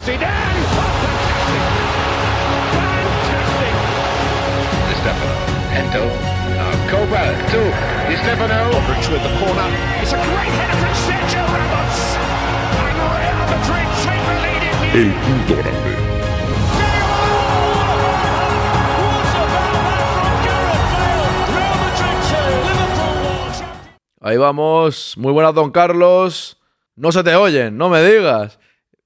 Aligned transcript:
Fantastic! 0.00 0.22
A 10.12 10.16
great. 10.26 10.60
Ahí 24.22 24.36
vamos. 24.36 25.14
Muy 25.16 25.32
buenas, 25.32 25.54
don 25.54 25.70
Carlos. 25.70 26.58
No 26.94 27.12
se 27.12 27.22
te 27.22 27.34
oyen, 27.34 27.76
no 27.76 27.88
me 27.88 28.02
digas. 28.02 28.59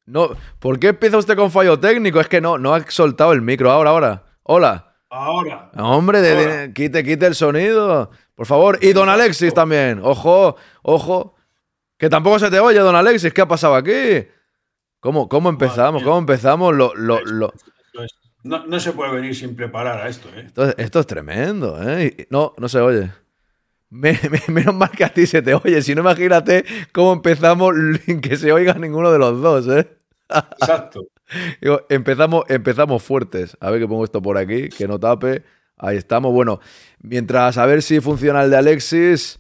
No, 0.06 0.30
¿Por 0.58 0.78
qué 0.78 0.88
empieza 0.88 1.16
usted 1.18 1.36
con 1.36 1.50
fallo 1.50 1.78
técnico? 1.80 2.20
Es 2.20 2.28
que 2.28 2.40
no, 2.40 2.58
no 2.58 2.74
ha 2.74 2.84
soltado 2.90 3.32
el 3.32 3.40
micro. 3.42 3.70
Ahora, 3.70 3.90
ahora. 3.90 4.24
Hola. 4.42 4.94
Ahora. 5.10 5.70
Hombre, 5.76 6.20
de- 6.20 6.34
de- 6.68 6.72
quite, 6.74 7.02
quite 7.04 7.26
el 7.26 7.34
sonido. 7.34 8.10
Por 8.34 8.46
favor. 8.46 8.78
Y 8.82 8.92
don 8.92 9.08
Alexis 9.08 9.54
también. 9.54 10.00
Ojo, 10.02 10.56
ojo. 10.82 11.34
Que 11.96 12.08
tampoco 12.10 12.38
se 12.38 12.50
te 12.50 12.60
oye, 12.60 12.80
don 12.80 12.96
Alexis. 12.96 13.32
¿Qué 13.32 13.40
ha 13.40 13.48
pasado 13.48 13.76
aquí? 13.76 14.26
¿Cómo, 15.00 15.28
cómo 15.28 15.48
empezamos? 15.48 16.02
¿Cómo 16.02 16.18
empezamos? 16.18 16.74
Lo, 16.74 16.94
lo, 16.94 17.20
lo- 17.24 17.52
No, 18.42 18.66
no 18.66 18.80
se 18.80 18.92
puede 18.92 19.12
venir 19.12 19.34
sin 19.34 19.54
preparar 19.56 20.00
a 20.00 20.08
esto, 20.08 20.28
¿eh? 20.34 20.44
Esto, 20.46 20.64
es- 20.68 20.74
esto 20.76 21.00
es 21.00 21.06
tremendo, 21.06 21.78
¿eh? 21.82 22.26
No, 22.28 22.52
no 22.58 22.68
se 22.68 22.80
oye. 22.80 23.10
Me- 23.94 24.18
me- 24.28 24.42
menos 24.52 24.74
mal 24.74 24.90
que 24.90 25.04
a 25.04 25.08
ti 25.12 25.24
se 25.26 25.40
te 25.40 25.54
oye. 25.54 25.80
Si 25.82 25.94
no, 25.94 26.00
imagínate 26.00 26.64
cómo 26.92 27.12
empezamos 27.12 27.74
sin 28.04 28.20
que 28.20 28.36
se 28.36 28.50
oiga 28.52 28.74
ninguno 28.74 29.12
de 29.12 29.18
los 29.20 29.40
dos, 29.40 29.68
¿eh? 29.68 29.88
Exacto. 30.60 31.06
Digo, 31.60 31.82
empezamos, 31.88 32.44
empezamos 32.48 33.02
fuertes. 33.02 33.56
A 33.60 33.70
ver 33.70 33.80
que 33.80 33.86
pongo 33.88 34.04
esto 34.04 34.20
por 34.20 34.36
aquí, 34.36 34.68
que 34.68 34.88
no 34.88 34.98
tape. 34.98 35.44
Ahí 35.76 35.96
estamos. 35.96 36.32
Bueno, 36.32 36.60
mientras 37.02 37.56
a 37.56 37.66
ver 37.66 37.82
si 37.82 38.00
funciona 38.00 38.42
el 38.42 38.50
de 38.50 38.56
Alexis. 38.56 39.38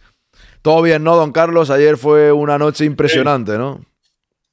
Todo 0.62 0.82
bien, 0.82 1.02
¿no, 1.04 1.16
don 1.16 1.32
Carlos? 1.32 1.70
Ayer 1.70 1.96
fue 1.96 2.32
una 2.32 2.56
noche 2.56 2.84
impresionante, 2.84 3.58
¿no? 3.58 3.84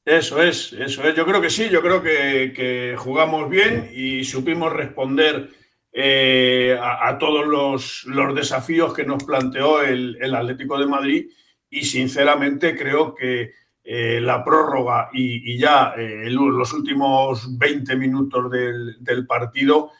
Eso 0.03 0.41
es, 0.41 0.73
eso 0.73 1.03
es. 1.03 1.15
Yo 1.15 1.25
creo 1.25 1.41
que 1.41 1.49
sí, 1.51 1.69
yo 1.69 1.81
creo 1.81 2.01
que, 2.01 2.53
que 2.55 2.95
jugamos 2.97 3.49
bien 3.49 3.89
y 3.93 4.23
supimos 4.23 4.73
responder 4.73 5.49
eh, 5.93 6.77
a, 6.79 7.09
a 7.09 7.17
todos 7.17 7.45
los, 7.45 8.05
los 8.05 8.33
desafíos 8.33 8.93
que 8.93 9.03
nos 9.03 9.23
planteó 9.23 9.81
el, 9.81 10.17
el 10.21 10.35
Atlético 10.35 10.79
de 10.79 10.85
Madrid 10.85 11.25
y 11.69 11.81
sinceramente 11.83 12.77
creo 12.77 13.13
que 13.13 13.51
eh, 13.83 14.21
la 14.21 14.43
prórroga 14.43 15.09
y, 15.11 15.51
y 15.51 15.57
ya 15.57 15.93
eh, 15.97 16.29
los 16.29 16.71
últimos 16.71 17.57
20 17.57 17.95
minutos 17.97 18.49
del, 18.51 19.03
del 19.03 19.25
partido 19.25 19.91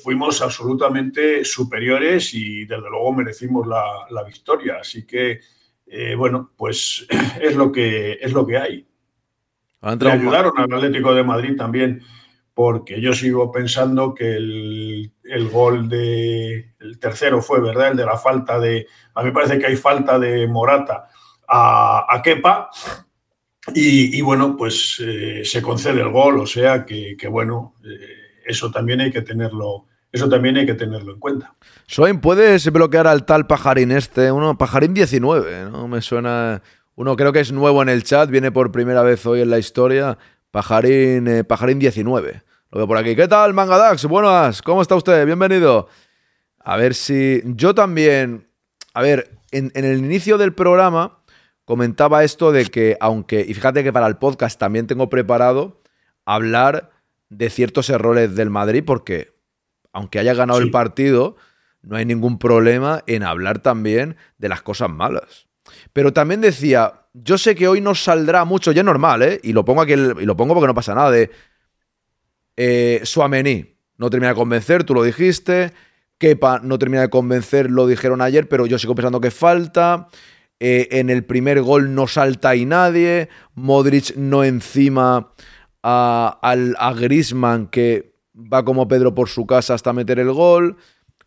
fuimos 0.00 0.42
absolutamente 0.42 1.44
superiores 1.44 2.32
y 2.34 2.66
desde 2.66 2.88
luego 2.88 3.12
merecimos 3.12 3.66
la, 3.66 3.82
la 4.10 4.22
victoria. 4.22 4.76
Así 4.80 5.04
que, 5.04 5.40
bueno, 6.16 6.52
pues 6.56 7.04
es 7.42 7.56
lo 7.56 7.72
que, 7.72 8.12
es 8.12 8.32
lo 8.32 8.46
que 8.46 8.58
hay. 8.58 8.86
Le 9.82 10.10
ayudaron 10.10 10.52
al 10.56 10.72
Atlético 10.72 11.14
de 11.14 11.24
Madrid 11.24 11.56
también, 11.56 12.00
porque 12.56 13.02
yo 13.02 13.12
sigo 13.12 13.52
pensando 13.52 14.14
que 14.14 14.34
el, 14.34 15.12
el 15.24 15.48
gol 15.50 15.90
de. 15.90 16.72
El 16.80 16.98
tercero 16.98 17.42
fue, 17.42 17.60
¿verdad? 17.60 17.90
El 17.90 17.98
de 17.98 18.06
la 18.06 18.16
falta 18.16 18.58
de. 18.58 18.86
A 19.14 19.20
mí 19.20 19.26
me 19.26 19.34
parece 19.34 19.58
que 19.58 19.66
hay 19.66 19.76
falta 19.76 20.18
de 20.18 20.48
Morata 20.48 21.06
a, 21.46 22.06
a 22.08 22.22
Kepa. 22.22 22.70
Y, 23.74 24.16
y 24.16 24.22
bueno, 24.22 24.56
pues 24.56 24.96
eh, 25.04 25.42
se 25.44 25.60
concede 25.60 26.00
el 26.00 26.08
gol, 26.08 26.40
o 26.40 26.46
sea 26.46 26.86
que, 26.86 27.14
que 27.14 27.28
bueno, 27.28 27.74
eh, 27.84 28.40
eso 28.46 28.70
también 28.70 29.02
hay 29.02 29.12
que 29.12 29.20
tenerlo. 29.20 29.84
Eso 30.10 30.26
también 30.26 30.56
hay 30.56 30.64
que 30.64 30.72
tenerlo 30.72 31.12
en 31.12 31.20
cuenta. 31.20 31.54
Soin, 31.86 32.22
¿puedes 32.22 32.72
bloquear 32.72 33.06
al 33.06 33.26
tal 33.26 33.46
pajarín 33.46 33.92
este? 33.92 34.32
Uno, 34.32 34.56
pajarín 34.56 34.94
19, 34.94 35.68
¿no? 35.70 35.88
Me 35.88 36.00
suena. 36.00 36.62
Uno 36.94 37.16
creo 37.16 37.34
que 37.34 37.40
es 37.40 37.52
nuevo 37.52 37.82
en 37.82 37.90
el 37.90 38.02
chat, 38.02 38.30
viene 38.30 38.50
por 38.50 38.72
primera 38.72 39.02
vez 39.02 39.26
hoy 39.26 39.42
en 39.42 39.50
la 39.50 39.58
historia. 39.58 40.16
Pajarín, 40.50 41.28
eh, 41.28 41.44
pajarín 41.44 41.78
19. 41.78 42.46
Lo 42.76 42.80
veo 42.80 42.88
por 42.88 42.98
aquí. 42.98 43.16
¿Qué 43.16 43.26
tal, 43.26 43.54
Mangadax? 43.54 44.04
Buenas, 44.04 44.60
¿cómo 44.60 44.82
está 44.82 44.96
usted? 44.96 45.24
Bienvenido. 45.24 45.88
A 46.58 46.76
ver 46.76 46.94
si. 46.94 47.40
Yo 47.46 47.74
también. 47.74 48.50
A 48.92 49.00
ver, 49.00 49.30
en, 49.50 49.72
en 49.74 49.86
el 49.86 49.96
inicio 49.96 50.36
del 50.36 50.52
programa 50.52 51.20
comentaba 51.64 52.22
esto 52.22 52.52
de 52.52 52.66
que, 52.66 52.98
aunque. 53.00 53.40
Y 53.48 53.54
fíjate 53.54 53.82
que 53.82 53.94
para 53.94 54.06
el 54.06 54.18
podcast 54.18 54.60
también 54.60 54.86
tengo 54.86 55.08
preparado 55.08 55.80
hablar 56.26 56.90
de 57.30 57.48
ciertos 57.48 57.88
errores 57.88 58.36
del 58.36 58.50
Madrid, 58.50 58.84
porque 58.86 59.32
aunque 59.94 60.18
haya 60.18 60.34
ganado 60.34 60.58
Sí. 60.58 60.66
el 60.66 60.70
partido, 60.70 61.36
no 61.80 61.96
hay 61.96 62.04
ningún 62.04 62.38
problema 62.38 63.02
en 63.06 63.22
hablar 63.22 63.60
también 63.60 64.16
de 64.36 64.50
las 64.50 64.60
cosas 64.60 64.90
malas. 64.90 65.46
Pero 65.94 66.12
también 66.12 66.42
decía, 66.42 67.06
yo 67.14 67.38
sé 67.38 67.54
que 67.54 67.68
hoy 67.68 67.80
no 67.80 67.94
saldrá 67.94 68.44
mucho, 68.44 68.70
ya 68.72 68.82
es 68.82 68.84
normal, 68.84 69.22
¿eh? 69.22 69.40
Y 69.42 69.54
lo 69.54 69.64
pongo 69.64 69.80
aquí, 69.80 69.94
y 69.94 70.26
lo 70.26 70.36
pongo 70.36 70.52
porque 70.52 70.66
no 70.66 70.74
pasa 70.74 70.94
nada, 70.94 71.10
de 71.10 71.30
eh, 72.56 73.00
Suamení 73.04 73.76
no 73.98 74.10
termina 74.10 74.30
de 74.30 74.34
convencer, 74.34 74.84
tú 74.84 74.94
lo 74.94 75.02
dijiste, 75.02 75.72
Kepa 76.18 76.60
no 76.60 76.78
termina 76.78 77.02
de 77.02 77.10
convencer, 77.10 77.70
lo 77.70 77.86
dijeron 77.86 78.20
ayer, 78.20 78.48
pero 78.48 78.66
yo 78.66 78.78
sigo 78.78 78.94
pensando 78.94 79.20
que 79.20 79.30
falta. 79.30 80.08
Eh, 80.58 80.88
en 80.92 81.10
el 81.10 81.24
primer 81.24 81.60
gol 81.60 81.94
no 81.94 82.06
salta 82.06 82.50
ahí 82.50 82.64
nadie, 82.64 83.28
Modric 83.54 84.16
no 84.16 84.42
encima 84.42 85.32
a, 85.82 86.38
a 86.42 86.92
Griezmann 86.94 87.66
que 87.66 88.14
va 88.34 88.64
como 88.64 88.88
Pedro 88.88 89.14
por 89.14 89.28
su 89.28 89.46
casa 89.46 89.74
hasta 89.74 89.92
meter 89.92 90.18
el 90.18 90.32
gol. 90.32 90.76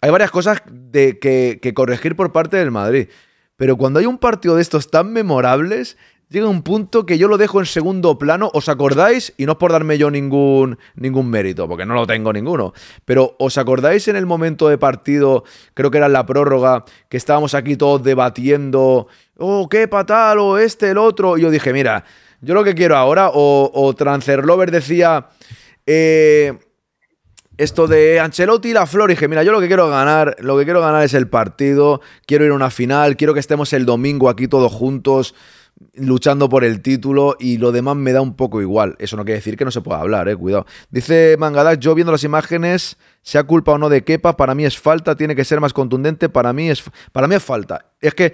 Hay 0.01 0.09
varias 0.09 0.31
cosas 0.31 0.63
de, 0.71 1.19
que 1.19 1.73
corregir 1.75 2.15
por 2.15 2.31
parte 2.31 2.57
del 2.57 2.71
Madrid. 2.71 3.07
Pero 3.55 3.77
cuando 3.77 3.99
hay 3.99 4.05
un 4.05 4.17
partido 4.17 4.55
de 4.55 4.61
estos 4.61 4.89
tan 4.89 5.11
memorables, 5.11 5.97
llega 6.29 6.47
un 6.47 6.61
punto 6.61 7.05
que 7.05 7.17
yo 7.17 7.27
lo 7.27 7.37
dejo 7.37 7.59
en 7.59 7.65
segundo 7.65 8.17
plano. 8.17 8.49
¿Os 8.53 8.69
acordáis? 8.69 9.33
Y 9.37 9.45
no 9.45 9.53
es 9.53 9.57
por 9.57 9.71
darme 9.71 9.97
yo 9.97 10.09
ningún, 10.11 10.77
ningún 10.95 11.29
mérito, 11.29 11.67
porque 11.67 11.85
no 11.85 11.95
lo 11.95 12.07
tengo 12.07 12.31
ninguno. 12.31 12.73
Pero 13.05 13.35
¿os 13.39 13.57
acordáis 13.57 14.07
en 14.07 14.15
el 14.15 14.25
momento 14.25 14.69
de 14.69 14.77
partido, 14.77 15.43
creo 15.73 15.91
que 15.91 15.97
era 15.97 16.07
en 16.07 16.13
la 16.13 16.25
prórroga, 16.25 16.85
que 17.09 17.17
estábamos 17.17 17.53
aquí 17.55 17.75
todos 17.75 18.03
debatiendo, 18.03 19.07
oh, 19.37 19.67
qué 19.67 19.87
patal, 19.87 20.39
o 20.39 20.57
este, 20.57 20.91
el 20.91 20.97
otro? 20.97 21.37
Y 21.37 21.41
yo 21.41 21.51
dije, 21.51 21.73
mira, 21.73 22.05
yo 22.41 22.53
lo 22.53 22.63
que 22.63 22.75
quiero 22.75 22.95
ahora, 22.95 23.31
o, 23.33 23.71
o 23.73 23.93
Transferlover 23.95 24.71
decía, 24.71 25.29
eh, 25.85 26.57
esto 27.57 27.87
de 27.87 28.19
Ancelotti 28.19 28.69
y 28.69 28.73
la 28.73 28.85
Flor, 28.85 29.09
y 29.09 29.15
dije, 29.15 29.27
mira, 29.27 29.43
yo 29.43 29.51
lo 29.51 29.59
que 29.59 29.67
quiero 29.67 29.89
ganar, 29.89 30.37
lo 30.39 30.57
que 30.57 30.63
quiero 30.63 30.79
ganar 30.79 31.03
es 31.03 31.13
el 31.13 31.27
partido, 31.27 32.01
quiero 32.25 32.45
ir 32.45 32.51
a 32.51 32.55
una 32.55 32.69
final, 32.69 33.17
quiero 33.17 33.33
que 33.33 33.41
estemos 33.41 33.73
el 33.73 33.85
domingo 33.85 34.29
aquí 34.29 34.47
todos 34.47 34.71
juntos 34.71 35.35
luchando 35.93 36.49
por 36.49 36.63
el 36.63 36.81
título 36.81 37.35
y 37.39 37.57
lo 37.57 37.71
demás 37.71 37.95
me 37.95 38.11
da 38.11 38.21
un 38.21 38.35
poco 38.35 38.61
igual. 38.61 38.95
Eso 38.99 39.17
no 39.17 39.23
quiere 39.23 39.39
decir 39.39 39.57
que 39.57 39.65
no 39.65 39.71
se 39.71 39.81
pueda 39.81 39.99
hablar, 39.99 40.27
eh, 40.29 40.35
cuidado. 40.35 40.65
Dice 40.89 41.35
Mangadak, 41.39 41.79
yo 41.79 41.95
viendo 41.95 42.11
las 42.11 42.23
imágenes, 42.23 42.97
sea 43.21 43.43
culpa 43.43 43.73
o 43.73 43.77
no 43.77 43.89
de 43.89 44.03
Kepa, 44.03 44.37
para 44.37 44.55
mí 44.55 44.65
es 44.65 44.77
falta, 44.77 45.15
tiene 45.15 45.35
que 45.35 45.45
ser 45.45 45.59
más 45.59 45.73
contundente, 45.73 46.29
para 46.29 46.53
mí 46.53 46.69
es 46.69 46.83
para 47.11 47.27
mí 47.27 47.35
es 47.35 47.43
falta. 47.43 47.91
Es 48.01 48.13
que 48.13 48.33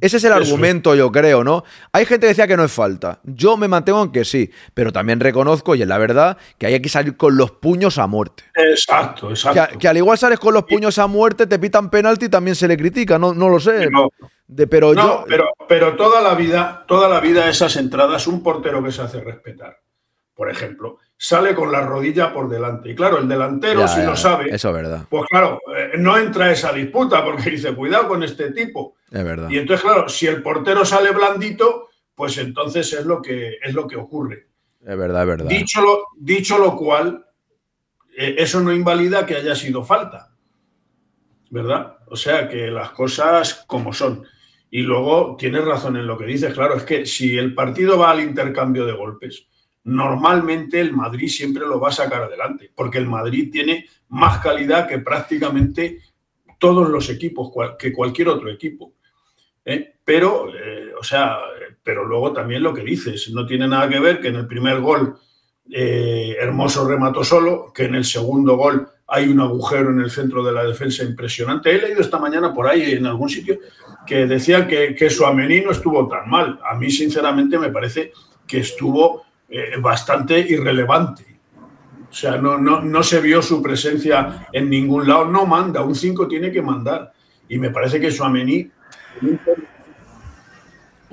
ese 0.00 0.18
es 0.18 0.24
el 0.24 0.32
argumento, 0.32 0.94
yo 0.94 1.10
creo, 1.10 1.42
¿no? 1.42 1.64
Hay 1.92 2.04
gente 2.04 2.26
que 2.26 2.28
decía 2.28 2.46
que 2.46 2.56
no 2.56 2.64
es 2.64 2.72
falta. 2.72 3.20
Yo 3.24 3.56
me 3.56 3.66
mantengo 3.66 4.02
en 4.02 4.12
que 4.12 4.26
sí, 4.26 4.50
pero 4.74 4.92
también 4.92 5.20
reconozco, 5.20 5.74
y 5.74 5.80
es 5.80 5.88
la 5.88 5.96
verdad, 5.96 6.36
que 6.58 6.66
hay 6.66 6.82
que 6.82 6.90
salir 6.90 7.16
con 7.16 7.36
los 7.36 7.52
puños 7.52 7.96
a 7.96 8.06
muerte. 8.06 8.44
Exacto, 8.54 9.30
exacto. 9.30 9.78
que 9.78 9.88
al 9.88 9.96
igual 9.96 10.18
sales 10.18 10.38
con 10.38 10.52
los 10.52 10.64
puños 10.64 10.98
a 10.98 11.06
muerte, 11.06 11.46
te 11.46 11.58
pitan 11.58 11.88
penalti 11.88 12.26
y 12.26 12.28
también 12.28 12.54
se 12.56 12.68
le 12.68 12.76
critica, 12.76 13.18
no, 13.18 13.32
no 13.32 13.48
lo 13.48 13.58
sé. 13.58 13.88
No, 13.88 14.10
De- 14.46 14.66
pero 14.66 14.92
no, 14.94 15.20
yo. 15.20 15.24
pero, 15.26 15.48
pero 15.68 15.96
toda 15.96 16.20
la 16.20 16.34
vida, 16.34 16.84
toda 16.86 17.08
la 17.08 17.20
vida 17.20 17.48
esas 17.48 17.76
entradas, 17.76 18.26
un 18.26 18.42
portero 18.42 18.82
que 18.84 18.92
se 18.92 19.02
hace 19.02 19.20
respetar, 19.20 19.78
por 20.34 20.50
ejemplo, 20.50 20.98
sale 21.16 21.54
con 21.54 21.72
la 21.72 21.80
rodilla 21.80 22.32
por 22.32 22.48
delante. 22.48 22.90
Y 22.90 22.94
claro, 22.94 23.18
el 23.18 23.28
delantero, 23.28 23.80
Ya, 23.80 23.88
si 23.88 24.00
ya, 24.00 24.06
lo 24.10 24.16
sabe, 24.16 24.54
Eso 24.54 24.68
es 24.68 24.74
verdad, 24.74 25.06
pues 25.08 25.24
claro, 25.30 25.60
eh, 25.76 25.92
no 25.98 26.16
entra 26.18 26.50
esa 26.52 26.72
disputa 26.72 27.24
porque 27.24 27.50
dice, 27.50 27.74
cuidado 27.74 28.08
con 28.08 28.22
este 28.22 28.50
tipo. 28.52 28.96
es 29.10 29.24
verdad. 29.24 29.48
Y 29.48 29.58
entonces, 29.58 29.84
claro, 29.84 30.08
si 30.08 30.26
el 30.26 30.42
portero 30.42 30.84
sale 30.84 31.10
blandito, 31.12 31.88
pues 32.14 32.36
entonces 32.38 32.92
es 32.92 33.06
lo 33.06 33.22
que, 33.22 33.56
es 33.62 33.74
lo 33.74 33.86
que 33.86 33.96
ocurre. 33.96 34.48
Es 34.86 34.96
verdad, 34.98 35.22
es 35.22 35.28
verdad. 35.28 35.48
Dicho 35.48 35.80
lo, 35.80 36.04
dicho 36.18 36.58
lo 36.58 36.76
cual, 36.76 37.24
eh, 38.16 38.34
eso 38.38 38.60
no 38.60 38.72
invalida 38.72 39.24
que 39.24 39.36
haya 39.36 39.54
sido 39.54 39.82
falta. 39.82 40.30
¿Verdad? 41.50 41.98
O 42.08 42.16
sea, 42.16 42.48
que 42.48 42.68
las 42.70 42.90
cosas 42.90 43.64
como 43.66 43.92
son. 43.92 44.24
Y 44.74 44.82
luego 44.82 45.36
tienes 45.38 45.64
razón 45.64 45.96
en 45.96 46.08
lo 46.08 46.18
que 46.18 46.26
dices, 46.26 46.52
claro, 46.52 46.74
es 46.74 46.82
que 46.82 47.06
si 47.06 47.38
el 47.38 47.54
partido 47.54 47.96
va 47.96 48.10
al 48.10 48.18
intercambio 48.18 48.84
de 48.84 48.92
golpes, 48.92 49.46
normalmente 49.84 50.80
el 50.80 50.92
Madrid 50.92 51.28
siempre 51.28 51.64
lo 51.64 51.78
va 51.78 51.90
a 51.90 51.92
sacar 51.92 52.24
adelante, 52.24 52.72
porque 52.74 52.98
el 52.98 53.06
Madrid 53.06 53.52
tiene 53.52 53.86
más 54.08 54.40
calidad 54.40 54.88
que 54.88 54.98
prácticamente 54.98 56.00
todos 56.58 56.88
los 56.88 57.08
equipos, 57.08 57.52
que 57.78 57.92
cualquier 57.92 58.26
otro 58.26 58.50
equipo. 58.50 58.94
¿eh? 59.64 59.94
Pero, 60.04 60.52
eh, 60.52 60.92
o 60.98 61.04
sea, 61.04 61.38
pero 61.80 62.04
luego 62.04 62.32
también 62.32 62.64
lo 62.64 62.74
que 62.74 62.82
dices, 62.82 63.30
no 63.30 63.46
tiene 63.46 63.68
nada 63.68 63.88
que 63.88 64.00
ver 64.00 64.20
que 64.20 64.26
en 64.26 64.36
el 64.36 64.48
primer 64.48 64.80
gol 64.80 65.16
eh, 65.70 66.34
Hermoso 66.40 66.84
remató 66.88 67.22
solo, 67.22 67.72
que 67.72 67.84
en 67.84 67.94
el 67.94 68.04
segundo 68.04 68.56
gol 68.56 68.88
hay 69.06 69.28
un 69.28 69.40
agujero 69.40 69.90
en 69.90 70.00
el 70.00 70.10
centro 70.10 70.42
de 70.42 70.52
la 70.52 70.64
defensa 70.64 71.04
impresionante. 71.04 71.70
He 71.70 71.80
leído 71.80 72.00
esta 72.00 72.18
mañana 72.18 72.52
por 72.54 72.66
ahí 72.66 72.92
en 72.92 73.06
algún 73.06 73.28
sitio 73.28 73.58
que 74.06 74.26
decía 74.26 74.66
que, 74.66 74.94
que 74.94 75.10
su 75.10 75.24
no 75.24 75.70
estuvo 75.70 76.08
tan 76.08 76.28
mal. 76.28 76.58
A 76.68 76.74
mí, 76.74 76.90
sinceramente, 76.90 77.58
me 77.58 77.70
parece 77.70 78.12
que 78.46 78.60
estuvo 78.60 79.24
eh, 79.48 79.76
bastante 79.80 80.38
irrelevante. 80.38 81.24
O 82.10 82.14
sea, 82.14 82.36
no, 82.36 82.58
no, 82.58 82.80
no 82.80 83.02
se 83.02 83.20
vio 83.20 83.42
su 83.42 83.62
presencia 83.62 84.46
en 84.52 84.70
ningún 84.70 85.06
lado. 85.06 85.26
No 85.26 85.46
manda, 85.46 85.82
un 85.82 85.94
5 85.94 86.28
tiene 86.28 86.50
que 86.50 86.62
mandar. 86.62 87.12
Y 87.48 87.58
me 87.58 87.70
parece 87.70 88.00
que 88.00 88.10
Suamení 88.10 88.70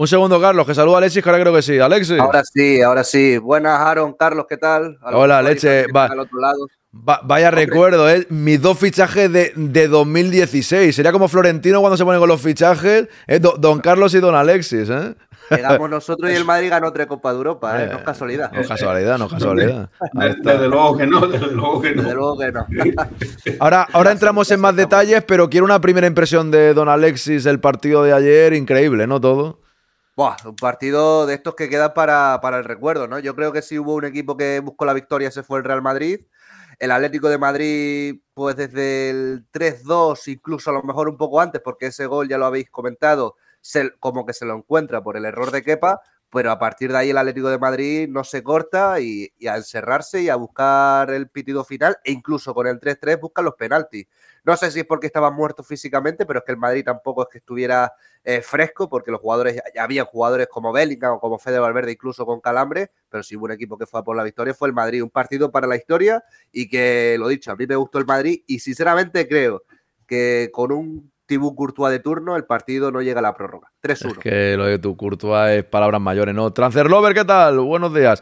un 0.01 0.07
segundo, 0.07 0.41
Carlos, 0.41 0.65
que 0.65 0.73
saluda 0.73 0.95
a 0.95 0.97
Alexis, 0.97 1.21
que 1.21 1.29
ahora 1.29 1.43
creo 1.43 1.53
que 1.53 1.61
sí. 1.61 1.77
Alexis. 1.77 2.19
Ahora 2.19 2.41
sí, 2.43 2.81
ahora 2.81 3.03
sí. 3.03 3.37
Buenas, 3.37 3.79
Aaron. 3.79 4.13
Carlos, 4.13 4.47
¿qué 4.49 4.57
tal? 4.57 4.97
Hola, 5.03 5.43
Leche. 5.43 5.85
vaya 6.91 7.51
recuerdo, 7.51 8.09
¿eh? 8.09 8.25
Mis 8.29 8.59
dos 8.59 8.79
fichajes 8.79 9.31
de, 9.31 9.53
de, 9.55 9.87
2016. 9.87 10.95
Sería 10.95 11.11
como 11.11 11.27
Florentino 11.27 11.81
cuando 11.81 11.97
se 11.97 12.03
pone 12.03 12.17
con 12.17 12.27
los 12.27 12.41
fichajes. 12.41 13.09
¿eh? 13.27 13.39
don 13.39 13.79
Carlos 13.79 14.15
y 14.15 14.19
don 14.19 14.33
Alexis, 14.33 14.89
¿eh? 14.89 15.13
Quedamos 15.49 15.87
nosotros 15.87 16.31
y 16.31 16.33
el 16.33 16.45
Madrid 16.45 16.71
ganó 16.71 16.91
tres 16.91 17.05
Copas 17.05 17.33
de 17.33 17.37
Europa, 17.37 17.83
¿eh? 17.83 17.87
No 17.91 17.99
es 17.99 18.03
casualidad. 18.03 18.51
No 18.51 18.61
es 18.61 18.67
casualidad, 18.67 19.19
no 19.19 19.25
es 19.25 19.33
casualidad. 19.33 19.89
Desde 20.41 20.67
luego 20.67 20.97
que 20.97 21.05
no, 21.05 21.27
desde 21.27 21.51
luego 21.51 21.79
que 21.79 21.93
no. 21.93 22.01
Desde 22.01 22.15
luego 22.15 22.37
que 22.39 22.51
no. 22.51 22.65
Ahora, 23.59 23.87
ahora 23.93 24.11
entramos 24.11 24.49
en 24.49 24.61
más 24.61 24.75
detalles, 24.75 25.23
pero 25.27 25.47
quiero 25.47 25.63
una 25.63 25.79
primera 25.79 26.07
impresión 26.07 26.49
de 26.49 26.73
don 26.73 26.89
Alexis 26.89 27.43
del 27.43 27.59
partido 27.59 28.01
de 28.01 28.13
ayer. 28.13 28.53
Increíble, 28.53 29.05
¿no? 29.05 29.21
Todo 29.21 29.61
un 30.15 30.55
partido 30.55 31.25
de 31.25 31.35
estos 31.35 31.55
que 31.55 31.69
queda 31.69 31.93
para, 31.93 32.39
el 32.57 32.63
recuerdo, 32.63 33.07
¿no? 33.07 33.19
Yo 33.19 33.35
creo 33.35 33.51
que 33.51 33.61
si 33.61 33.79
hubo 33.79 33.95
un 33.95 34.05
equipo 34.05 34.37
que 34.37 34.59
buscó 34.59 34.85
la 34.85 34.93
victoria, 34.93 35.31
se 35.31 35.43
fue 35.43 35.59
el 35.59 35.65
Real 35.65 35.81
Madrid. 35.81 36.21
El 36.79 36.91
Atlético 36.91 37.29
de 37.29 37.37
Madrid, 37.37 38.21
pues 38.33 38.55
desde 38.55 39.11
el 39.11 39.45
3-2, 39.51 40.27
incluso 40.27 40.71
a 40.71 40.73
lo 40.73 40.83
mejor 40.83 41.09
un 41.09 41.17
poco 41.17 41.39
antes, 41.39 41.61
porque 41.63 41.87
ese 41.87 42.07
gol 42.07 42.27
ya 42.27 42.37
lo 42.37 42.45
habéis 42.47 42.69
comentado, 42.71 43.35
como 43.99 44.25
que 44.25 44.33
se 44.33 44.45
lo 44.45 44.55
encuentra 44.55 45.03
por 45.03 45.15
el 45.15 45.25
error 45.25 45.51
de 45.51 45.61
Kepa, 45.63 46.01
pero 46.31 46.49
a 46.49 46.57
partir 46.57 46.91
de 46.91 46.97
ahí 46.97 47.09
el 47.11 47.17
Atlético 47.17 47.49
de 47.49 47.59
Madrid 47.59 48.07
no 48.09 48.23
se 48.23 48.41
corta 48.41 48.99
y, 48.99 49.31
y, 49.37 49.47
a 49.47 49.57
encerrarse 49.57 50.21
y 50.23 50.29
a 50.29 50.35
buscar 50.35 51.11
el 51.11 51.29
pitido 51.29 51.63
final 51.63 51.97
e 52.03 52.11
incluso 52.11 52.53
con 52.55 52.67
el 52.67 52.79
3-3 52.79 53.19
buscan 53.19 53.45
los 53.45 53.55
penaltis. 53.55 54.07
No 54.43 54.57
sé 54.57 54.71
si 54.71 54.79
es 54.79 54.85
porque 54.85 55.07
estaba 55.07 55.29
muerto 55.29 55.63
físicamente, 55.63 56.25
pero 56.25 56.39
es 56.39 56.45
que 56.45 56.51
el 56.51 56.57
Madrid 56.57 56.83
tampoco 56.83 57.23
es 57.23 57.27
que 57.31 57.37
estuviera 57.37 57.93
eh, 58.23 58.41
fresco, 58.41 58.89
porque 58.89 59.11
los 59.11 59.21
jugadores, 59.21 59.61
ya 59.75 59.83
había 59.83 60.03
jugadores 60.03 60.47
como 60.47 60.71
Bellingham 60.71 61.13
o 61.13 61.19
como 61.19 61.37
Fede 61.37 61.59
Valverde, 61.59 61.91
incluso 61.91 62.25
con 62.25 62.41
calambre, 62.41 62.91
pero 63.09 63.21
si 63.23 63.35
hubo 63.35 63.45
un 63.45 63.51
equipo 63.51 63.77
que 63.77 63.85
fue 63.85 63.99
a 63.99 64.03
por 64.03 64.15
la 64.15 64.23
victoria, 64.23 64.53
fue 64.53 64.67
el 64.67 64.73
Madrid. 64.73 65.03
Un 65.03 65.09
partido 65.09 65.51
para 65.51 65.67
la 65.67 65.75
historia 65.75 66.23
y 66.51 66.67
que, 66.67 67.15
lo 67.19 67.27
dicho, 67.27 67.51
a 67.51 67.55
mí 67.55 67.67
me 67.67 67.75
gustó 67.75 67.99
el 67.99 68.05
Madrid 68.05 68.41
y 68.47 68.59
sinceramente 68.59 69.27
creo 69.27 69.63
que 70.07 70.49
con 70.51 70.71
un 70.71 71.11
Tibú 71.31 71.55
Courtois 71.55 71.91
de 71.91 71.99
turno, 71.99 72.35
el 72.35 72.43
partido 72.43 72.91
no 72.91 73.01
llega 73.01 73.19
a 73.19 73.21
la 73.21 73.33
prórroga. 73.33 73.71
3-1. 73.81 74.11
Es 74.11 74.17
que 74.17 74.57
lo 74.57 74.65
de 74.65 74.79
tu 74.79 74.97
Courtois 74.97 75.59
es 75.59 75.63
palabras 75.63 76.01
mayores, 76.01 76.35
¿no? 76.35 76.51
Transfer 76.51 76.89
Lover, 76.89 77.13
¿qué 77.13 77.23
tal? 77.23 77.59
Buenos 77.59 77.93
días. 77.93 78.21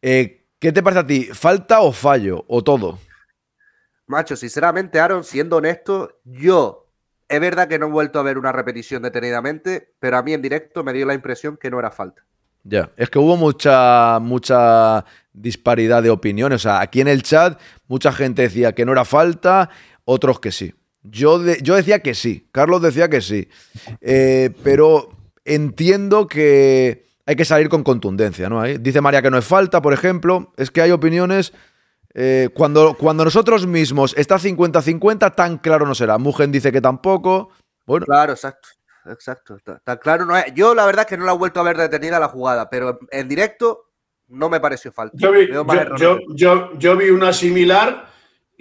Eh, 0.00 0.46
¿Qué 0.58 0.72
te 0.72 0.82
parece 0.82 1.00
a 1.00 1.06
ti? 1.06 1.24
¿Falta 1.24 1.80
o 1.80 1.92
fallo? 1.92 2.46
¿O 2.48 2.64
todo? 2.64 2.98
Macho, 4.06 4.36
sinceramente, 4.36 5.00
Aaron, 5.00 5.24
siendo 5.24 5.56
honesto, 5.56 6.20
yo 6.24 6.86
es 7.28 7.40
verdad 7.40 7.68
que 7.68 7.78
no 7.78 7.86
he 7.86 7.90
vuelto 7.90 8.18
a 8.18 8.22
ver 8.22 8.38
una 8.38 8.52
repetición 8.52 9.02
detenidamente, 9.02 9.94
pero 9.98 10.16
a 10.16 10.22
mí 10.22 10.32
en 10.32 10.42
directo 10.42 10.84
me 10.84 10.92
dio 10.92 11.06
la 11.06 11.14
impresión 11.14 11.56
que 11.56 11.70
no 11.70 11.78
era 11.78 11.90
falta. 11.90 12.22
Ya, 12.62 12.90
es 12.96 13.10
que 13.10 13.18
hubo 13.18 13.36
mucha, 13.36 14.18
mucha 14.20 15.04
disparidad 15.32 16.02
de 16.02 16.10
opiniones. 16.10 16.56
O 16.56 16.62
sea, 16.68 16.80
aquí 16.80 17.00
en 17.00 17.08
el 17.08 17.22
chat 17.22 17.60
mucha 17.86 18.12
gente 18.12 18.42
decía 18.42 18.72
que 18.72 18.84
no 18.84 18.92
era 18.92 19.04
falta, 19.04 19.70
otros 20.04 20.40
que 20.40 20.52
sí. 20.52 20.74
Yo, 21.02 21.44
yo 21.62 21.76
decía 21.76 22.00
que 22.00 22.14
sí, 22.14 22.48
Carlos 22.50 22.82
decía 22.82 23.08
que 23.08 23.20
sí. 23.20 23.48
Eh, 24.00 24.50
pero 24.64 25.10
entiendo 25.44 26.26
que 26.26 27.06
hay 27.24 27.36
que 27.36 27.44
salir 27.44 27.68
con 27.68 27.84
contundencia, 27.84 28.48
¿no? 28.48 28.62
Dice 28.64 29.00
María 29.00 29.22
que 29.22 29.30
no 29.30 29.38
es 29.38 29.44
falta, 29.44 29.80
por 29.80 29.92
ejemplo. 29.92 30.52
Es 30.56 30.72
que 30.72 30.80
hay 30.80 30.90
opiniones 30.90 31.52
eh, 32.18 32.48
cuando, 32.54 32.94
cuando 32.94 33.24
nosotros 33.24 33.66
mismos 33.66 34.14
está 34.16 34.38
50-50, 34.38 35.34
tan 35.34 35.58
claro 35.58 35.84
no 35.84 35.94
será. 35.94 36.16
Mugen 36.16 36.50
dice 36.50 36.72
que 36.72 36.80
tampoco. 36.80 37.50
Bueno. 37.84 38.06
Claro, 38.06 38.32
exacto. 38.32 38.70
Exacto. 39.04 39.58
Tan 39.84 39.98
claro 39.98 40.24
no 40.24 40.34
es. 40.34 40.46
Yo 40.54 40.74
la 40.74 40.86
verdad 40.86 41.02
es 41.02 41.08
que 41.08 41.18
no 41.18 41.26
la 41.26 41.32
he 41.32 41.36
vuelto 41.36 41.60
a 41.60 41.62
ver 41.62 41.76
detenida 41.76 42.18
la 42.18 42.28
jugada, 42.28 42.70
pero 42.70 42.98
en 43.10 43.28
directo 43.28 43.90
no 44.28 44.48
me 44.48 44.60
pareció 44.60 44.90
falta. 44.92 45.16
Yo 45.18 45.30
vi, 45.30 45.46
yo, 46.78 46.96
vi 46.96 47.10
una 47.10 47.34
similar 47.34 48.06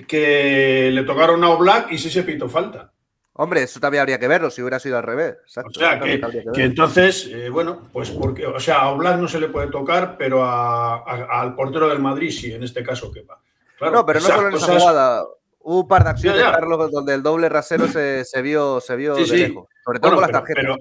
que 0.06 0.92
le 0.92 1.04
tocaron 1.04 1.42
a 1.44 1.50
Oblak 1.50 1.94
y 1.94 1.98
sí 1.98 2.10
se 2.10 2.24
pintó 2.24 2.50
falta. 2.50 2.92
Hombre, 3.38 3.64
eso 3.64 3.82
también 3.82 4.00
habría 4.00 4.18
que 4.18 4.30
verlo 4.30 4.50
si 4.50 4.62
hubiera 4.62 4.80
sido 4.80 4.98
al 4.98 5.04
revés. 5.04 5.36
o 5.46 5.70
sea, 5.70 6.00
que, 6.00 6.64
entonces, 6.64 7.30
eh, 7.34 7.50
bueno, 7.50 7.90
pues 7.92 8.10
porque, 8.12 8.48
o 8.48 8.60
sea, 8.62 8.78
a 8.78 8.90
Oblak 8.92 9.20
no 9.20 9.28
se 9.28 9.42
le 9.42 9.50
puede 9.50 9.68
tocar, 9.68 10.16
pero 10.18 10.46
al 10.46 11.54
portero 11.54 11.90
del 11.90 12.00
Madrid 12.00 12.32
sí, 12.32 12.54
en 12.54 12.64
este 12.64 12.82
caso 12.82 13.12
quepa. 13.12 13.42
no, 13.82 14.06
pero 14.06 14.22
no 14.22 14.26
solo 14.26 14.48
en 14.48 14.56
esa 14.56 14.80
jugada. 14.80 15.26
Hubo 15.60 15.82
un 15.82 15.88
par 15.88 16.06
de 16.06 16.12
acciones, 16.12 16.44
Carlos, 16.44 16.92
donde 16.92 17.14
el 17.14 17.24
doble 17.24 17.50
rasero 17.50 17.88
se, 17.88 18.24
vio, 18.42 18.80
se 18.80 18.96
vio 18.96 19.16
de 19.16 19.28
lejos. 19.28 19.68
Sobre 19.84 20.00
todo 20.00 20.14
con 20.14 20.22
las 20.22 20.32
tarjetas. 20.32 20.78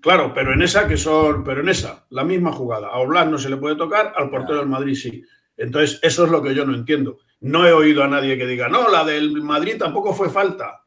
claro, 0.00 0.32
pero 0.32 0.54
en 0.54 0.62
esa 0.62 0.88
que 0.88 0.96
son, 0.96 1.44
pero 1.44 1.60
en 1.60 1.68
esa, 1.68 2.06
la 2.08 2.24
misma 2.24 2.52
jugada. 2.52 2.88
A 2.88 3.00
Oblak 3.00 3.28
no 3.28 3.36
se 3.36 3.50
le 3.50 3.58
puede 3.58 3.76
tocar, 3.76 4.14
al 4.16 4.30
portero 4.30 4.60
del 4.60 4.68
Madrid 4.68 4.94
sí. 4.94 5.22
Entonces, 5.58 5.98
eso 6.02 6.24
es 6.24 6.30
lo 6.30 6.40
que 6.40 6.54
yo 6.54 6.64
no 6.64 6.74
entiendo. 6.74 7.18
No 7.40 7.66
he 7.66 7.72
oído 7.72 8.02
a 8.02 8.08
nadie 8.08 8.38
que 8.38 8.46
diga, 8.46 8.68
no, 8.68 8.88
la 8.88 9.04
del 9.04 9.42
Madrid 9.42 9.76
tampoco 9.78 10.14
fue 10.14 10.30
falta. 10.30 10.84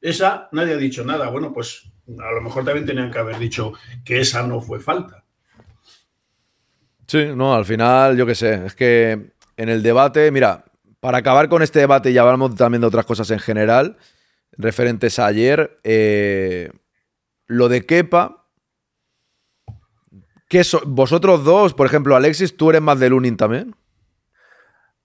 Esa 0.00 0.48
nadie 0.52 0.74
ha 0.74 0.78
dicho 0.78 1.04
nada. 1.04 1.28
Bueno, 1.28 1.52
pues 1.52 1.90
a 2.18 2.32
lo 2.32 2.40
mejor 2.40 2.64
también 2.64 2.86
tenían 2.86 3.10
que 3.10 3.18
haber 3.18 3.38
dicho 3.38 3.72
que 4.04 4.20
esa 4.20 4.42
no 4.46 4.60
fue 4.60 4.80
falta. 4.80 5.24
Sí, 7.06 7.26
no, 7.34 7.54
al 7.54 7.64
final, 7.64 8.16
yo 8.16 8.24
qué 8.24 8.34
sé, 8.34 8.66
es 8.66 8.74
que 8.74 9.32
en 9.56 9.68
el 9.68 9.82
debate, 9.82 10.30
mira, 10.30 10.64
para 11.00 11.18
acabar 11.18 11.48
con 11.48 11.62
este 11.62 11.80
debate 11.80 12.12
y 12.12 12.18
hablamos 12.18 12.54
también 12.54 12.82
de 12.82 12.86
otras 12.86 13.04
cosas 13.04 13.30
en 13.30 13.40
general, 13.40 13.96
referentes 14.52 15.18
a 15.18 15.26
ayer, 15.26 15.78
eh, 15.82 16.70
lo 17.46 17.68
de 17.68 17.84
Kepa, 17.84 18.46
que 20.48 20.62
vosotros 20.86 21.44
dos, 21.44 21.74
por 21.74 21.86
ejemplo, 21.86 22.14
Alexis, 22.14 22.56
tú 22.56 22.70
eres 22.70 22.82
más 22.82 23.00
de 23.00 23.08
Lunin 23.08 23.36
también. 23.36 23.74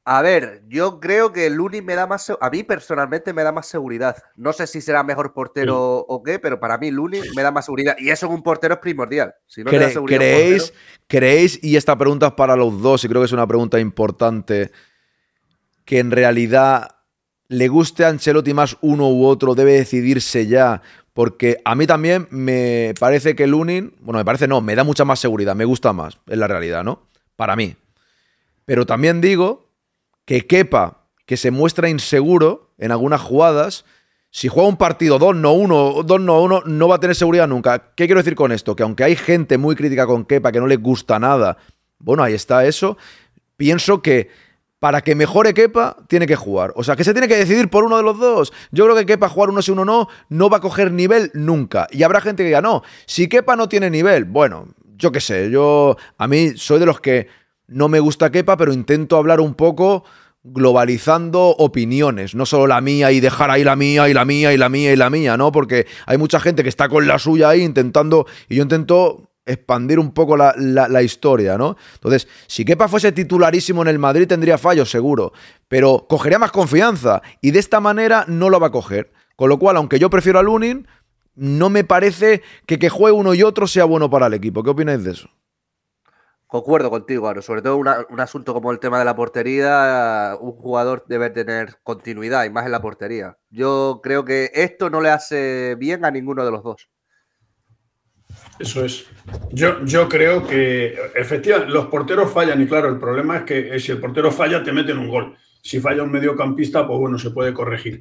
A 0.08 0.22
ver, 0.22 0.62
yo 0.68 1.00
creo 1.00 1.34
que 1.34 1.50
Luni 1.50 1.82
me 1.82 1.96
da 1.96 2.06
más. 2.06 2.32
A 2.40 2.50
mí 2.52 2.62
personalmente 2.62 3.34
me 3.34 3.42
da 3.42 3.52
más 3.52 3.66
seguridad. 3.66 4.16
No 4.36 4.54
sé 4.54 4.68
si 4.68 4.80
será 4.80 5.04
mejor 5.04 5.34
portero 5.34 5.98
o 5.98 6.22
qué, 6.22 6.38
pero 6.38 6.60
para 6.60 6.78
mí 6.78 6.92
Luni 6.92 7.22
me 7.36 7.42
da 7.42 7.50
más 7.50 7.66
seguridad. 7.66 7.96
Y 7.98 8.12
eso 8.12 8.28
en 8.28 8.34
un 8.34 8.44
portero 8.44 8.76
es 8.76 8.80
primordial. 8.80 9.34
Si 9.48 9.64
no 9.64 9.72
¿Creéis, 10.06 10.74
¿Creéis, 11.08 11.60
y 11.64 11.76
esta 11.76 11.98
pregunta 11.98 12.28
es 12.28 12.34
para 12.34 12.56
los 12.56 12.84
dos, 12.84 13.04
y 13.04 13.08
creo 13.08 13.20
que 13.20 13.26
es 13.26 13.32
una 13.32 13.48
pregunta 13.48 13.80
importante, 13.80 14.70
que 15.86 15.98
en 15.98 16.12
realidad 16.12 16.98
le 17.48 17.68
guste 17.68 18.06
a 18.06 18.10
Ancelotti 18.10 18.54
más 18.54 18.78
uno 18.82 19.10
u 19.10 19.26
otro, 19.26 19.56
debe 19.56 19.74
decidirse 19.74 20.46
ya? 20.46 20.84
Porque 21.14 21.62
a 21.66 21.74
mí 21.74 21.88
también 21.88 22.28
me 22.30 22.94
parece 23.00 23.36
que 23.36 23.48
Lunin, 23.48 23.96
bueno, 24.02 24.20
me 24.20 24.26
parece 24.26 24.48
no, 24.48 24.62
me 24.62 24.76
da 24.76 24.84
mucha 24.84 25.04
más 25.04 25.20
seguridad, 25.20 25.56
me 25.56 25.66
gusta 25.66 25.94
más, 25.94 26.20
es 26.28 26.38
la 26.38 26.48
realidad, 26.48 26.84
¿no? 26.84 27.08
Para 27.36 27.56
mí. 27.56 27.76
Pero 28.66 28.86
también 28.86 29.20
digo 29.20 29.65
que 30.26 30.46
quepa, 30.48 31.06
que 31.26 31.38
se 31.38 31.52
muestra 31.52 31.90
inseguro 31.90 32.74
en 32.78 32.92
algunas 32.92 33.22
jugadas, 33.22 33.86
si 34.32 34.50
juega 34.50 34.68
un 34.68 34.78
partido 34.78 35.18
2 35.18 35.36
no 35.38 35.54
1, 35.54 36.04
2 36.04 36.22
no 36.22 36.42
1, 36.42 36.64
no 36.66 36.88
va 36.88 36.96
a 36.96 37.00
tener 37.00 37.16
seguridad 37.16 37.48
nunca. 37.48 37.94
¿Qué 37.96 38.06
quiero 38.06 38.20
decir 38.20 38.36
con 38.36 38.52
esto? 38.52 38.76
Que 38.76 38.84
aunque 38.84 39.04
hay 39.04 39.16
gente 39.16 39.58
muy 39.58 39.76
crítica 39.76 40.06
con 40.06 40.26
Kepa, 40.26 40.52
que 40.52 40.60
no 40.60 40.68
le 40.68 40.76
gusta 40.76 41.20
nada, 41.20 41.58
bueno, 42.00 42.22
ahí 42.22 42.34
está 42.34 42.66
eso, 42.66 42.98
pienso 43.56 44.02
que 44.02 44.30
para 44.80 45.02
que 45.02 45.16
mejore 45.16 45.54
Kepa, 45.54 45.98
tiene 46.08 46.28
que 46.28 46.36
jugar. 46.36 46.74
O 46.76 46.84
sea, 46.84 46.96
que 46.96 47.04
se 47.04 47.14
tiene 47.14 47.28
que 47.28 47.38
decidir 47.38 47.70
por 47.70 47.86
uno 47.86 47.98
de 47.98 48.04
los 48.04 48.20
dos. 48.20 48.54
Yo 48.72 48.84
creo 48.84 48.96
que 48.96 49.06
Kepa 49.06 49.30
jugar 49.30 49.50
uno 49.50 49.62
sí, 49.62 49.72
uno 49.72 49.86
no, 49.86 50.10
no 50.30 50.50
va 50.50 50.58
a 50.58 50.62
coger 50.62 50.92
nivel 50.92 51.32
nunca. 51.34 51.88
Y 51.92 52.04
habrá 52.04 52.22
gente 52.22 52.44
que 52.44 52.48
diga, 52.48 52.62
no, 52.62 52.84
si 53.06 53.28
Kepa 53.28 53.56
no 53.56 53.70
tiene 53.70 53.90
nivel, 53.90 54.26
bueno, 54.26 54.68
yo 54.98 55.12
qué 55.12 55.22
sé, 55.22 55.50
yo 55.50 55.98
a 56.18 56.28
mí 56.28 56.52
soy 56.56 56.80
de 56.80 56.86
los 56.86 57.00
que 57.00 57.28
no 57.68 57.90
me 57.90 58.00
gusta 58.00 58.32
Kepa, 58.32 58.58
pero 58.58 58.74
intento 58.74 59.18
hablar 59.18 59.40
un 59.40 59.54
poco 59.54 60.04
globalizando 60.44 61.56
opiniones, 61.58 62.36
no 62.36 62.46
solo 62.46 62.68
la 62.68 62.80
mía 62.80 63.12
y 63.12 63.20
dejar 63.20 63.50
ahí 63.50 63.64
la 63.64 63.76
mía 63.76 64.08
y 64.08 64.14
la 64.14 64.26
mía 64.26 64.54
y 64.54 64.58
la 64.58 64.70
mía 64.70 64.94
y 64.94 64.96
la 64.96 65.10
mía, 65.10 65.38
¿no? 65.38 65.52
Porque 65.52 65.88
hay 66.06 66.20
mucha 66.20 66.40
gente 66.40 66.62
que 66.62 66.70
está 66.70 66.88
con 66.88 67.08
la 67.08 67.18
suya 67.18 67.50
ahí 67.50 67.64
intentando, 67.64 68.28
y 68.48 68.56
yo 68.56 68.64
intento 68.64 69.32
expandir 69.46 70.00
un 70.00 70.12
poco 70.12 70.38
la, 70.38 71.02
historia, 71.02 71.58
¿no? 71.58 71.78
Entonces, 71.96 72.28
si 72.48 72.64
Kepa 72.64 72.88
fuese 72.88 73.12
titularísimo 73.12 73.82
en 73.82 73.88
el 73.88 74.00
Madrid 74.00 74.28
tendría 74.28 74.58
fallos, 74.58 74.90
seguro, 74.90 75.34
pero 75.68 76.06
cogería 76.08 76.40
más 76.40 76.52
confianza 76.52 77.22
y 77.42 77.52
de 77.52 77.60
esta 77.60 77.80
manera 77.80 78.26
no 78.28 78.50
lo 78.50 78.60
va 78.60 78.68
a 78.68 78.72
coger. 78.72 79.12
Con 79.36 79.50
lo 79.50 79.60
cual, 79.60 79.78
aunque 79.78 80.00
yo 80.00 80.10
prefiero 80.10 80.40
a 80.40 80.44
Lunin, 80.44 80.88
no 81.36 81.70
me 81.70 81.84
parece 81.84 82.42
que 82.66 82.80
que 82.80 82.90
juegue 82.90 83.18
uno 83.18 83.34
y 83.34 83.44
otro 83.44 83.68
sea 83.68 83.86
bueno 83.86 84.10
para 84.10 84.28
el 84.28 84.34
equipo. 84.34 84.64
¿Qué 84.64 84.70
opináis 84.70 85.04
de 85.04 85.12
eso? 85.12 85.30
Concuerdo 86.56 86.90
contigo, 86.90 87.28
Aro. 87.28 87.42
Sobre 87.42 87.62
todo 87.62 87.76
una- 87.76 88.06
un 88.10 88.20
asunto 88.22 88.54
como 88.54 88.72
el 88.72 88.80
tema 88.80 88.98
de 88.98 89.04
la 89.04 89.14
portería, 89.14 90.38
un 90.40 90.54
jugador 90.54 91.04
debe 91.06 91.30
tener 91.30 91.76
continuidad 91.84 92.46
y 92.46 92.50
más 92.50 92.66
en 92.66 92.72
la 92.72 92.82
portería. 92.82 93.36
Yo 93.50 94.00
creo 94.02 94.24
que 94.24 94.52
esto 94.54 94.90
no 94.90 95.02
le 95.02 95.10
hace 95.10 95.76
bien 95.78 96.06
a 96.06 96.12
ninguno 96.12 96.46
de 96.46 96.52
los 96.52 96.64
dos. 96.64 96.90
Eso 98.58 98.86
es. 98.86 99.06
Yo, 99.52 99.84
yo 99.84 100.08
creo 100.08 100.48
que 100.48 100.98
efectivamente 101.16 101.74
los 101.74 101.88
porteros 101.88 102.32
fallan 102.32 102.62
y 102.62 102.68
claro, 102.68 102.88
el 102.88 103.00
problema 103.00 103.36
es 103.40 103.44
que 103.44 103.76
eh, 103.76 103.80
si 103.82 103.92
el 103.92 104.00
portero 104.00 104.32
falla 104.32 104.64
te 104.64 104.72
meten 104.72 104.98
un 104.98 105.10
gol. 105.10 105.36
Si 105.62 105.82
falla 105.82 106.04
un 106.04 106.12
mediocampista, 106.12 106.88
pues 106.88 106.98
bueno, 107.00 107.20
se 107.20 107.32
puede 107.32 107.54
corregir. 107.54 108.00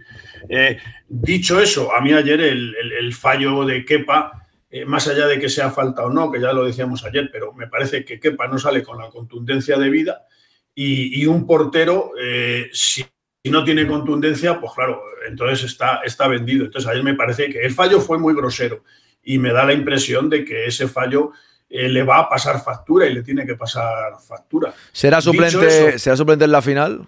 Eh, 0.48 0.78
dicho 1.08 1.58
eso, 1.60 1.92
a 1.92 2.00
mí 2.00 2.12
ayer 2.12 2.40
el, 2.40 2.72
el- 2.80 2.92
el 2.92 3.12
fallo 3.14 3.64
de 3.64 3.84
Kepa, 3.84 4.43
eh, 4.74 4.84
más 4.84 5.06
allá 5.06 5.26
de 5.26 5.38
que 5.38 5.48
sea 5.48 5.70
falta 5.70 6.02
o 6.04 6.10
no, 6.10 6.30
que 6.32 6.40
ya 6.40 6.52
lo 6.52 6.64
decíamos 6.64 7.04
ayer, 7.04 7.28
pero 7.32 7.52
me 7.52 7.68
parece 7.68 8.04
que 8.04 8.18
Kepa 8.18 8.48
no 8.48 8.58
sale 8.58 8.82
con 8.82 8.98
la 8.98 9.08
contundencia 9.10 9.76
de 9.78 9.88
vida 9.90 10.26
y, 10.74 11.22
y 11.22 11.26
un 11.26 11.46
portero, 11.46 12.10
eh, 12.20 12.68
si 12.72 13.04
si 13.46 13.50
no 13.50 13.62
tiene 13.62 13.86
contundencia, 13.86 14.58
pues 14.58 14.72
claro, 14.72 15.02
entonces 15.28 15.64
está, 15.70 16.00
está 16.02 16.26
vendido. 16.28 16.64
Entonces 16.64 16.90
ayer 16.90 17.04
me 17.04 17.12
parece 17.12 17.50
que 17.50 17.60
el 17.60 17.74
fallo 17.74 18.00
fue 18.00 18.18
muy 18.18 18.34
grosero 18.34 18.82
y 19.22 19.36
me 19.38 19.52
da 19.52 19.66
la 19.66 19.74
impresión 19.74 20.30
de 20.30 20.46
que 20.46 20.64
ese 20.64 20.88
fallo 20.88 21.32
eh, 21.68 21.90
le 21.90 22.02
va 22.04 22.20
a 22.20 22.28
pasar 22.30 22.64
factura 22.64 23.06
y 23.06 23.12
le 23.12 23.22
tiene 23.22 23.44
que 23.44 23.54
pasar 23.54 24.14
factura. 24.26 24.72
¿Será 24.92 25.20
suplente, 25.20 25.66
eso- 25.90 25.98
¿será 25.98 26.16
suplente 26.16 26.46
en 26.46 26.52
la 26.52 26.62
final? 26.62 27.06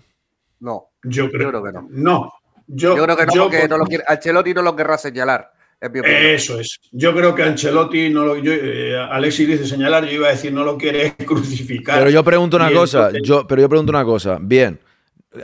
No, 0.61 0.91
Yo 1.05 1.31
creo, 1.31 1.49
creo 1.49 1.65
que 1.65 1.73
no. 1.73 1.87
No. 1.89 2.33
Yo, 2.67 2.95
yo 2.95 3.05
creo 3.05 3.17
que 3.17 3.25
no, 3.27 3.35
yo 3.35 3.43
porque 3.45 3.67
no 3.69 3.79
lo 3.79 3.85
quiere, 3.87 4.05
Ancelotti 4.07 4.53
no 4.53 4.61
lo 4.61 4.77
querrá 4.77 4.99
señalar. 4.99 5.53
Eso 5.81 6.59
es. 6.59 6.79
Yo 6.91 7.15
creo 7.15 7.35
que 7.35 7.43
Ancelotti, 7.43 8.09
no 8.09 8.25
lo, 8.25 8.37
yo, 8.37 8.53
eh, 8.53 8.97
Alexis 8.99 9.47
dice 9.47 9.67
señalar, 9.67 10.05
yo 10.07 10.13
iba 10.13 10.29
a 10.29 10.31
decir 10.31 10.53
no 10.53 10.65
lo 10.65 10.77
quiere 10.79 11.15
crucificar. 11.27 11.99
Pero 11.99 12.11
yo 12.11 12.25
pregunto 12.25 12.57
una 12.57 12.71
cosa, 12.73 12.99
entonces- 13.09 13.23
yo, 13.29 13.47
pero 13.47 13.63
yo 13.63 13.69
pregunto 13.69 13.91
una 13.91 14.05
cosa. 14.05 14.39
Bien, 14.41 14.81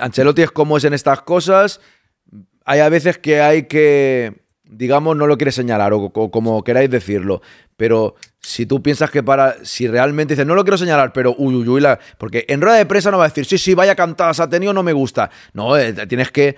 Ancelotti 0.01 0.43
es 0.43 0.51
como 0.51 0.77
es 0.79 0.85
en 0.85 0.95
estas 0.95 1.21
cosas. 1.23 1.81
Hay 2.65 2.81
a 2.81 2.89
veces 2.89 3.19
que 3.19 3.41
hay 3.41 3.65
que, 3.65 4.43
digamos, 4.65 5.17
no 5.17 5.27
lo 5.27 5.37
quiere 5.37 5.53
señalar 5.53 5.93
o, 5.93 5.99
o 6.15 6.31
como 6.31 6.63
queráis 6.65 6.89
decirlo. 6.91 7.43
Pero 7.77 8.15
si 8.41 8.65
tú 8.65 8.83
piensas 8.83 9.11
que 9.11 9.23
para, 9.23 9.57
si 9.65 9.87
realmente 9.89 10.35
dices, 10.35 10.47
no 10.47 10.55
lo 10.55 10.63
quiero 10.65 10.79
señalar, 10.79 11.13
pero 11.13 11.35
uy, 11.37 11.55
uy, 11.57 11.69
uy, 11.69 11.81
la- 11.81 11.99
porque 12.19 12.45
en 12.49 12.61
rueda 12.61 12.77
de 12.77 12.87
prensa 12.87 13.11
no 13.11 13.19
va 13.19 13.25
a 13.25 13.29
decir, 13.29 13.45
sí, 13.45 13.59
sí, 13.59 13.75
vaya 13.75 13.95
cantadas 13.97 14.41
ha 14.41 14.49
tenido, 14.49 14.73
no 14.73 14.83
me 14.83 14.93
gusta. 14.93 15.31
No, 15.53 15.77
eh, 15.77 15.93
tienes 16.07 16.31
que 16.31 16.57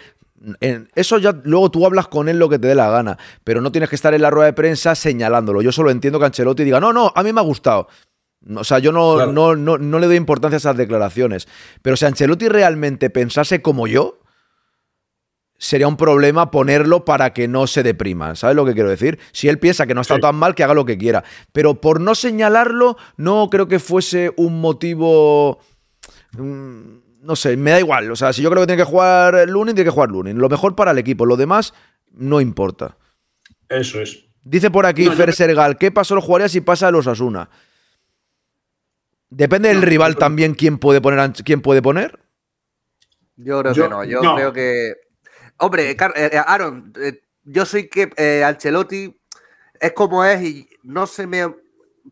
en- 0.61 0.89
eso 0.95 1.19
ya 1.19 1.33
luego 1.45 1.71
tú 1.71 1.87
hablas 1.87 2.09
con 2.09 2.29
él 2.29 2.39
lo 2.39 2.49
que 2.49 2.59
te 2.59 2.69
dé 2.69 2.75
la 2.75 2.91
gana, 2.91 3.19
pero 3.45 3.61
no 3.61 3.73
tienes 3.73 3.89
que 3.89 3.97
estar 3.97 4.13
en 4.15 4.23
la 4.23 4.31
rueda 4.31 4.47
de 4.47 4.53
prensa 4.53 4.95
señalándolo. 4.95 5.63
Yo 5.63 5.73
solo 5.73 5.91
entiendo 5.91 6.19
que 6.19 6.27
Ancelotti 6.27 6.65
diga, 6.65 6.81
no, 6.81 6.93
no, 6.93 7.13
a 7.15 7.23
mí 7.23 7.33
me 7.33 7.41
ha 7.41 7.45
gustado. 7.45 7.89
O 8.57 8.63
sea, 8.65 8.79
yo 8.79 8.93
no, 8.93 9.15
Claro. 9.15 9.33
no, 9.33 9.57
no, 9.57 9.79
no 9.79 9.99
le 9.99 10.07
doy 10.07 10.17
importancia 10.17 10.57
a 10.57 10.59
esas 10.59 10.77
declaraciones. 10.77 11.49
Pero 11.81 11.97
si 11.97 12.05
Ancelotti 12.05 12.49
realmente 12.49 13.09
pensase 13.09 13.63
como 13.63 13.87
yo, 13.87 14.19
sería 15.57 15.89
un 15.89 15.97
problema 15.97 16.51
ponerlo 16.51 17.07
para 17.07 17.33
que 17.33 17.49
no 17.49 17.67
se 17.67 17.83
deprima. 17.83 18.35
¿Sabes 18.35 18.55
lo 18.57 18.67
que 18.67 18.75
quiero 18.75 18.91
decir? 18.91 19.19
Si 19.33 19.49
él 19.49 19.59
piensa 19.59 19.87
que 19.87 19.95
no 19.95 20.01
ha 20.01 20.03
estado 20.03 20.19
Sí. 20.19 20.23
tan 20.23 20.35
mal, 20.35 20.55
que 20.55 20.63
haga 20.63 20.75
lo 20.75 20.85
que 20.85 20.99
quiera. 20.99 21.25
Pero 21.53 21.81
por 21.81 22.01
no 22.01 22.15
señalarlo, 22.15 22.99
no 23.17 23.49
creo 23.51 23.67
que 23.67 23.79
fuese 23.79 24.33
un 24.37 24.61
motivo. 24.61 25.61
mm, 26.37 26.99
No 27.25 27.37
sé, 27.37 27.57
me 27.57 27.71
da 27.71 27.79
igual. 27.81 28.11
O 28.11 28.17
sea, 28.17 28.33
si 28.33 28.43
yo 28.43 28.51
creo 28.51 28.63
que 28.63 28.67
tiene 28.67 28.83
que 28.83 28.89
jugar 28.91 29.49
Lunin, 29.49 29.75
tiene 29.75 29.89
que 29.89 29.95
jugar 29.95 30.11
Lunin. 30.11 30.39
Lo 30.39 30.49
mejor 30.49 30.77
para 30.77 30.91
el 30.91 30.99
equipo. 30.99 31.25
Lo 31.25 31.37
demás 31.37 31.73
no 32.11 32.41
importa. 32.41 32.99
Eso 33.69 34.01
es. 34.01 34.27
Dice 34.43 34.71
por 34.71 34.85
aquí 34.85 35.07
No, 35.07 35.13
Fer 35.13 35.33
Sergal, 35.33 35.79
¿qué 35.79 35.91
pasó 35.91 36.15
lo 36.15 36.21
jugaría 36.21 36.51
si 36.51 36.61
pasa 36.61 36.89
a 36.89 36.91
los 36.91 37.07
Asuna? 37.07 37.49
Depende 39.31 39.69
del 39.71 39.81
No, 39.81 39.87
rival 39.87 40.17
también 40.17 40.55
quién 40.55 40.79
puede 40.79 41.01
poner. 41.01 41.33
¿Quién 41.45 41.61
puede 41.63 41.83
poner? 41.83 42.19
Yo 43.37 43.61
creo 43.63 43.73
Yo- 43.73 43.83
que 43.85 43.89
no. 43.89 44.05
Yo 44.05 44.23
no. 44.23 44.35
creo 44.37 44.53
que. 44.53 44.95
Hombre, 45.59 45.97
Car- 45.97 46.13
eh, 46.17 46.31
Aaron, 46.47 46.93
eh, 47.01 47.23
yo 47.45 47.65
soy 47.65 47.89
que 47.89 48.11
eh, 48.17 48.45
Ancelotti 48.45 49.17
es 49.81 49.93
como 49.93 50.25
es 50.25 50.43
y 50.43 50.69
no 50.83 51.07
se 51.07 51.27
me 51.27 51.47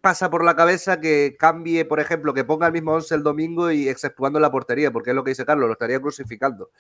pasa 0.01 0.31
por 0.31 0.45
la 0.45 0.57
cabeza 0.57 1.01
que 1.01 1.37
cambie, 1.39 1.85
por 1.85 2.01
ejemplo, 2.01 2.33
que 2.35 2.45
ponga 2.45 2.67
el 2.67 2.73
mismo 2.73 2.93
11 2.93 3.15
el 3.15 3.23
domingo 3.23 3.71
y 3.71 3.89
exceptuando 3.89 4.41
la 4.41 4.51
portería, 4.51 4.91
porque 4.91 5.11
es 5.11 5.17
lo 5.17 5.25
que 5.25 5.31
dice 5.31 5.45
Carlos, 5.45 5.67
lo 5.67 5.73
estaría 5.73 6.01
crucificando. 6.01 6.71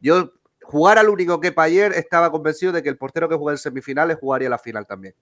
Yo, 0.00 0.32
jugar 0.62 0.98
al 0.98 1.08
único 1.08 1.40
que 1.40 1.52
ayer 1.56 1.92
estaba 1.92 2.30
convencido 2.30 2.72
de 2.72 2.82
que 2.82 2.88
el 2.88 2.96
portero 2.96 3.28
que 3.28 3.34
juega 3.34 3.54
en 3.54 3.58
semifinales 3.58 4.18
jugaría 4.20 4.48
la 4.48 4.58
final 4.58 4.86
también. 4.86 5.14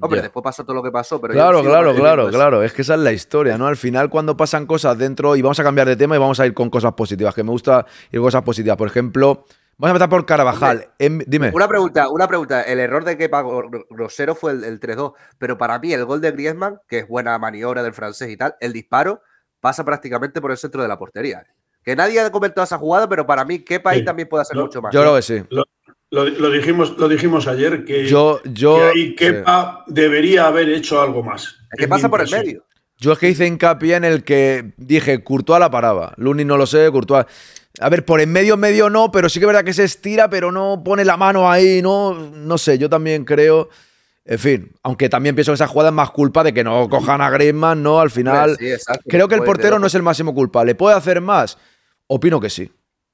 Hombre, 0.00 0.20
después 0.20 0.42
pasó 0.42 0.64
todo 0.64 0.74
lo 0.74 0.82
que 0.82 0.90
pasó, 0.90 1.18
pero 1.18 1.32
Claro, 1.32 1.62
claro, 1.62 1.94
claro, 1.94 2.28
claro. 2.28 2.62
Es 2.62 2.74
que 2.74 2.82
esa 2.82 2.94
es 2.94 3.00
la 3.00 3.12
historia, 3.12 3.56
¿no? 3.56 3.66
Al 3.66 3.76
final, 3.76 4.10
cuando 4.10 4.36
pasan 4.36 4.66
cosas 4.66 4.98
dentro, 4.98 5.34
y 5.34 5.40
vamos 5.40 5.58
a 5.60 5.62
cambiar 5.62 5.88
de 5.88 5.96
tema 5.96 6.14
y 6.14 6.18
vamos 6.18 6.38
a 6.40 6.46
ir 6.46 6.52
con 6.52 6.68
cosas 6.68 6.92
positivas, 6.92 7.34
que 7.34 7.42
me 7.42 7.50
gusta 7.50 7.86
ir 8.10 8.20
con 8.20 8.26
cosas 8.26 8.42
positivas. 8.42 8.76
Por 8.76 8.88
ejemplo, 8.88 9.46
vamos 9.78 9.88
a 9.88 9.90
empezar 9.90 10.08
por 10.10 10.26
Carvajal. 10.26 10.88
Em- 10.98 11.22
dime. 11.26 11.50
Una 11.54 11.66
pregunta, 11.68 12.08
una 12.10 12.28
pregunta. 12.28 12.62
El 12.62 12.78
error 12.80 13.04
de 13.04 13.16
Kepa 13.16 13.42
gr- 13.42 13.86
grosero 13.90 14.34
fue 14.34 14.52
el, 14.52 14.64
el 14.64 14.78
3-2, 14.80 15.12
pero 15.38 15.56
para 15.56 15.78
mí 15.78 15.92
el 15.92 16.04
gol 16.04 16.20
de 16.20 16.32
Griezmann, 16.32 16.80
que 16.88 16.98
es 17.00 17.08
buena 17.08 17.38
maniobra 17.38 17.82
del 17.82 17.94
francés 17.94 18.28
y 18.30 18.36
tal, 18.36 18.54
el 18.60 18.72
disparo 18.72 19.22
pasa 19.60 19.84
prácticamente 19.84 20.40
por 20.40 20.50
el 20.50 20.56
centro 20.58 20.82
de 20.82 20.88
la 20.88 20.98
portería. 20.98 21.44
Que 21.82 21.96
nadie 21.96 22.20
ha 22.20 22.30
comentado 22.30 22.64
esa 22.64 22.76
jugada, 22.76 23.08
pero 23.08 23.26
para 23.26 23.44
mí 23.44 23.60
Kepa 23.60 23.90
ahí 23.90 24.00
Sí. 24.00 24.04
también 24.04 24.28
puede 24.28 24.42
hacer 24.42 24.56
Lo- 24.56 24.64
mucho 24.64 24.82
más. 24.82 24.92
Yo 24.92 25.00
creo 25.00 25.14
que 25.16 25.22
sí. 25.22 25.42
Lo, 26.10 26.24
lo 26.24 26.50
dijimos, 26.50 26.96
lo 26.98 27.06
dijimos 27.08 27.46
ayer 27.46 27.84
que, 27.84 28.06
Yo, 28.06 28.40
yo, 28.44 28.76
que 28.76 28.82
ahí 28.82 29.08
sí. 29.08 29.14
Kepa 29.14 29.84
debería 29.86 30.46
haber 30.46 30.68
hecho 30.70 31.00
algo 31.02 31.22
más. 31.22 31.56
es 31.72 31.78
que 31.78 31.86
pasa 31.88 32.08
por 32.08 32.20
el 32.22 32.30
medio. 32.30 32.64
yo 32.96 33.12
es 33.12 33.18
que 33.18 33.28
hice 33.28 33.46
hincapié 33.46 33.96
en 33.96 34.04
el 34.04 34.24
que 34.24 34.72
dije, 34.78 35.22
Courtois 35.22 35.60
la 35.60 35.70
paraba. 35.70 36.14
Luni 36.16 36.44
no 36.46 36.56
lo 36.56 36.66
sé, 36.66 36.90
Courtois. 36.90 37.26
A 37.80 37.88
ver, 37.88 38.04
por 38.04 38.20
en 38.20 38.32
medio, 38.32 38.56
medio 38.56 38.90
no, 38.90 39.10
pero 39.12 39.28
sí 39.28 39.38
que 39.38 39.44
es 39.44 39.48
verdad 39.48 39.64
que 39.64 39.72
se 39.72 39.84
estira, 39.84 40.28
pero 40.28 40.50
no 40.50 40.82
pone 40.84 41.04
la 41.04 41.16
mano 41.16 41.50
ahí, 41.50 41.80
no, 41.82 42.14
no 42.14 42.58
sé, 42.58 42.78
yo 42.78 42.88
también 42.88 43.24
creo. 43.24 43.68
En 44.24 44.38
fin, 44.38 44.72
aunque 44.82 45.08
también 45.08 45.34
pienso 45.34 45.52
que 45.52 45.54
esa 45.54 45.66
jugada 45.68 45.88
es 45.90 45.94
más 45.94 46.10
culpa 46.10 46.44
de 46.44 46.52
que 46.52 46.62
no 46.62 46.88
cojan 46.88 47.20
a 47.20 47.30
Griezmann, 47.30 47.82
¿no? 47.82 48.00
Al 48.00 48.10
final, 48.10 48.56
Sí, 48.58 48.70
exacto. 48.70 49.04
creo 49.08 49.26
que 49.28 49.36
el 49.36 49.42
portero 49.42 49.78
no 49.78 49.86
es 49.86 49.94
el 49.94 50.02
máximo 50.02 50.34
culpable. 50.34 50.74
¿Puede 50.74 50.96
hacer 50.96 51.20
más? 51.20 51.56
Opino 52.08 52.38
que 52.40 52.50
sí. 52.50 52.70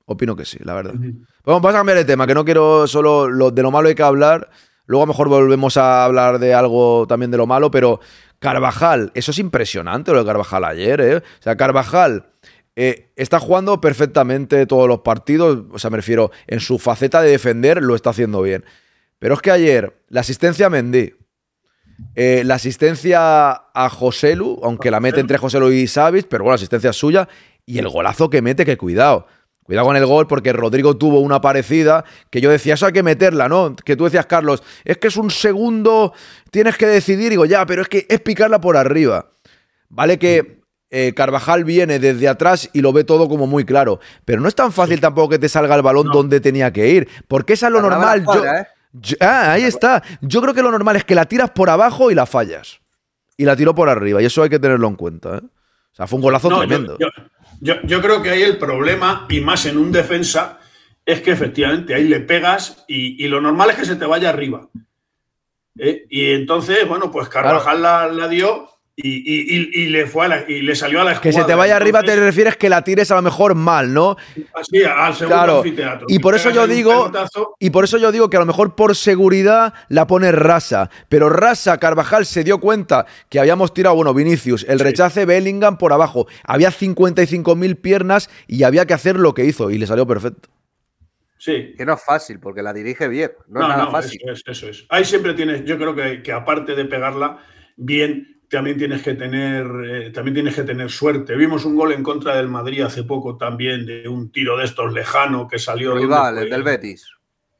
Opino 0.07 0.35
que 0.35 0.45
sí, 0.45 0.59
la 0.65 0.75
verdad. 0.75 0.95
Vamos, 0.95 1.63
vamos 1.63 1.71
a 1.71 1.79
cambiar 1.79 1.99
de 1.99 2.05
tema, 2.05 2.27
que 2.27 2.35
no 2.35 2.45
quiero 2.45 2.87
solo 2.89 3.29
lo, 3.29 3.51
de 3.51 3.63
lo 3.63 3.71
malo 3.71 3.89
hay 3.89 3.95
que 3.95 4.03
hablar. 4.03 4.51
Luego 4.87 5.05
a 5.05 5.07
lo 5.07 5.13
mejor 5.13 5.29
volvemos 5.29 5.77
a 5.77 6.05
hablar 6.05 6.39
de 6.39 6.53
algo 6.53 7.07
también 7.07 7.31
de 7.31 7.37
lo 7.39 7.47
malo, 7.47 7.71
pero 7.71 8.01
Carvajal, 8.41 9.13
eso 9.15 9.31
es 9.31 9.39
impresionante 9.39 10.13
lo 10.13 10.19
de 10.19 10.27
Carvajal 10.27 10.65
ayer, 10.65 11.01
¿eh? 11.01 11.17
O 11.19 11.23
sea, 11.43 11.57
Carvajal 11.57 12.27
eh, 12.77 13.13
está 13.17 13.39
jugando 13.39 13.81
perfectamente 13.81 14.67
todos 14.67 14.89
los 14.89 15.01
partidos, 15.01 15.65
o 15.71 15.79
sea, 15.79 15.91
me 15.91 15.97
refiero, 15.99 16.31
en 16.47 16.61
su 16.61 16.79
faceta 16.79 17.23
de 17.23 17.31
defender 17.31 17.83
lo 17.83 17.95
está 17.95 18.11
haciendo 18.11 18.43
bien. 18.43 18.65
Pero 19.19 19.35
es 19.35 19.41
que 19.41 19.51
ayer, 19.51 19.97
la 20.09 20.21
asistencia 20.21 20.67
a 20.67 20.71
Mendy, 20.71 21.15
eh, 22.17 22.43
la 22.45 22.57
asistencia 22.57 23.53
a 23.53 23.89
Joselu, 23.89 24.61
aunque 24.63 24.91
la 24.91 25.01
mete 25.01 25.21
entre 25.21 25.39
Joselu 25.39 25.71
y 25.71 25.87
Savic, 25.87 26.27
pero 26.29 26.45
bueno, 26.45 26.53
la 26.53 26.57
asistencia 26.57 26.91
es 26.91 26.97
suya, 26.97 27.29
y 27.65 27.79
el 27.79 27.89
golazo 27.89 28.29
que 28.29 28.43
mete, 28.43 28.65
que 28.65 28.77
cuidado. 28.77 29.27
Cuidado 29.63 29.87
con 29.87 29.97
el 29.97 30.05
gol, 30.05 30.27
porque 30.27 30.53
Rodrigo 30.53 30.99
tuvo 30.99 31.21
una 31.21 31.41
parecida 31.41 32.05
que 32.29 32.43
yo 32.43 32.51
decía, 32.51 32.75
eso 32.75 32.85
hay 32.85 32.93
que 32.93 33.03
meterla, 33.03 33.49
¿no? 33.49 33.75
Que 33.75 33.97
tú 33.97 34.05
decías, 34.05 34.27
Carlos, 34.27 34.63
es 34.85 34.99
que 34.99 35.09
es 35.09 35.17
un 35.17 35.31
segundo, 35.31 36.13
tienes 36.51 36.77
que 36.77 36.87
decidir. 36.87 37.31
Digo, 37.31 37.47
ya, 37.47 37.65
pero 37.65 37.81
es 37.81 37.89
que 37.89 38.07
es 38.11 38.21
picarla 38.21 38.61
por 38.61 38.77
arriba. 38.77 39.31
Vale 39.89 40.19
que 40.19 40.64
eh, 40.97 41.13
Carvajal 41.15 41.65
viene 41.65 41.99
desde 41.99 42.29
atrás 42.29 42.71
y 42.73 42.81
lo 42.81 42.93
ve 42.93 43.03
todo 43.05 43.29
como 43.29 43.47
muy 43.47 43.65
claro. 43.65 43.99
Pero 44.25 44.41
no 44.41 44.49
es 44.49 44.55
tan 44.55 44.73
fácil 44.73 45.01
tampoco 45.01 45.31
que 45.31 45.39
te 45.39 45.49
salga 45.49 45.75
el 45.75 45.83
balón 45.83 46.07
No. 46.07 46.13
donde 46.13 46.41
tenía 46.41 46.73
que 46.73 46.89
ir. 46.89 47.09
Porque 47.27 47.55
esa 47.55 47.67
es 47.67 47.73
lo 47.73 47.83
La 47.83 47.89
normal. 47.91 48.25
Yo- 48.25 48.45
¿eh? 48.45 48.67
yo- 48.93 49.17
ah, 49.21 49.53
ahí 49.53 49.65
está. 49.65 50.03
Yo 50.21 50.41
creo 50.41 50.55
que 50.55 50.63
lo 50.63 50.71
normal 50.71 50.97
es 50.97 51.05
que 51.05 51.15
la 51.15 51.25
tiras 51.27 51.51
por 51.51 51.69
abajo 51.69 52.11
y 52.11 52.15
la 52.15 52.27
fallas. 52.27 52.81
Y 53.37 53.45
la 53.45 53.57
tiró 53.57 53.75
por 53.75 53.89
arriba. 53.89 54.23
Y 54.23 54.27
eso 54.27 54.43
hay 54.45 54.49
que 54.51 54.61
tenerlo 54.61 54.87
en 54.87 54.95
cuenta. 54.97 55.37
¿eh? 55.39 55.41
O 55.43 55.95
sea, 55.97 56.07
fue 56.07 56.17
un 56.19 56.23
golazo 56.23 56.49
No, 56.49 56.59
tremendo. 56.59 56.97
Yo, 56.99 57.09
yo- 57.61 57.83
yo 57.83 58.01
creo 58.01 58.23
que 58.23 58.31
ahí 58.31 58.43
el 58.43 58.59
problema, 58.59 59.27
y 59.29 59.41
más 59.41 59.67
en 59.67 59.79
un 59.79 59.91
defensa, 59.91 60.59
es 61.05 61.21
que 61.21 61.33
efectivamente 61.33 61.95
ahí 61.95 62.05
le 62.05 62.21
pegas 62.21 62.85
y, 62.89 63.23
y 63.23 63.29
lo 63.29 63.41
normal 63.41 63.71
es 63.71 63.77
que 63.77 63.85
se 63.85 63.97
te 63.97 64.07
vaya 64.07 64.29
arriba. 64.31 64.69
¿Eh? 65.79 66.07
Y 66.09 66.31
entonces, 66.33 66.87
bueno, 66.87 67.11
pues 67.11 67.29
Carvajal 67.29 67.83
la, 67.83 68.07
la 68.07 68.29
dio 68.29 68.69
y, 68.97 69.09
y- 69.09 69.57
y- 69.57 69.83
y 69.83 69.89
le 69.89 70.07
fue 70.07 70.27
a 70.27 70.29
la- 70.29 70.45
y 70.49 70.63
le 70.63 70.77
salió 70.77 71.01
a 71.01 71.05
la 71.05 71.21
que 71.21 71.33
se 71.33 71.43
te 71.43 71.55
vaya 71.57 71.75
arriba 71.75 72.03
te 72.05 72.15
refieres 72.15 72.57
que 72.57 72.69
la 72.69 72.83
tires 72.85 73.11
a 73.11 73.17
lo 73.17 73.23
mejor 73.23 73.57
mal, 73.57 73.93
¿no? 73.93 74.17
así, 74.55 74.85
al 74.85 75.15
segundo 75.15 75.37
Claro. 75.37 75.57
anfiteatro. 75.59 76.07
Y 76.09 76.21
por 76.21 76.37
eso 76.37 76.51
yo 76.51 76.67
digo- 76.69 77.11
Y 77.59 77.71
por 77.71 77.83
eso 77.85 77.99
yo 77.99 78.13
digo 78.13 78.31
que 78.31 78.37
a 78.37 78.41
lo 78.41 78.47
mejor 78.47 78.77
por 78.77 78.95
seguridad 78.95 79.75
la 79.89 80.07
pone 80.07 80.31
Rasa. 80.31 80.91
Pero 81.09 81.29
Rasa, 81.29 81.79
Carvajal 81.79 82.25
se 82.25 82.45
dio 82.45 82.59
cuenta 82.61 83.07
que 83.29 83.41
habíamos 83.41 83.75
tirado, 83.75 83.97
bueno, 83.97 84.15
Vinicius, 84.15 84.65
el 84.69 84.79
Sí. 84.79 84.85
rechace 84.85 85.25
Bellingham 85.27 85.77
por 85.77 85.93
abajo. 85.93 86.29
Había 86.45 86.71
55.000 86.71 87.77
piernas 87.77 88.31
y 88.47 88.63
había 88.63 88.87
que 88.87 88.95
hacer 88.95 89.17
lo 89.19 89.35
que 89.35 89.45
hizo 89.45 89.71
y 89.73 89.79
le 89.79 89.89
salió 89.89 90.07
perfecto. 90.07 90.49
Sí. 91.37 91.75
Que 91.77 91.85
no 91.85 91.95
es 91.95 92.03
fácil, 92.05 92.39
porque 92.39 92.63
la 92.63 92.73
dirige 92.73 93.09
bien. 93.09 93.33
No, 93.49 93.61
No, 93.61 93.67
es 93.67 93.69
nada 93.71 93.85
no, 93.87 93.91
fácil. 93.91 94.21
Eso 94.25 94.33
es, 94.33 94.43
eso 94.47 94.69
es. 94.69 94.87
Ahí 94.89 95.05
siempre 95.05 95.35
tienes, 95.35 95.65
yo 95.65 95.77
creo 95.79 95.95
que, 95.97 96.23
que 96.23 96.33
aparte 96.33 96.75
de 96.75 96.85
pegarla 96.87 97.39
bien, 97.77 98.34
también 98.55 98.79
tienes 98.79 99.03
que 99.03 99.15
tener, 99.15 99.67
eh, 99.85 100.11
también 100.11 100.35
tienes 100.35 100.55
que 100.55 100.63
tener 100.63 100.89
suerte. 100.89 101.35
Vimos 101.35 101.65
un 101.65 101.75
gol 101.75 101.93
en 101.93 102.05
contra 102.05 102.37
del 102.37 102.49
Madrid 102.49 102.83
hace 102.83 103.03
poco 103.03 103.37
también 103.37 103.85
de 103.85 104.09
un 104.09 104.31
tiro 104.31 104.57
de 104.57 104.65
estos 104.65 104.93
lejano 104.93 105.49
que 105.49 105.59
salió. 105.59 105.97
Rival, 105.97 106.39
el 106.39 106.51
del 106.51 106.63
Betis. 106.63 107.11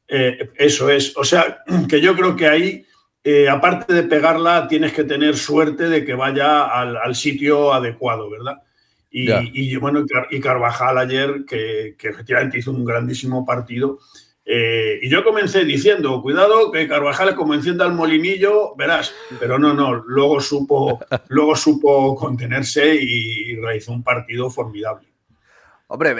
Eh, 0.07 0.51
eso 0.55 0.89
es. 0.89 1.15
O 1.17 1.25
sea, 1.25 1.63
que 1.89 1.99
yo 1.99 2.15
creo 2.15 2.35
que 2.37 2.47
ahí, 2.47 2.85
eh, 3.23 3.49
aparte 3.49 3.93
de 3.93 4.03
pegarla, 4.03 4.69
tienes 4.69 4.93
que 4.93 5.03
tener 5.03 5.35
suerte 5.35 5.89
de 5.89 6.05
que 6.05 6.13
vaya 6.13 6.63
al, 6.63 7.13
sitio 7.13 7.73
adecuado, 7.73 8.29
¿verdad? 8.29 8.61
Y, 9.11 9.75
bueno, 9.77 10.05
y 10.29 10.39
Carvajal 10.41 10.97
ayer, 10.97 11.45
que, 11.47 11.95
que 11.97 12.09
efectivamente 12.09 12.59
hizo 12.59 12.71
un 12.71 12.83
grandísimo 12.83 13.45
partido, 13.45 13.99
eh, 14.45 14.99
y 15.01 15.09
yo 15.09 15.23
comencé 15.23 15.65
diciendo, 15.65 16.21
cuidado, 16.21 16.71
que 16.71 16.87
Carvajal 16.87 17.35
como 17.35 17.55
encienda 17.55 17.85
el 17.85 17.93
molinillo, 17.93 18.75
verás, 18.75 19.13
pero 19.39 19.57
no, 19.57 19.73
no, 19.73 19.95
luego 19.95 20.39
supo, 20.39 20.99
luego 21.29 21.55
supo 21.55 22.15
contenerse 22.15 22.95
y 22.95 23.55
realizó 23.55 23.91
un 23.91 24.03
partido 24.03 24.49
formidable. 24.51 25.07
Hombre, 25.87 26.15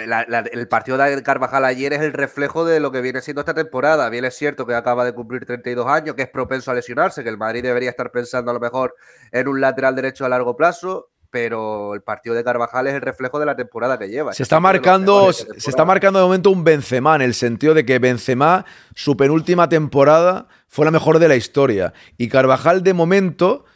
el 0.52 0.68
partido 0.68 0.96
de 0.96 1.22
Carvajal 1.24 1.64
ayer 1.64 1.92
es 1.92 2.00
el 2.00 2.12
reflejo 2.12 2.64
de 2.64 2.78
lo 2.78 2.92
que 2.92 3.00
viene 3.00 3.20
siendo 3.20 3.40
esta 3.40 3.52
temporada. 3.52 4.08
Bien 4.10 4.24
es 4.24 4.34
cierto 4.36 4.64
que 4.64 4.74
acaba 4.74 5.04
de 5.04 5.12
cumplir 5.12 5.44
32 5.44 5.88
años, 5.88 6.14
que 6.14 6.22
es 6.22 6.28
propenso 6.28 6.70
a 6.70 6.74
lesionarse, 6.74 7.24
que 7.24 7.30
el 7.30 7.36
Madrid 7.36 7.64
debería 7.64 7.90
estar 7.90 8.12
pensando 8.12 8.52
a 8.52 8.54
lo 8.54 8.60
mejor 8.60 8.94
en 9.32 9.48
un 9.48 9.60
lateral 9.60 9.96
derecho 9.96 10.24
a 10.24 10.28
largo 10.28 10.56
plazo 10.56 11.10
pero 11.36 11.92
el 11.92 12.00
partido 12.00 12.34
de 12.34 12.42
Carvajal 12.42 12.86
es 12.86 12.94
el 12.94 13.02
reflejo 13.02 13.38
de 13.38 13.44
la 13.44 13.54
temporada 13.54 13.98
que 13.98 14.08
lleva. 14.08 14.32
Se 14.32 14.42
está 14.42 14.58
marcando, 14.58 15.30
se 15.34 15.68
está 15.68 15.84
marcando 15.84 16.18
de 16.18 16.24
momento 16.24 16.50
un 16.50 16.64
Benzema 16.64 17.14
en 17.14 17.20
el 17.20 17.34
sentido 17.34 17.74
de 17.74 17.84
que 17.84 17.98
Benzema 17.98 18.64
su 18.94 19.18
penúltima 19.18 19.68
temporada 19.68 20.48
fue 20.66 20.86
la 20.86 20.90
mejor 20.90 21.18
de 21.18 21.28
la 21.28 21.36
historia 21.36 21.92
y 22.16 22.28
Carvajal 22.28 22.82
de 22.82 22.94
momento 22.94 23.66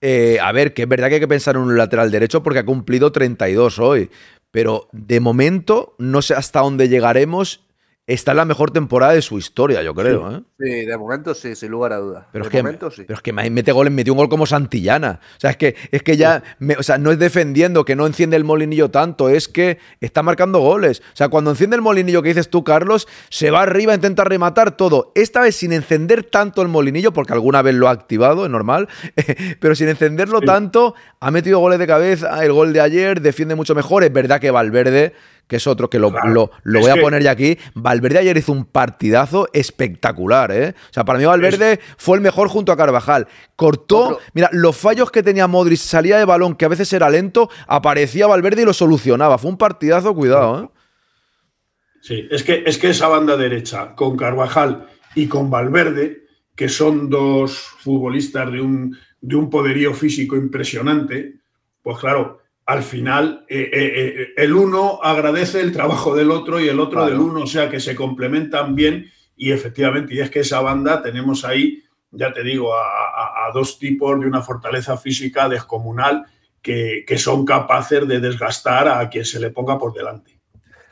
eh, 0.00 0.38
a 0.42 0.50
ver, 0.50 0.74
que 0.74 0.82
es 0.82 0.88
verdad 0.88 1.06
que 1.06 1.14
hay 1.14 1.20
que 1.20 1.28
pensar 1.28 1.54
en 1.54 1.62
un 1.62 1.78
lateral 1.78 2.10
derecho 2.10 2.42
porque 2.42 2.58
ha 2.58 2.66
cumplido 2.66 3.12
32 3.12 3.78
hoy, 3.78 4.10
pero 4.50 4.88
de 4.90 5.20
momento 5.20 5.94
no 5.98 6.22
sé 6.22 6.34
hasta 6.34 6.58
dónde 6.58 6.88
llegaremos 6.88 7.65
Está 8.08 8.30
en 8.30 8.36
la 8.36 8.44
mejor 8.44 8.70
temporada 8.70 9.14
de 9.14 9.22
su 9.22 9.36
historia, 9.36 9.82
yo 9.82 9.92
creo. 9.92 10.30
Sí, 10.30 10.36
¿eh? 10.36 10.42
sí 10.60 10.86
de 10.86 10.96
momento 10.96 11.34
sí, 11.34 11.56
sin 11.56 11.72
lugar 11.72 11.92
a 11.92 11.96
dudas. 11.96 12.26
Pero, 12.30 12.44
es 12.44 12.50
que, 12.50 12.62
pero 12.62 13.14
es 13.14 13.20
que 13.20 13.32
mete 13.32 13.72
goles, 13.72 13.92
metió 13.92 14.12
un 14.12 14.18
gol 14.18 14.28
como 14.28 14.46
Santillana. 14.46 15.18
O 15.36 15.40
sea, 15.40 15.50
es 15.50 15.56
que, 15.56 15.74
es 15.90 16.04
que 16.04 16.16
ya, 16.16 16.40
o 16.78 16.82
sea, 16.84 16.98
no 16.98 17.10
es 17.10 17.18
defendiendo 17.18 17.84
que 17.84 17.96
no 17.96 18.06
enciende 18.06 18.36
el 18.36 18.44
molinillo 18.44 18.92
tanto, 18.92 19.28
es 19.28 19.48
que 19.48 19.78
está 20.00 20.22
marcando 20.22 20.60
goles. 20.60 21.00
O 21.00 21.16
sea, 21.16 21.30
cuando 21.30 21.50
enciende 21.50 21.74
el 21.74 21.82
molinillo 21.82 22.22
que 22.22 22.28
dices 22.28 22.48
tú, 22.48 22.62
Carlos, 22.62 23.08
se 23.28 23.50
va 23.50 23.62
arriba, 23.62 23.92
intenta 23.92 24.22
rematar 24.22 24.76
todo. 24.76 25.10
Esta 25.16 25.40
vez 25.40 25.56
sin 25.56 25.72
encender 25.72 26.22
tanto 26.22 26.62
el 26.62 26.68
molinillo, 26.68 27.12
porque 27.12 27.32
alguna 27.32 27.60
vez 27.62 27.74
lo 27.74 27.88
ha 27.88 27.90
activado, 27.90 28.44
es 28.44 28.50
normal, 28.52 28.88
pero 29.60 29.74
sin 29.74 29.88
encenderlo 29.88 30.42
tanto, 30.42 30.94
ha 31.18 31.32
metido 31.32 31.58
goles 31.58 31.80
de 31.80 31.88
cabeza. 31.88 32.44
El 32.44 32.52
gol 32.52 32.72
de 32.72 32.80
ayer 32.80 33.20
defiende 33.20 33.56
mucho 33.56 33.74
mejor. 33.74 34.04
Es 34.04 34.12
verdad 34.12 34.40
que 34.40 34.52
Valverde 34.52 35.12
que 35.46 35.56
es 35.56 35.66
otro 35.66 35.88
que 35.88 35.98
lo, 35.98 36.12
lo, 36.24 36.50
voy 36.64 36.90
a 36.90 37.00
poner 37.00 37.22
ya 37.22 37.30
aquí. 37.30 37.58
Valverde 37.74 38.18
ayer 38.18 38.36
hizo 38.36 38.52
un 38.52 38.64
partidazo 38.64 39.48
espectacular, 39.52 40.50
¿eh? 40.52 40.74
O 40.90 40.92
sea, 40.92 41.04
para 41.04 41.18
mí 41.18 41.24
Valverde 41.24 41.80
fue 41.96 42.16
el 42.16 42.22
mejor 42.22 42.48
junto 42.48 42.72
a 42.72 42.76
Carvajal. 42.76 43.28
Cortó, 43.54 44.18
mira, 44.34 44.48
los 44.52 44.76
fallos 44.76 45.10
que 45.10 45.22
tenía 45.22 45.46
Modric, 45.46 45.78
salía 45.78 46.18
de 46.18 46.24
balón, 46.24 46.56
que 46.56 46.64
a 46.64 46.68
veces 46.68 46.92
era 46.92 47.08
lento, 47.10 47.48
aparecía 47.66 48.26
Valverde 48.26 48.62
y 48.62 48.64
lo 48.64 48.72
solucionaba. 48.72 49.38
Fue 49.38 49.50
un 49.50 49.58
partidazo, 49.58 50.14
cuidado, 50.14 50.64
¿eh? 50.64 50.68
Sí, 52.02 52.28
es 52.30 52.44
que, 52.44 52.62
es 52.64 52.78
que 52.78 52.90
esa 52.90 53.08
banda 53.08 53.36
derecha 53.36 53.94
con 53.96 54.16
Carvajal 54.16 54.86
y 55.16 55.26
con 55.26 55.50
Valverde, 55.50 56.26
que 56.54 56.68
son 56.68 57.10
dos 57.10 57.58
futbolistas 57.58 58.52
de 58.52 58.60
un, 58.60 58.96
de 59.20 59.34
un 59.34 59.50
poderío 59.50 59.92
físico 59.92 60.36
impresionante, 60.36 61.40
pues 61.82 61.98
claro, 61.98 62.42
al 62.66 62.82
final 62.82 63.46
eh, 63.48 63.70
eh, 63.72 63.92
eh, 63.94 64.34
el 64.36 64.52
uno 64.52 64.98
agradece 65.02 65.60
el 65.60 65.72
trabajo 65.72 66.16
del 66.16 66.32
otro 66.32 66.60
y 66.60 66.68
el 66.68 66.80
otro 66.80 67.06
del 67.06 67.20
uno, 67.20 67.42
o 67.42 67.46
sea 67.46 67.70
que 67.70 67.78
se 67.78 67.94
complementan 67.94 68.74
bien 68.74 69.10
y 69.36 69.52
efectivamente, 69.52 70.14
y 70.14 70.20
es 70.20 70.30
que 70.30 70.40
esa 70.40 70.60
banda 70.60 71.00
tenemos 71.00 71.44
ahí, 71.44 71.84
ya 72.10 72.32
te 72.32 72.42
digo, 72.42 72.74
a, 72.74 73.50
dos 73.54 73.78
tipos 73.78 74.18
de 74.18 74.26
una 74.26 74.42
fortaleza 74.42 74.96
física 74.96 75.48
descomunal 75.48 76.26
que, 76.60 77.04
son 77.16 77.44
capaces 77.44 78.08
de 78.08 78.18
desgastar 78.18 78.88
a 78.88 79.08
quien 79.08 79.24
se 79.24 79.38
le 79.38 79.50
ponga 79.50 79.78
por 79.78 79.92
delante. 79.92 80.40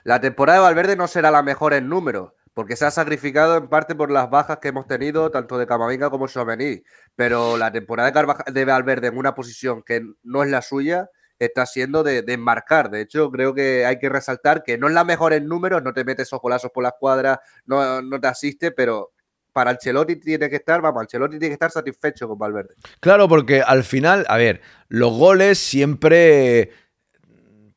La 0.04 0.20
temporada 0.20 0.60
de 0.60 0.64
Valverde 0.64 0.96
no 0.96 1.08
será 1.08 1.30
la 1.32 1.42
mejor 1.42 1.74
en 1.74 1.88
número, 1.88 2.36
porque 2.52 2.76
se 2.76 2.84
ha 2.84 2.90
sacrificado 2.92 3.56
en 3.56 3.68
parte 3.68 3.96
por 3.96 4.10
las 4.10 4.30
bajas 4.30 4.58
que 4.58 4.68
hemos 4.68 4.86
tenido, 4.86 5.30
tanto 5.30 5.58
de 5.58 5.66
Camavinga 5.66 6.10
como 6.10 6.28
Chouameni. 6.28 6.84
Pero 7.16 7.56
la 7.56 7.72
temporada 7.72 8.10
de, 8.12 8.52
de 8.52 8.64
Valverde 8.64 9.08
en 9.08 9.18
una 9.18 9.34
posición 9.34 9.82
que 9.82 10.02
no 10.22 10.44
es 10.44 10.50
la 10.50 10.62
suya, 10.62 11.10
está 11.38 11.66
siendo 11.66 12.02
de, 12.02 12.22
de, 12.22 12.32
enmarcar. 12.32 12.90
De 12.90 13.00
hecho, 13.00 13.30
creo 13.30 13.54
que 13.54 13.84
hay 13.86 13.98
que 13.98 14.08
resaltar 14.08 14.62
que 14.62 14.78
no 14.78 14.88
es 14.88 14.94
la 14.94 15.04
mejor 15.04 15.32
en 15.32 15.46
números, 15.46 15.82
no 15.82 15.92
te 15.92 16.04
metes 16.04 16.32
ojolazos 16.32 16.70
por 16.70 16.82
la 16.82 16.90
escuadra, 16.90 17.40
no, 17.66 18.02
no 18.02 18.20
te 18.20 18.28
asiste, 18.28 18.70
pero 18.70 19.12
para 19.54 19.70
Ancelotti 19.70 20.16
tiene 20.16 20.50
que 20.50 20.56
estar, 20.56 20.82
vamos, 20.82 21.02
Ancelotti 21.02 21.38
tiene 21.38 21.50
que 21.50 21.54
estar 21.54 21.70
satisfecho 21.70 22.28
con 22.28 22.38
Valverde. 22.38 22.74
Claro, 23.00 23.28
porque 23.28 23.62
al 23.62 23.84
final, 23.84 24.26
a 24.28 24.36
ver, 24.36 24.60
los 24.88 25.16
goles 25.16 25.58
siempre 25.58 26.72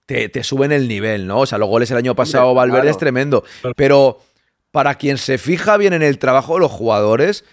te, 0.07 0.27
te 0.29 0.43
suben 0.43 0.71
el 0.71 0.87
nivel, 0.87 1.27
¿no? 1.27 1.41
O 1.41 1.45
sea, 1.45 1.59
los 1.59 1.69
goles 1.69 1.91
el 1.91 1.97
año 1.97 2.15
pasado 2.15 2.53
Valverde 2.55 2.89
es 2.89 2.97
tremendo, 2.97 3.43
pero 3.75 4.19
para 4.71 4.95
quien 4.95 5.17
se 5.17 5.37
fija 5.37 5.77
bien 5.77 5.93
en 5.93 6.01
el 6.01 6.17
trabajo 6.17 6.55
de 6.55 6.61
los 6.61 6.71
jugadores, 6.71 7.45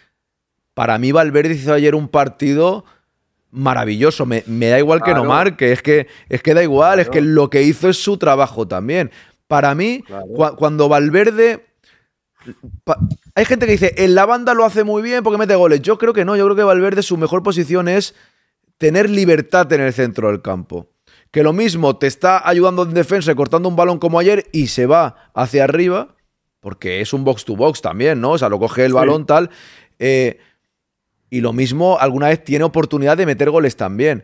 para 0.73 0.99
mí 0.99 1.13
Valverde 1.13 1.55
hizo 1.55 1.75
ayer 1.75 1.95
un 1.95 2.09
partido 2.09 2.87
maravilloso. 3.55 4.27
Me, 4.27 4.43
da 4.43 4.79
igual 4.79 5.03
que 5.03 5.15
no 5.15 5.25
marque, 5.25 5.73
es 5.73 5.81
que, 5.81 6.09
es 6.29 6.43
que 6.43 6.55
da 6.55 6.63
igual, 6.63 7.01
es 7.01 7.09
que 7.09 7.21
lo 7.21 7.49
que 7.49 7.63
hizo 7.63 7.89
es 7.89 8.03
su 8.03 8.19
trabajo 8.19 8.69
también. 8.69 9.11
Para 9.47 9.75
mí, 9.75 10.05
cuando 10.57 10.89
Valverde. 10.89 11.65
hay 13.35 13.45
gente 13.45 13.67
que 13.67 13.73
dice, 13.73 13.95
en 13.97 14.15
la 14.15 14.27
banda 14.27 14.53
lo 14.55 14.65
hace 14.65 14.85
muy 14.85 15.03
bien 15.03 15.23
porque 15.23 15.39
mete 15.39 15.55
goles. 15.55 15.81
Yo 15.81 15.97
creo 15.99 16.13
que 16.13 16.25
no, 16.25 16.37
yo 16.37 16.45
creo 16.45 16.57
que 16.57 16.65
Valverde 16.65 17.03
su 17.03 17.17
mejor 17.17 17.43
posición 17.43 17.89
es 17.89 18.15
tener 18.79 19.09
libertad 19.09 19.73
en 19.73 19.81
el 19.81 19.93
centro 19.93 20.29
del 20.29 20.43
campo. 20.43 20.91
Que 21.31 21.43
lo 21.43 21.53
mismo 21.53 21.97
te 21.97 22.07
está 22.07 22.47
ayudando 22.49 22.83
en 22.83 22.95
defensa 22.95 23.35
cortando 23.35 23.69
un 23.69 23.77
balón 23.77 23.99
como 23.99 24.19
ayer 24.19 24.47
y 24.53 24.69
se 24.69 24.87
va 24.87 25.31
hacia 25.35 25.65
arriba, 25.65 26.15
porque 26.61 27.01
es 27.01 27.13
un 27.13 27.25
box 27.25 27.45
to 27.45 27.57
box 27.57 27.81
también, 27.83 28.21
¿no? 28.21 28.33
O 28.33 28.39
sea, 28.39 28.49
lo 28.49 28.59
coge 28.59 28.85
el 28.85 28.93
balón 28.93 29.27
tal. 29.27 29.51
Eh, 29.99 30.39
y 31.35 31.41
lo 31.41 31.53
mismo, 31.53 31.99
alguna 31.99 32.29
vez 32.29 32.45
tiene 32.45 32.65
oportunidad 32.65 33.17
de 33.17 33.27
meter 33.27 33.51
goles 33.51 33.75
también. 33.75 34.23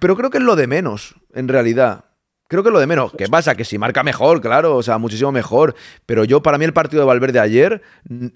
Pero 0.00 0.16
creo 0.16 0.28
que 0.28 0.38
es 0.38 0.42
lo 0.42 0.56
de 0.56 0.66
menos, 0.66 1.14
en 1.32 1.46
realidad. 1.46 2.06
Creo 2.48 2.64
que 2.64 2.70
es 2.70 2.72
lo 2.72 2.80
de 2.80 2.88
menos. 2.88 3.12
¿Qué 3.16 3.28
pasa? 3.28 3.54
Que 3.54 3.64
si 3.64 3.78
marca 3.78 4.02
mejor, 4.02 4.40
claro, 4.40 4.74
o 4.74 4.82
sea, 4.82 4.98
muchísimo 4.98 5.30
mejor. 5.30 5.76
Pero 6.04 6.24
yo, 6.24 6.42
para 6.42 6.58
mí, 6.58 6.64
el 6.64 6.72
partido 6.72 7.02
de 7.02 7.06
Valverde 7.06 7.38
ayer 7.38 7.80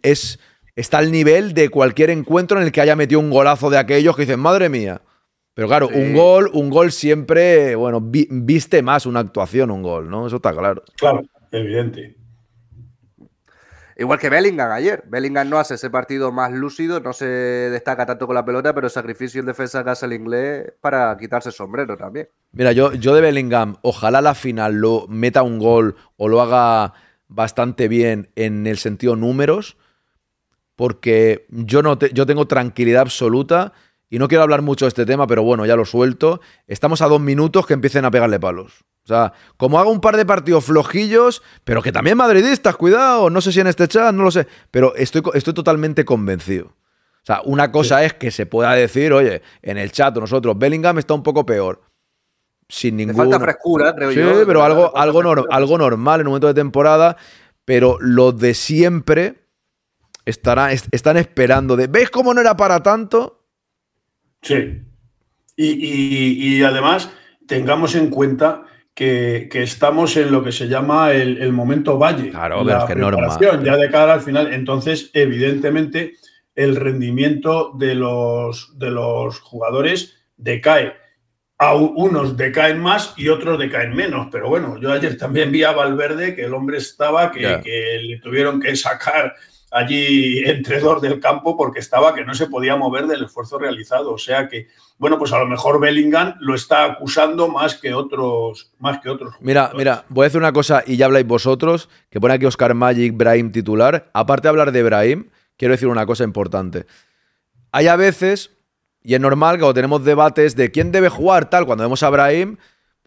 es, 0.03 0.39
está 0.77 0.99
al 0.99 1.11
nivel 1.11 1.53
de 1.53 1.69
cualquier 1.69 2.11
encuentro 2.11 2.59
en 2.59 2.65
el 2.65 2.71
que 2.71 2.81
haya 2.81 2.95
metido 2.95 3.19
un 3.19 3.31
golazo 3.31 3.71
de 3.71 3.79
aquellos 3.79 4.15
que 4.15 4.23
dicen, 4.23 4.39
madre 4.39 4.69
mía. 4.69 5.03
Pero 5.55 5.67
claro, 5.67 5.89
un 5.93 6.15
gol, 6.15 6.49
un 6.55 6.71
gol 6.71 6.93
siempre, 6.93 7.75
bueno, 7.75 8.01
viste 8.01 8.83
más 8.83 9.05
una 9.05 9.19
actuación, 9.19 9.73
un 9.73 9.83
gol, 9.83 10.09
¿no? 10.09 10.29
Eso 10.29 10.37
está 10.37 10.53
claro. 10.53 10.85
Claro, 10.97 11.23
evidente. 11.51 12.20
Igual 14.01 14.19
que 14.19 14.31
Bellingham 14.31 14.73
ayer. 14.73 15.05
Bellingham 15.09 15.51
no 15.51 15.59
hace 15.59 15.75
ese 15.75 15.91
partido 15.91 16.33
más 16.33 16.51
lúcido, 16.53 17.01
no 17.01 17.13
se 17.13 17.27
destaca 17.27 18.07
tanto 18.07 18.27
con 18.27 18.35
la 18.35 18.47
pelota, 18.47 18.75
pero 18.75 18.87
el 18.87 18.91
sacrificio 18.91 19.41
en 19.41 19.47
defensa 19.47 19.85
que 19.85 19.91
hace 19.91 20.07
el 20.07 20.15
inglés 20.15 20.73
para 20.81 21.15
quitarse 21.19 21.51
el 21.51 21.55
sombrero 21.55 21.99
también. 21.99 22.31
Mira, 22.53 22.73
yo, 22.73 22.95
yo 22.95 23.15
de 23.15 23.21
Bellingham, 23.21 23.77
ojalá 23.83 24.23
la 24.23 24.35
final 24.35 24.77
lo 24.77 25.07
meta 25.11 25.43
un 25.43 25.59
gol 25.59 25.97
o 26.17 26.29
lo 26.29 26.41
haga 26.41 26.95
bastante 27.29 27.89
bien 27.89 28.31
en 28.37 28.67
el 28.67 28.79
sentido 28.79 29.17
números, 29.17 29.77
porque 30.77 31.45
yo, 31.51 31.83
no 31.83 31.99
yo 31.99 32.25
tengo 32.25 32.47
tranquilidad 32.47 33.03
absoluta 33.03 33.75
y 34.09 34.19
no 34.19 34.29
quiero 34.29 34.45
hablar 34.45 34.63
mucho 34.63 34.87
de 34.87 34.89
este 34.89 35.05
tema, 35.05 35.27
pero 35.27 35.43
bueno, 35.43 35.67
ya 35.67 35.77
lo 35.77 35.85
suelto. 35.85 36.41
Estamos 36.67 37.03
a 37.03 37.07
dos 37.07 37.21
minutos 37.21 37.67
que 37.67 37.75
empiecen 37.75 38.07
a 38.07 38.11
pegarle 38.11 38.41
palos. 38.41 38.83
O 39.05 39.09
sea, 39.09 39.33
como 39.57 39.79
haga 39.79 39.91
un 39.91 40.01
par 40.01 40.17
de 40.17 40.27
partidos 40.27 40.65
flojillos, 40.65 41.43
pero 41.65 41.83
que 41.83 41.93
también 41.93 42.17
madridistas, 42.17 42.77
cuidado, 42.77 43.31
no 43.31 43.41
sé 43.41 43.53
si 43.53 43.61
en 43.61 43.67
este 43.67 43.89
chat, 43.89 44.15
no 44.15 44.23
lo 44.23 44.31
sé, 44.31 44.47
pero 44.71 44.95
estoy, 44.95 45.23
estoy 45.35 45.55
totalmente 45.55 46.05
convencido. 46.05 46.67
O 46.67 47.27
sea, 47.27 47.41
una 47.45 47.71
cosa 47.71 48.05
es 48.05 48.15
que 48.15 48.31
se 48.31 48.47
pueda 48.47 48.73
decir, 48.73 49.13
oye, 49.13 49.43
en 49.63 49.79
el 49.79 49.93
chat 49.93 50.17
nosotros, 50.17 50.59
Bellingham 50.59 50.99
está 50.99 51.15
un 51.15 51.23
poco 51.23 51.45
peor. 51.45 51.83
Sin 52.69 52.97
ninguna. 52.97 53.17
falta 53.17 53.41
frescura, 53.41 53.95
creo 53.95 54.13
yo. 54.13 54.39
Sí, 54.39 54.43
pero 54.47 54.63
algo, 54.63 54.97
algo, 54.97 55.23
algo 55.51 55.79
normal 55.79 56.21
en 56.21 56.27
un 56.29 56.31
momento 56.33 56.47
de 56.47 56.55
temporada, 56.55 57.17
pero 57.65 57.99
lo 58.01 58.33
de 58.33 58.55
siempre 58.55 59.43
estará, 60.25 60.73
están 60.73 61.17
esperando 61.17 61.77
de, 61.77 61.89
¿ves 61.89 62.11
cómo 62.11 62.33
no 62.33 62.41
era 62.41 62.57
para 62.57 62.83
tanto? 62.83 63.45
Sí. 64.43 64.83
y 65.57 66.63
además, 66.63 67.11
tengamos 67.47 67.97
en 67.97 68.09
cuenta 68.09 68.65
que, 69.01 69.63
estamos 69.63 70.15
en 70.19 70.31
lo 70.31 70.45
que 70.45 70.53
se 70.53 70.69
llama 70.69 71.13
el, 71.13 71.53
momento 71.53 71.97
valle. 71.99 72.29
Claro, 72.29 72.63
la 72.63 72.87
que 72.87 72.95
Ya 73.65 73.77
de 73.77 73.91
cara 73.91 74.13
al 74.13 74.21
final. 74.21 74.53
Entonces, 74.53 75.11
evidentemente, 75.15 76.17
el 76.55 76.77
rendimiento 76.77 77.73
de 77.79 77.95
los, 77.95 78.79
de 78.79 78.91
los 78.91 79.41
jugadores 79.41 80.19
decae. 80.37 80.93
A 81.57 81.75
unos 81.75 82.37
decaen 82.37 82.79
más 82.79 83.15
y 83.17 83.29
otros 83.29 83.59
decaen 83.59 83.95
menos. 83.95 84.29
Pero 84.31 84.49
bueno, 84.51 84.79
yo 84.79 84.93
ayer 84.93 85.17
también 85.17 85.51
vi 85.51 85.63
a 85.63 85.73
Valverde 85.73 86.35
que 86.35 86.45
el 86.45 86.53
hombre 86.53 86.77
estaba, 86.77 87.31
que 87.31 88.01
le 88.03 88.19
tuvieron 88.19 88.61
que 88.61 88.77
sacar 88.77 89.35
allí 89.71 90.39
entre 90.45 90.81
dos 90.81 91.01
del 91.01 91.21
campo 91.21 91.57
porque 91.57 91.81
estaba 91.81 92.15
que 92.15 92.25
no 92.25 92.35
se 92.35 92.47
podía 92.47 92.77
mover 92.77 93.07
del 93.07 93.25
esfuerzo 93.25 93.59
realizado. 93.59 94.13
O 94.13 94.19
sea 94.19 94.49
que, 94.49 94.69
bueno, 94.99 95.19
pues 95.19 95.33
a 95.33 95.39
lo 95.39 95.47
mejor 95.47 95.81
Bellingham 95.81 96.35
lo 96.41 96.55
está 96.55 96.85
acusando 96.85 97.49
más 97.49 97.75
que 97.77 97.95
otros, 97.95 98.73
más 98.79 99.01
que 99.01 99.09
otros. 99.09 99.35
Mira, 99.41 99.73
mira, 99.77 100.05
voy 100.09 100.25
a 100.25 100.27
decir 100.29 100.41
una 100.41 100.53
cosa 100.53 100.83
y 100.87 100.97
ya 100.97 101.07
habláis 101.07 101.27
vosotros, 101.27 101.89
que 102.11 102.21
pone 102.21 102.35
aquí 102.35 102.47
Oscar 102.47 102.75
Magic, 102.75 103.17
Brahim 103.17 103.53
titular. 103.53 104.11
Aparte 104.13 104.43
de 104.47 104.51
hablar 104.51 104.73
de 104.73 104.83
Brahim, 104.83 105.31
quiero 105.57 105.73
decir 105.73 105.89
una 105.89 106.07
cosa 106.07 106.25
importante. 106.25 106.87
Hay 107.73 107.87
a 107.87 107.97
veces, 107.97 108.51
y 109.03 109.15
es 109.15 109.21
normal 109.21 109.57
que 109.57 109.61
cuando 109.61 109.75
tenemos 109.75 110.05
debates 110.05 110.57
de 110.57 110.71
quién 110.71 110.91
debe 110.91 111.09
jugar 111.09 111.49
tal, 111.49 111.67
cuando 111.67 111.85
vemos 111.85 112.03
a 112.03 112.11
Brahim, 112.11 112.57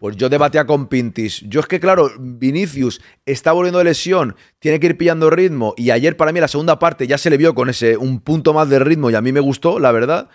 pues 0.04 0.18
yo 0.18 0.28
debatía 0.28 0.66
con 0.66 0.88
Pintis. 0.88 1.40
Yo 1.48 1.60
es 1.60 1.66
que, 1.66 1.80
claro, 1.80 2.10
Vinicius 2.18 3.00
está 3.24 3.52
volviendo 3.52 3.78
de 3.78 3.86
lesión, 3.86 4.36
tiene 4.58 4.78
que 4.78 4.88
ir 4.88 4.98
pillando 4.98 5.30
ritmo, 5.30 5.72
y 5.78 5.92
ayer 5.92 6.14
para 6.18 6.30
mí 6.30 6.40
la 6.40 6.48
segunda 6.48 6.78
parte 6.78 7.06
ya 7.06 7.16
se 7.16 7.30
le 7.30 7.38
vio 7.38 7.54
con 7.54 7.70
ese 7.70 7.96
un 7.96 8.20
punto 8.20 8.52
más 8.52 8.68
de 8.68 8.80
ritmo 8.80 9.08
y 9.08 9.14
a 9.14 9.22
mí 9.22 9.32
me 9.32 9.40
gustó, 9.40 9.78
la 9.78 9.92
verdad. 9.92 10.28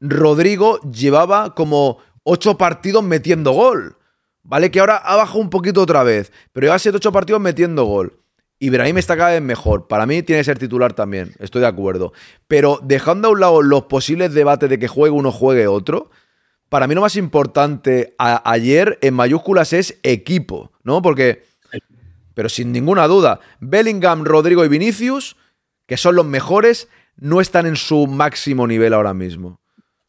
Rodrigo 0.00 0.80
llevaba 0.90 1.54
como 1.54 1.98
ocho 2.22 2.56
partidos 2.56 3.04
metiendo 3.04 3.52
gol. 3.52 3.98
Vale, 4.42 4.70
que 4.70 4.80
ahora 4.80 4.96
ha 4.96 5.16
bajado 5.16 5.40
un 5.40 5.50
poquito 5.50 5.82
otra 5.82 6.02
vez, 6.02 6.32
pero 6.54 6.68
lleva 6.68 6.78
siete, 6.78 6.96
ocho 6.96 7.12
partidos 7.12 7.42
metiendo 7.42 7.84
gol. 7.84 8.18
Ibrahim 8.58 8.96
está 8.96 9.18
cada 9.18 9.32
vez 9.32 9.42
mejor. 9.42 9.86
Para 9.86 10.06
mí 10.06 10.22
tiene 10.22 10.40
que 10.40 10.44
ser 10.44 10.58
titular 10.58 10.94
también, 10.94 11.34
estoy 11.40 11.60
de 11.60 11.66
acuerdo. 11.66 12.14
Pero 12.46 12.80
dejando 12.82 13.28
a 13.28 13.32
un 13.32 13.40
lado 13.40 13.60
los 13.60 13.82
posibles 13.82 14.32
debates 14.32 14.70
de 14.70 14.78
que 14.78 14.88
juegue 14.88 15.14
uno 15.14 15.30
juegue 15.30 15.66
otro, 15.66 16.08
para 16.68 16.86
mí 16.86 16.94
lo 16.94 17.00
más 17.00 17.16
importante 17.16 18.14
ayer 18.18 18.98
en 19.00 19.14
mayúsculas 19.14 19.72
es 19.72 19.98
equipo, 20.02 20.72
¿no? 20.82 21.00
Porque, 21.02 21.44
pero 22.34 22.48
sin 22.48 22.72
ninguna 22.72 23.06
duda, 23.06 23.40
Bellingham, 23.60 24.24
Rodrigo 24.24 24.64
y 24.64 24.68
Vinicius, 24.68 25.36
que 25.86 25.96
son 25.96 26.16
los 26.16 26.26
mejores, 26.26 26.88
no 27.16 27.40
están 27.40 27.66
en 27.66 27.76
su 27.76 28.06
máximo 28.06 28.66
nivel 28.66 28.92
ahora 28.92 29.14
mismo. 29.14 29.60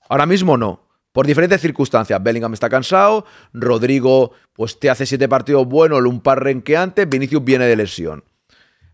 Ahora 0.10 0.26
mismo 0.26 0.58
no. 0.58 0.88
Por 1.12 1.26
diferentes 1.26 1.62
circunstancias. 1.62 2.22
Bellingham 2.22 2.54
está 2.54 2.70
cansado, 2.70 3.26
Rodrigo 3.54 4.32
pues 4.54 4.80
te 4.80 4.90
hace 4.90 5.06
siete 5.06 5.28
partidos 5.28 5.68
buenos, 5.68 6.02
un 6.02 6.22
par 6.22 6.44
renqueantes, 6.44 7.10
Vinicius 7.10 7.44
viene 7.44 7.66
de 7.66 7.76
lesión. 7.76 8.24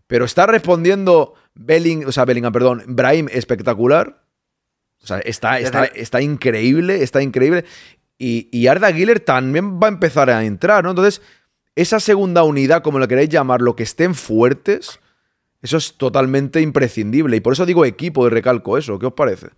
Pero 0.06 0.24
está 0.24 0.46
respondiendo 0.46 1.34
Belling, 1.54 2.06
o 2.06 2.12
sea, 2.12 2.24
Bellingham, 2.24 2.52
perdón, 2.52 2.84
Brahim 2.86 3.28
espectacular. 3.30 4.22
O 5.06 5.08
sea, 5.08 5.20
está, 5.20 5.60
está, 5.60 5.84
está 5.84 6.20
increíble, 6.20 7.00
está 7.04 7.22
increíble. 7.22 7.64
Y, 8.18 8.48
y 8.50 8.66
Arda 8.66 8.90
Güler 8.90 9.20
también 9.20 9.78
va 9.80 9.86
a 9.86 9.90
empezar 9.90 10.30
a 10.30 10.44
entrar, 10.44 10.82
¿no? 10.82 10.90
Entonces, 10.90 11.22
esa 11.76 12.00
segunda 12.00 12.42
unidad, 12.42 12.82
como 12.82 12.98
lo 12.98 13.06
queréis 13.06 13.28
llamar, 13.28 13.60
lo 13.62 13.76
que 13.76 13.84
estén 13.84 14.16
fuertes, 14.16 14.98
eso 15.62 15.76
es 15.76 15.96
totalmente 15.96 16.60
imprescindible. 16.60 17.36
Y 17.36 17.40
por 17.40 17.52
eso 17.52 17.66
digo 17.66 17.84
equipo 17.84 18.26
y 18.26 18.30
recalco 18.30 18.78
eso. 18.78 18.98
¿Qué 18.98 19.06
os 19.06 19.12
parece? 19.12 19.50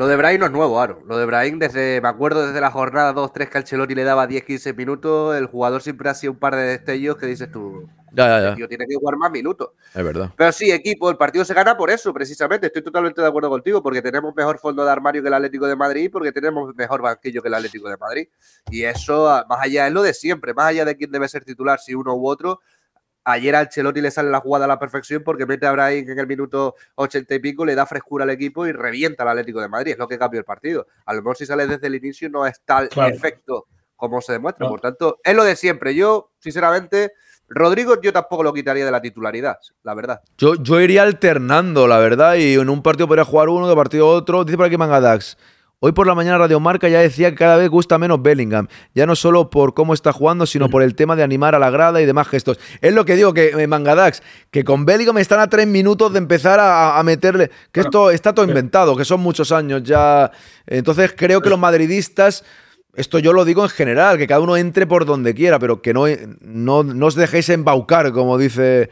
Lo 0.00 0.06
de 0.06 0.16
Brahim 0.16 0.40
no 0.40 0.46
es 0.46 0.52
nuevo, 0.52 0.80
Aro. 0.80 1.02
Lo 1.06 1.18
de 1.18 1.26
Brahim, 1.26 1.58
desde, 1.58 2.00
me 2.00 2.08
acuerdo 2.08 2.46
desde 2.46 2.58
la 2.58 2.70
jornada 2.70 3.12
2-3 3.12 3.50
que 3.50 3.58
Ancelotti 3.58 3.94
le 3.94 4.02
daba 4.02 4.26
10-15 4.26 4.74
minutos, 4.74 5.36
el 5.36 5.44
jugador 5.44 5.82
siempre 5.82 6.08
ha 6.08 6.14
sido 6.14 6.32
un 6.32 6.38
par 6.38 6.56
de 6.56 6.62
destellos 6.62 7.18
que 7.18 7.26
dices 7.26 7.52
tú, 7.52 7.86
Ya, 8.10 8.26
ya, 8.26 8.40
ya. 8.40 8.54
tío, 8.54 8.66
tiene 8.66 8.86
que 8.86 8.94
jugar 8.94 9.18
más 9.18 9.30
minutos. 9.30 9.72
Es 9.94 10.02
verdad. 10.02 10.30
Pero 10.38 10.52
sí, 10.52 10.72
equipo, 10.72 11.10
el 11.10 11.18
partido 11.18 11.44
se 11.44 11.52
gana 11.52 11.76
por 11.76 11.90
eso, 11.90 12.14
precisamente. 12.14 12.68
Estoy 12.68 12.80
totalmente 12.80 13.20
de 13.20 13.28
acuerdo 13.28 13.50
contigo, 13.50 13.82
porque 13.82 14.00
tenemos 14.00 14.34
mejor 14.34 14.58
fondo 14.58 14.82
de 14.86 14.90
armario 14.90 15.20
que 15.20 15.28
el 15.28 15.34
Atlético 15.34 15.66
de 15.66 15.76
Madrid, 15.76 16.08
porque 16.10 16.32
tenemos 16.32 16.74
mejor 16.74 17.02
banquillo 17.02 17.42
que 17.42 17.48
el 17.48 17.54
Atlético 17.56 17.90
de 17.90 17.98
Madrid. 17.98 18.28
Y 18.70 18.84
eso, 18.84 19.28
ah, 19.28 19.44
más 19.50 19.60
allá, 19.60 19.86
es 19.86 19.92
lo 19.92 20.00
de 20.02 20.14
siempre, 20.14 20.54
más 20.54 20.64
allá 20.64 20.86
de 20.86 20.96
quién 20.96 21.12
debe 21.12 21.28
ser 21.28 21.44
titular, 21.44 21.78
si 21.78 21.94
uno 21.94 22.14
u 22.14 22.26
otro. 22.26 22.62
Ayer 23.24 23.54
a 23.54 23.60
Ancelotti 23.60 24.00
le 24.00 24.10
sale 24.10 24.30
la 24.30 24.40
jugada 24.40 24.64
a 24.64 24.68
la 24.68 24.78
perfección 24.78 25.22
porque 25.22 25.44
mete 25.46 25.66
a 25.66 25.72
Brahim 25.72 26.08
en 26.08 26.18
el 26.18 26.26
minuto 26.26 26.74
ochenta 26.94 27.34
y 27.34 27.38
pico, 27.38 27.64
le 27.64 27.74
da 27.74 27.84
frescura 27.84 28.24
al 28.24 28.30
equipo 28.30 28.66
y 28.66 28.72
revienta 28.72 29.22
al 29.24 29.30
Atlético 29.30 29.60
de 29.60 29.68
Madrid. 29.68 29.92
Es 29.92 29.98
lo 29.98 30.08
que 30.08 30.18
cambió 30.18 30.38
el 30.40 30.44
partido. 30.46 30.86
A 31.04 31.12
lo 31.12 31.20
mejor 31.20 31.36
si 31.36 31.44
sale 31.46 31.66
desde 31.66 31.86
el 31.86 31.94
inicio 31.94 32.30
no 32.30 32.46
es 32.46 32.60
tal 32.64 32.88
Claro. 32.88 33.14
efecto 33.14 33.66
como 33.96 34.22
se 34.22 34.32
demuestra. 34.32 34.66
Por 34.66 34.80
tanto, 34.80 35.20
es 35.22 35.36
lo 35.36 35.44
de 35.44 35.54
siempre. 35.56 35.94
Yo, 35.94 36.32
sinceramente, 36.38 37.12
Rodrigo 37.48 38.00
yo 38.00 38.12
tampoco 38.14 38.42
lo 38.42 38.54
quitaría 38.54 38.86
de 38.86 38.90
la 38.90 39.02
titularidad, 39.02 39.58
la 39.82 39.92
verdad. 39.94 40.22
Yo, 40.38 40.54
yo 40.54 40.80
iría 40.80 41.02
alternando, 41.02 41.86
la 41.86 41.98
verdad, 41.98 42.36
y 42.36 42.54
en 42.54 42.70
un 42.70 42.82
partido 42.82 43.06
podría 43.06 43.26
jugar 43.26 43.50
uno, 43.50 43.68
de 43.68 43.76
partido 43.76 44.08
otro. 44.08 44.44
Dice 44.44 44.56
por 44.56 44.64
aquí 44.64 44.78
Mangadax. 44.78 45.36
Hoy 45.82 45.92
por 45.92 46.06
la 46.06 46.14
mañana 46.14 46.36
Radio 46.36 46.60
Marca 46.60 46.90
ya 46.90 47.00
decía 47.00 47.30
que 47.30 47.36
cada 47.36 47.56
vez 47.56 47.70
gusta 47.70 47.96
menos 47.96 48.20
Bellingham. 48.20 48.68
Ya 48.94 49.06
no 49.06 49.16
solo 49.16 49.48
por 49.48 49.72
cómo 49.72 49.94
está 49.94 50.12
jugando, 50.12 50.44
sino 50.44 50.68
por 50.68 50.82
el 50.82 50.94
tema 50.94 51.16
de 51.16 51.22
animar 51.22 51.54
a 51.54 51.58
la 51.58 51.70
grada 51.70 52.02
y 52.02 52.04
demás 52.04 52.28
gestos. 52.28 52.60
Es 52.82 52.92
lo 52.92 53.06
que 53.06 53.16
digo, 53.16 53.32
que 53.32 53.48
eh, 53.48 53.66
Mangadax, 53.66 54.22
que 54.50 54.62
con 54.62 54.84
Bellingham 54.84 55.16
están 55.16 55.40
a 55.40 55.48
tres 55.48 55.66
minutos 55.66 56.12
de 56.12 56.18
empezar 56.18 56.60
a, 56.60 56.98
a 56.98 57.02
meterle. 57.02 57.50
Que 57.72 57.80
esto 57.80 58.10
está 58.10 58.34
todo 58.34 58.44
inventado, 58.44 58.94
que 58.94 59.06
son 59.06 59.20
muchos 59.20 59.52
años 59.52 59.82
ya. 59.82 60.30
Entonces 60.66 61.14
creo 61.16 61.40
que 61.40 61.48
los 61.48 61.58
madridistas. 61.58 62.44
Esto 62.92 63.18
yo 63.18 63.32
lo 63.32 63.46
digo 63.46 63.62
en 63.62 63.70
general, 63.70 64.18
que 64.18 64.26
cada 64.26 64.40
uno 64.40 64.58
entre 64.58 64.86
por 64.86 65.06
donde 65.06 65.32
quiera, 65.32 65.58
pero 65.58 65.80
que 65.80 65.94
no, 65.94 66.04
no, 66.40 66.82
no 66.82 67.06
os 67.06 67.14
dejéis 67.14 67.48
embaucar, 67.48 68.12
como 68.12 68.36
dice 68.36 68.90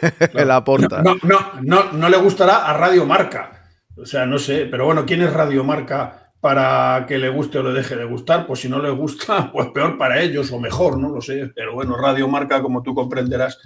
la 0.32 0.64
porta. 0.64 1.00
No, 1.00 1.14
no, 1.22 1.38
no, 1.62 1.92
no 1.92 2.08
le 2.08 2.16
gustará 2.16 2.66
a 2.66 2.72
Radio 2.76 3.06
Marca. 3.06 3.68
O 3.96 4.04
sea, 4.04 4.26
no 4.26 4.40
sé, 4.40 4.66
pero 4.68 4.86
bueno, 4.86 5.04
¿quién 5.06 5.22
es 5.22 5.32
Radio 5.32 5.62
Marca 5.62 6.23
para 6.44 7.06
que 7.08 7.16
le 7.16 7.30
guste 7.30 7.56
o 7.56 7.62
le 7.62 7.72
deje 7.72 7.96
de 7.96 8.04
gustar? 8.04 8.46
Pues 8.46 8.60
si 8.60 8.68
no 8.68 8.78
le 8.78 8.90
gusta, 8.90 9.50
pues 9.54 9.68
peor 9.68 9.96
para 9.96 10.20
ellos 10.20 10.52
o 10.52 10.60
mejor, 10.60 10.98
no 10.98 11.08
lo 11.08 11.22
sé. 11.22 11.50
Pero 11.56 11.72
bueno, 11.72 11.96
Radio 11.96 12.28
Marca, 12.28 12.60
como 12.60 12.82
tú 12.82 12.94
comprenderás, 12.94 13.58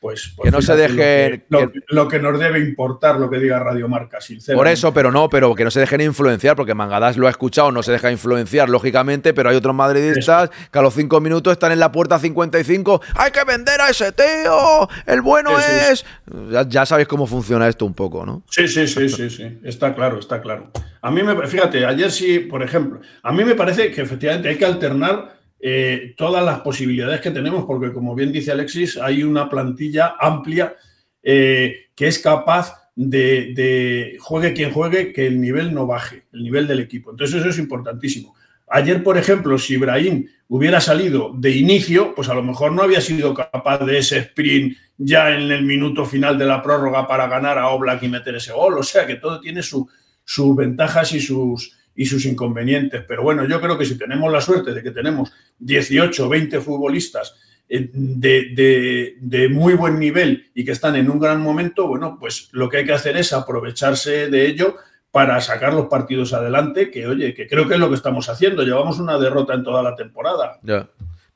pues. 0.00 0.32
pues 0.36 0.46
Que 0.46 0.50
no 0.50 0.62
se 0.62 0.74
dejen- 0.74 1.44
Lo 1.48 1.58
que, 1.60 1.72
que- 1.72 1.78
lo- 1.88 2.02
lo 2.04 2.08
que 2.08 2.18
nos 2.18 2.38
debe 2.38 2.58
importar 2.60 3.18
lo 3.18 3.28
que 3.30 3.38
diga 3.38 3.58
Radio 3.58 3.88
Marca, 3.88 4.20
sinceramente. 4.20 4.58
Por 4.60 4.68
eso, 4.72 4.92
pero 4.94 5.10
no, 5.10 5.28
pero 5.28 5.54
que 5.54 5.64
no 5.64 5.70
se 5.70 5.80
dejen 5.80 6.00
influenciar, 6.00 6.56
porque 6.56 6.74
Mangadas 6.74 7.16
lo 7.16 7.26
ha 7.26 7.30
escuchado, 7.30 7.72
no 7.72 7.82
se 7.82 7.92
deja 7.92 8.10
influenciar, 8.10 8.68
lógicamente, 8.68 9.34
pero 9.34 9.50
hay 9.50 9.56
otros 9.56 9.74
madridistas 9.74 10.50
que 10.70 10.78
a 10.78 10.82
los 10.82 10.94
cinco 10.94 11.20
minutos 11.20 11.52
están 11.52 11.72
en 11.72 11.80
la 11.80 11.90
puerta 11.92 12.18
55. 12.18 13.00
¡Hay 13.14 13.30
que 13.30 13.44
vender 13.44 13.80
a 13.80 13.90
ese 13.90 14.12
tío! 14.12 14.88
¡El 15.06 15.22
bueno 15.22 15.50
es! 15.58 16.04
Ya, 16.50 16.68
ya 16.68 16.86
sabéis 16.86 17.08
cómo 17.08 17.26
funciona 17.26 17.68
esto 17.68 17.86
un 17.86 17.94
poco, 17.94 18.24
¿no? 18.26 18.42
Sí, 18.50 18.68
sí, 18.68 18.86
sí, 18.86 19.08
sí, 19.08 19.30
sí. 19.30 19.58
Está 19.64 19.94
claro, 19.94 20.18
está 20.18 20.40
claro. 20.40 20.70
A 21.02 21.10
mí 21.10 21.22
me, 21.22 21.46
fíjate, 21.46 21.84
ayer 21.86 22.10
sí, 22.10 22.40
por 22.40 22.62
ejemplo, 22.62 23.00
a 23.22 23.32
mí 23.32 23.44
me 23.44 23.54
parece 23.54 23.90
que 23.92 24.02
efectivamente 24.02 24.48
hay 24.48 24.56
que 24.56 24.64
alternar 24.66 25.36
eh, 25.58 26.14
todas 26.16 26.44
las 26.44 26.60
posibilidades 26.60 27.20
que 27.20 27.30
tenemos, 27.30 27.64
porque 27.64 27.92
como 27.92 28.14
bien 28.14 28.32
dice 28.32 28.52
Alexis, 28.52 28.98
hay 28.98 29.22
una 29.22 29.48
plantilla 29.48 30.14
amplia 30.18 30.76
eh, 31.22 31.86
que 31.94 32.06
es 32.08 32.18
capaz 32.18 32.90
de, 32.94 34.16
juegue 34.20 34.52
quien 34.52 34.70
juegue, 34.70 35.12
que 35.12 35.26
el 35.26 35.40
nivel 35.40 35.74
no 35.74 35.86
baje, 35.86 36.24
el 36.32 36.42
nivel 36.42 36.66
del 36.66 36.80
equipo. 36.80 37.10
Entonces 37.10 37.40
eso 37.40 37.48
es 37.48 37.58
importantísimo. 37.58 38.34
Ayer, 38.68 39.02
por 39.02 39.16
ejemplo, 39.16 39.58
si 39.58 39.74
Ibrahim 39.74 40.28
hubiera 40.48 40.80
salido 40.80 41.32
de 41.36 41.52
inicio, 41.52 42.14
pues 42.14 42.28
a 42.28 42.34
lo 42.34 42.42
mejor 42.42 42.72
no 42.72 42.82
había 42.82 43.00
sido 43.00 43.32
capaz 43.32 43.78
de 43.78 43.98
ese 43.98 44.18
sprint 44.18 44.76
ya 44.98 45.30
en 45.30 45.50
el 45.50 45.62
minuto 45.62 46.04
final 46.04 46.38
de 46.38 46.46
la 46.46 46.62
prórroga 46.62 47.06
para 47.06 47.28
ganar 47.28 47.58
a 47.58 47.68
Oblak 47.68 48.02
y 48.02 48.08
meter 48.08 48.36
ese 48.36 48.52
gol. 48.52 48.78
O 48.78 48.82
sea 48.82 49.06
que 49.06 49.16
todo 49.16 49.40
tiene 49.40 49.62
su, 49.62 49.88
sus 50.24 50.56
ventajas 50.56 51.12
y 51.12 51.20
sus, 51.20 51.76
y 51.96 52.06
sus 52.06 52.26
inconvenientes. 52.26 53.02
Pero 53.08 53.22
bueno, 53.22 53.46
yo 53.46 53.60
creo 53.60 53.76
que 53.78 53.86
si 53.86 53.98
tenemos 53.98 54.30
la 54.30 54.40
suerte 54.40 54.72
de 54.72 54.82
que 54.82 54.90
tenemos 54.90 55.32
18 55.58 56.26
o 56.26 56.28
20 56.28 56.60
futbolistas 56.60 57.34
eh, 57.68 57.90
de, 57.92 59.16
de, 59.18 59.48
muy 59.48 59.74
buen 59.74 59.98
nivel 59.98 60.50
y 60.54 60.64
que 60.64 60.72
están 60.72 60.94
en 60.94 61.10
un 61.10 61.18
gran 61.18 61.40
momento, 61.40 61.88
bueno, 61.88 62.16
pues 62.20 62.48
lo 62.52 62.68
que 62.68 62.78
hay 62.78 62.84
que 62.84 62.92
hacer 62.92 63.16
es 63.16 63.32
aprovecharse 63.32 64.28
de 64.28 64.46
ello 64.46 64.76
para 65.10 65.40
sacar 65.40 65.72
los 65.72 65.86
partidos 65.86 66.32
adelante, 66.34 66.90
que 66.90 67.06
oye, 67.06 67.32
que 67.34 67.46
creo 67.46 67.66
que 67.66 67.74
es 67.74 67.80
lo 67.80 67.88
que 67.88 67.94
estamos 67.94 68.28
haciendo. 68.28 68.62
Llevamos 68.62 68.98
una 68.98 69.18
derrota 69.18 69.54
en 69.54 69.64
toda 69.64 69.82
la 69.82 69.96
temporada. 69.96 70.60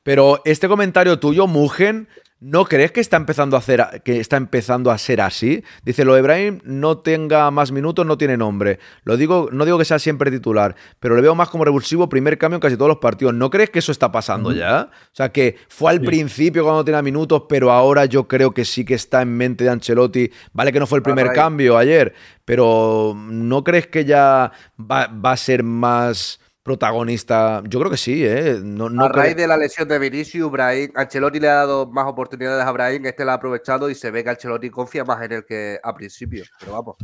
Pero 0.03 0.41
este 0.45 0.67
comentario 0.67 1.19
tuyo, 1.19 1.47
Mugen, 1.47 2.07
¿no 2.41 2.65
crees 2.65 2.91
que 2.91 2.99
está 2.99 3.17
empezando 3.17 3.55
a 3.55 3.59
hacer 3.59 4.01
que 4.03 4.19
está 4.19 4.35
empezando 4.35 4.89
a 4.89 4.97
ser 4.97 5.21
así? 5.21 5.63
Dice, 5.85 6.03
lo 6.03 6.15
de 6.15 6.21
Ibrahim 6.21 6.59
no 6.63 6.97
tenga 6.97 7.49
más 7.51 7.71
minutos, 7.71 8.03
no 8.05 8.17
tiene 8.17 8.35
nombre. 8.35 8.79
Lo 9.03 9.15
digo, 9.15 9.49
no 9.51 9.63
digo 9.63 9.77
que 9.77 9.85
sea 9.85 9.99
siempre 9.99 10.31
titular, 10.31 10.75
pero 10.99 11.15
le 11.15 11.21
veo 11.21 11.35
más 11.35 11.49
como 11.49 11.63
revulsivo 11.63 12.09
primer 12.09 12.39
cambio 12.39 12.55
en 12.55 12.61
casi 12.61 12.75
todos 12.75 12.89
los 12.89 12.97
partidos. 12.97 13.35
¿No 13.35 13.51
crees 13.51 13.69
que 13.69 13.79
eso 13.79 13.91
está 13.91 14.11
pasando 14.11 14.49
uh 14.49 14.53
-huh. 14.53 14.57
ya? 14.57 14.89
O 14.91 15.15
sea, 15.15 15.31
que 15.31 15.55
fue 15.69 15.91
al 15.91 15.99
sí. 15.99 16.05
principio 16.07 16.63
cuando 16.63 16.83
tenía 16.83 17.03
minutos, 17.03 17.43
pero 17.47 17.71
ahora 17.71 18.05
yo 18.05 18.27
creo 18.27 18.51
que 18.51 18.65
sí 18.65 18.83
que 18.83 18.95
está 18.95 19.21
en 19.21 19.37
mente 19.37 19.63
de 19.63 19.69
Ancelotti. 19.69 20.31
Vale 20.51 20.73
que 20.73 20.79
no 20.79 20.87
fue 20.87 20.97
el 20.97 21.03
primer 21.03 21.31
cambio 21.33 21.77
ayer, 21.77 22.13
pero 22.43 23.15
¿no 23.15 23.63
crees 23.63 23.85
que 23.85 24.03
ya 24.03 24.51
va, 24.79 25.05
va 25.07 25.33
a 25.33 25.37
ser 25.37 25.61
más 25.63 26.40
protagonista. 26.63 27.61
Yo 27.67 27.79
creo 27.79 27.91
que 27.91 27.97
sí, 27.97 28.25
¿eh? 28.25 28.59
No, 28.61 28.89
no 28.89 29.05
a 29.05 29.09
raíz 29.09 29.33
creo... 29.33 29.43
de 29.43 29.47
la 29.47 29.57
lesión 29.57 29.87
de 29.87 29.99
Vinicius, 29.99 30.51
Brahim, 30.51 30.91
Ancelotti 30.95 31.39
le 31.39 31.49
ha 31.49 31.55
dado 31.55 31.87
más 31.87 32.07
oportunidades 32.07 32.63
a 32.65 32.71
Brahim, 32.71 33.05
este 33.05 33.25
la 33.25 33.33
ha 33.33 33.35
aprovechado 33.35 33.89
y 33.89 33.95
se 33.95 34.11
ve 34.11 34.23
que 34.23 34.29
Ancelotti 34.29 34.69
confía 34.69 35.03
más 35.03 35.21
en 35.23 35.31
él 35.31 35.45
que 35.45 35.79
a 35.81 35.93
principio. 35.93 36.43
Pero 36.59 36.73
vamos, 36.73 36.95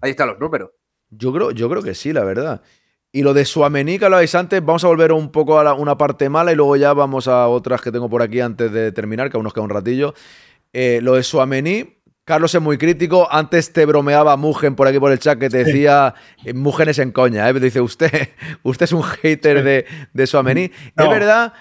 ahí 0.00 0.10
están 0.10 0.28
los 0.28 0.38
números. 0.38 0.70
Yo 1.10 1.32
creo, 1.32 1.50
yo 1.52 1.70
creo 1.70 1.82
que 1.82 1.94
sí, 1.94 2.12
la 2.12 2.24
verdad. 2.24 2.62
Y 3.10 3.22
lo 3.22 3.32
de 3.32 3.46
Suamení, 3.46 3.98
que 3.98 4.04
hablabais 4.04 4.34
antes, 4.34 4.62
vamos 4.62 4.84
a 4.84 4.88
volver 4.88 5.12
un 5.12 5.32
poco 5.32 5.58
a 5.58 5.64
la- 5.64 5.72
una 5.72 5.96
parte 5.96 6.28
mala 6.28 6.52
y 6.52 6.56
luego 6.56 6.76
ya 6.76 6.92
vamos 6.92 7.26
a 7.26 7.48
otras 7.48 7.80
que 7.80 7.90
tengo 7.90 8.10
por 8.10 8.20
aquí 8.20 8.40
antes 8.40 8.70
de 8.70 8.92
terminar, 8.92 9.30
que 9.30 9.38
aún 9.38 9.44
nos 9.44 9.54
queda 9.54 9.64
un 9.64 9.70
ratillo. 9.70 10.12
Eh, 10.74 11.00
lo 11.02 11.14
de 11.14 11.22
Suamení, 11.22 11.97
Carlos 12.28 12.54
es 12.54 12.60
muy 12.60 12.76
crítico. 12.76 13.26
Antes 13.30 13.72
te 13.72 13.86
bromeaba 13.86 14.36
Mugen 14.36 14.74
por 14.74 14.86
aquí 14.86 14.98
por 15.00 15.10
el 15.10 15.18
chat 15.18 15.38
que 15.38 15.48
te 15.48 15.64
decía 15.64 16.14
eh, 16.44 16.52
Mugen 16.52 16.90
es 16.90 16.98
en 16.98 17.10
coña. 17.10 17.48
¿eh? 17.48 17.54
Te 17.54 17.60
dice, 17.60 17.80
usted, 17.80 18.28
usted 18.62 18.84
es 18.84 18.92
un 18.92 19.02
hater 19.02 19.64
de, 19.64 19.86
de 20.12 20.26
Suamení. 20.26 20.70
No. 20.94 21.04
Es 21.04 21.10
verdad. 21.10 21.54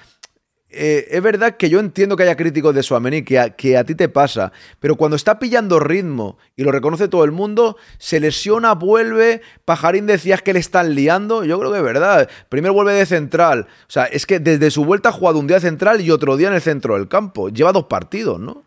eh, 0.69 1.07
es 1.09 1.23
verdad 1.23 1.55
que 1.55 1.69
yo 1.69 1.79
entiendo 1.79 2.17
que 2.17 2.23
haya 2.23 2.35
críticos 2.35 2.75
de 2.75 2.83
Suamení, 2.83 3.21
que 3.23 3.39
a, 3.39 3.51
que 3.51 3.77
a 3.77 3.85
ti 3.85 3.95
te 3.95 4.09
pasa, 4.09 4.51
pero 4.81 4.97
cuando 4.97 5.15
está 5.15 5.39
pillando 5.39 5.79
ritmo 5.79 6.37
y 6.57 6.63
lo 6.63 6.73
reconoce 6.73 7.07
todo 7.07 7.23
el 7.23 7.31
mundo, 7.31 7.77
se 7.97 8.19
lesiona, 8.19 8.73
vuelve. 8.73 9.41
Pajarín 9.63 10.05
decías 10.05 10.41
que 10.41 10.51
le 10.51 10.59
están 10.59 10.93
liando. 10.95 11.45
Yo 11.45 11.57
creo 11.59 11.71
que 11.71 11.77
es 11.77 11.83
verdad. 11.85 12.29
Primero 12.49 12.73
vuelve 12.73 12.91
de 12.91 13.05
central. 13.05 13.67
O 13.87 13.89
sea, 13.91 14.03
es 14.03 14.25
que 14.25 14.39
desde 14.41 14.69
su 14.69 14.83
vuelta 14.83 15.09
ha 15.09 15.13
jugado 15.13 15.39
un 15.39 15.47
día 15.47 15.61
central 15.61 16.01
y 16.01 16.11
otro 16.11 16.35
día 16.35 16.49
en 16.49 16.55
el 16.55 16.61
centro 16.61 16.95
del 16.95 17.07
campo. 17.07 17.47
Lleva 17.47 17.71
dos 17.71 17.85
partidos, 17.85 18.37
¿no? 18.37 18.63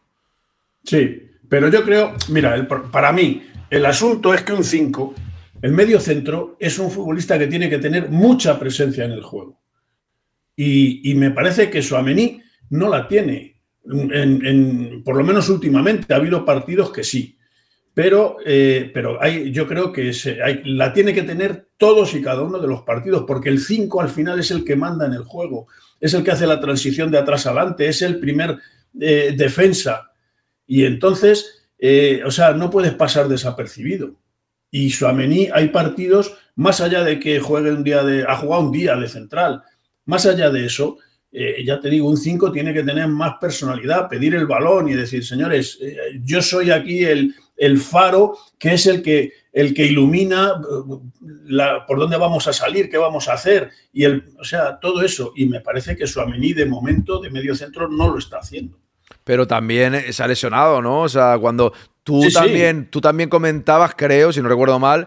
Sí, 0.82 1.26
pero 1.50 1.68
yo 1.68 1.84
creo, 1.84 2.14
mira, 2.30 2.66
para 2.90 3.12
mí, 3.12 3.42
el 3.68 3.84
asunto 3.84 4.32
es 4.32 4.42
que 4.42 4.52
un 4.54 4.64
5, 4.64 5.14
el 5.60 5.72
medio 5.72 6.00
centro, 6.00 6.56
es 6.58 6.78
un 6.78 6.90
futbolista 6.90 7.38
que 7.38 7.48
tiene 7.48 7.68
que 7.68 7.78
tener 7.78 8.08
mucha 8.08 8.58
presencia 8.58 9.04
en 9.04 9.12
el 9.12 9.22
juego. 9.22 9.60
Y, 10.56 11.14
me 11.14 11.30
parece 11.30 11.68
que 11.70 11.82
Suamení 11.82 12.40
no 12.70 12.88
la 12.88 13.08
tiene. 13.08 13.60
En- 13.84 14.44
en- 14.46 15.02
por 15.02 15.16
lo 15.16 15.24
menos 15.24 15.48
últimamente 15.48 16.12
ha 16.12 16.16
habido 16.18 16.44
partidos 16.44 16.92
que 16.92 17.02
sí. 17.02 17.36
Pero, 17.94 18.36
eh, 18.44 18.90
pero 18.94 19.20
hay, 19.22 19.50
yo 19.52 19.66
creo 19.66 19.90
que 19.92 20.12
hay- 20.44 20.62
la 20.64 20.92
tiene 20.92 21.12
que 21.14 21.22
tener 21.22 21.68
todos 21.76 22.14
y 22.14 22.22
cada 22.22 22.42
uno 22.42 22.58
de 22.58 22.68
los 22.68 22.82
partidos, 22.82 23.24
porque 23.26 23.48
el 23.48 23.58
5 23.58 24.00
al 24.00 24.10
final 24.10 24.38
es 24.38 24.50
el 24.50 24.64
que 24.64 24.76
manda 24.76 25.06
en 25.06 25.14
el 25.14 25.24
juego, 25.24 25.66
es 25.98 26.14
el 26.14 26.22
que 26.22 26.30
hace 26.30 26.46
la 26.46 26.60
transición 26.60 27.10
de 27.10 27.18
atrás 27.18 27.46
adelante, 27.46 27.88
es 27.88 28.02
el 28.02 28.20
primer 28.20 28.58
eh, 29.00 29.34
defensa. 29.36 30.09
Y 30.70 30.84
entonces, 30.84 31.64
eh, 31.80 32.22
o 32.24 32.30
sea, 32.30 32.52
no 32.52 32.70
puedes 32.70 32.94
pasar 32.94 33.26
desapercibido. 33.26 34.14
Y 34.70 34.90
Suamení, 34.90 35.48
hay 35.52 35.70
partidos, 35.70 36.32
más 36.54 36.80
allá 36.80 37.02
de 37.02 37.18
que 37.18 37.40
juegue 37.40 37.72
un 37.72 37.82
día 37.82 38.04
de. 38.04 38.22
ha 38.22 38.36
jugado 38.36 38.62
un 38.62 38.70
día 38.70 38.94
de 38.94 39.08
central, 39.08 39.64
más 40.04 40.26
allá 40.26 40.48
de 40.48 40.64
eso, 40.66 40.98
eh, 41.32 41.64
ya 41.66 41.80
te 41.80 41.90
digo, 41.90 42.08
un 42.08 42.16
5 42.16 42.52
tiene 42.52 42.72
que 42.72 42.84
tener 42.84 43.08
más 43.08 43.34
personalidad, 43.40 44.08
pedir 44.08 44.36
el 44.36 44.46
balón 44.46 44.88
y 44.88 44.94
decir, 44.94 45.26
señores, 45.26 45.76
eh, 45.82 45.96
yo 46.22 46.40
soy 46.40 46.70
aquí 46.70 47.02
el, 47.02 47.34
el 47.56 47.80
faro 47.80 48.38
que 48.56 48.74
es 48.74 48.86
el 48.86 49.02
que, 49.02 49.32
el 49.52 49.74
que 49.74 49.86
ilumina 49.86 50.54
por 51.88 51.98
dónde 51.98 52.16
vamos 52.16 52.46
a 52.46 52.52
salir, 52.52 52.88
qué 52.88 52.96
vamos 52.96 53.26
a 53.26 53.32
hacer. 53.32 53.70
Y 53.92 54.04
el, 54.04 54.22
o 54.38 54.44
sea, 54.44 54.78
todo 54.78 55.02
eso. 55.02 55.32
Y 55.34 55.46
me 55.46 55.62
parece 55.62 55.96
que 55.96 56.06
Suamení, 56.06 56.52
de 56.52 56.66
momento, 56.66 57.18
de 57.18 57.30
medio 57.30 57.56
centro, 57.56 57.88
no 57.88 58.08
lo 58.08 58.18
está 58.18 58.38
haciendo. 58.38 58.79
Pero 59.30 59.46
también 59.46 59.94
eh, 59.94 60.12
se 60.12 60.24
ha 60.24 60.26
lesionado, 60.26 60.82
¿no? 60.82 61.02
O 61.02 61.08
sea, 61.08 61.38
cuando 61.38 61.72
tú 62.02 62.20
Sí, 62.22 62.30
sí. 62.30 62.34
también, 62.34 62.88
tú 62.90 63.00
también 63.00 63.28
comentabas, 63.28 63.92
creo, 63.96 64.32
si 64.32 64.42
no 64.42 64.48
recuerdo 64.48 64.80
mal, 64.80 65.06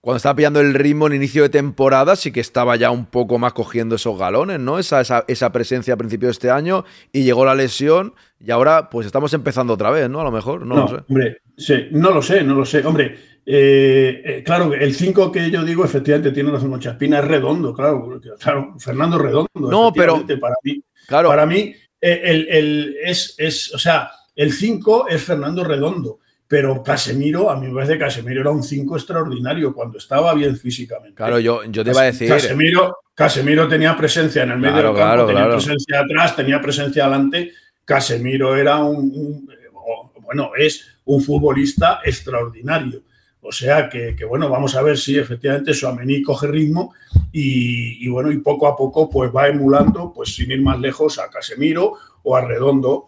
cuando 0.00 0.16
estaba 0.16 0.34
pillando 0.34 0.60
el 0.60 0.74
ritmo 0.74 1.06
en 1.06 1.12
inicio 1.12 1.44
de 1.44 1.50
temporada, 1.50 2.16
sí 2.16 2.32
que 2.32 2.40
estaba 2.40 2.74
ya 2.74 2.90
un 2.90 3.06
poco 3.06 3.38
más 3.38 3.52
cogiendo 3.52 3.94
esos 3.94 4.18
galones, 4.18 4.58
¿no? 4.58 4.80
Esa, 4.80 5.00
esa, 5.02 5.24
esa 5.28 5.52
presencia 5.52 5.94
a 5.94 5.96
principio 5.96 6.26
de 6.26 6.32
este 6.32 6.50
año 6.50 6.84
y 7.12 7.22
llegó 7.22 7.44
la 7.44 7.54
lesión 7.54 8.14
y 8.40 8.50
ahora 8.50 8.90
pues 8.90 9.06
estamos 9.06 9.32
empezando 9.34 9.74
otra 9.74 9.90
vez, 9.92 10.10
¿no? 10.10 10.20
A 10.20 10.24
lo 10.24 10.32
mejor, 10.32 10.66
no, 10.66 10.74
No, 10.74 10.80
lo 10.82 10.88
sé. 10.88 11.04
hombre, 11.08 11.36
sí, 11.56 11.74
no 11.92 12.10
lo 12.10 12.22
sé, 12.22 12.42
no 12.42 12.56
lo 12.56 12.64
sé. 12.66 12.84
Hombre, 12.84 13.16
eh, 13.46 14.20
eh, 14.24 14.42
claro, 14.44 14.74
el 14.74 14.94
5 14.96 15.30
que 15.30 15.48
yo 15.48 15.62
digo, 15.62 15.84
efectivamente, 15.84 16.32
tiene 16.32 16.50
razón 16.50 16.70
mucha 16.70 16.90
espina, 16.90 17.20
es 17.20 17.24
redondo, 17.24 17.72
claro, 17.72 18.20
claro, 18.40 18.74
Fernando 18.80 19.16
Redondo. 19.16 19.48
No, 19.54 19.92
pero- 19.92 20.26
Para 20.40 20.56
mí, 20.64 20.82
Claro, 21.06 21.28
para 21.28 21.44
mí 21.44 21.74
el, 22.12 22.48
el- 22.48 22.96
es, 23.04 23.34
es, 23.38 23.74
o 23.74 23.78
sea, 23.78 24.10
el 24.36 24.52
5 24.52 25.08
es 25.08 25.22
Fernando 25.22 25.64
Redondo, 25.64 26.18
pero 26.46 26.82
Casemiro, 26.82 27.50
a 27.50 27.58
mí 27.58 27.68
me 27.68 27.74
parece 27.74 27.94
que 27.94 28.00
Casemiro 28.00 28.40
era 28.42 28.50
un 28.50 28.62
5 28.62 28.96
extraordinario 28.96 29.72
cuando 29.72 29.98
estaba 29.98 30.34
bien 30.34 30.56
físicamente. 30.56 31.16
claro, 31.16 31.38
yo, 31.38 31.64
yo 31.64 31.82
te 31.84 31.90
iba 31.90 32.02
a 32.02 32.04
decir. 32.04 32.28
Casemiro, 32.28 32.96
Casemiro 33.14 33.66
tenía 33.68 33.96
presencia 33.96 34.42
en 34.42 34.50
el 34.50 34.58
medio 34.58 34.74
Claro, 34.74 34.88
del 34.88 34.96
campo, 34.98 35.06
claro, 35.14 35.26
tenía 35.26 35.42
claro. 35.44 35.56
presencia 35.56 36.00
atrás, 36.00 36.36
tenía 36.36 36.60
presencia 36.60 37.04
adelante. 37.06 37.52
Casemiro 37.84 38.56
era 38.56 38.82
un, 38.82 38.96
un- 39.14 39.48
o- 39.74 40.12
bueno, 40.20 40.50
es 40.56 40.86
un 41.04 41.22
futbolista 41.22 42.00
extraordinario. 42.04 43.02
O 43.46 43.52
sea 43.52 43.90
que, 43.90 44.16
bueno, 44.26 44.48
vamos 44.48 44.74
a 44.74 44.80
ver 44.80 44.96
si 44.96 45.18
efectivamente 45.18 45.74
Suamení 45.74 46.22
coge 46.22 46.46
ritmo 46.46 46.94
y, 47.30 48.08
bueno, 48.08 48.32
y 48.32 48.38
poco 48.38 48.66
a 48.66 48.74
poco 48.74 49.10
pues 49.10 49.30
va 49.30 49.48
emulando, 49.48 50.12
pues 50.14 50.34
sin 50.34 50.50
ir 50.50 50.62
más 50.62 50.80
lejos, 50.80 51.18
a 51.18 51.28
Casemiro 51.28 51.92
o 52.22 52.36
a 52.36 52.40
Redondo. 52.40 53.06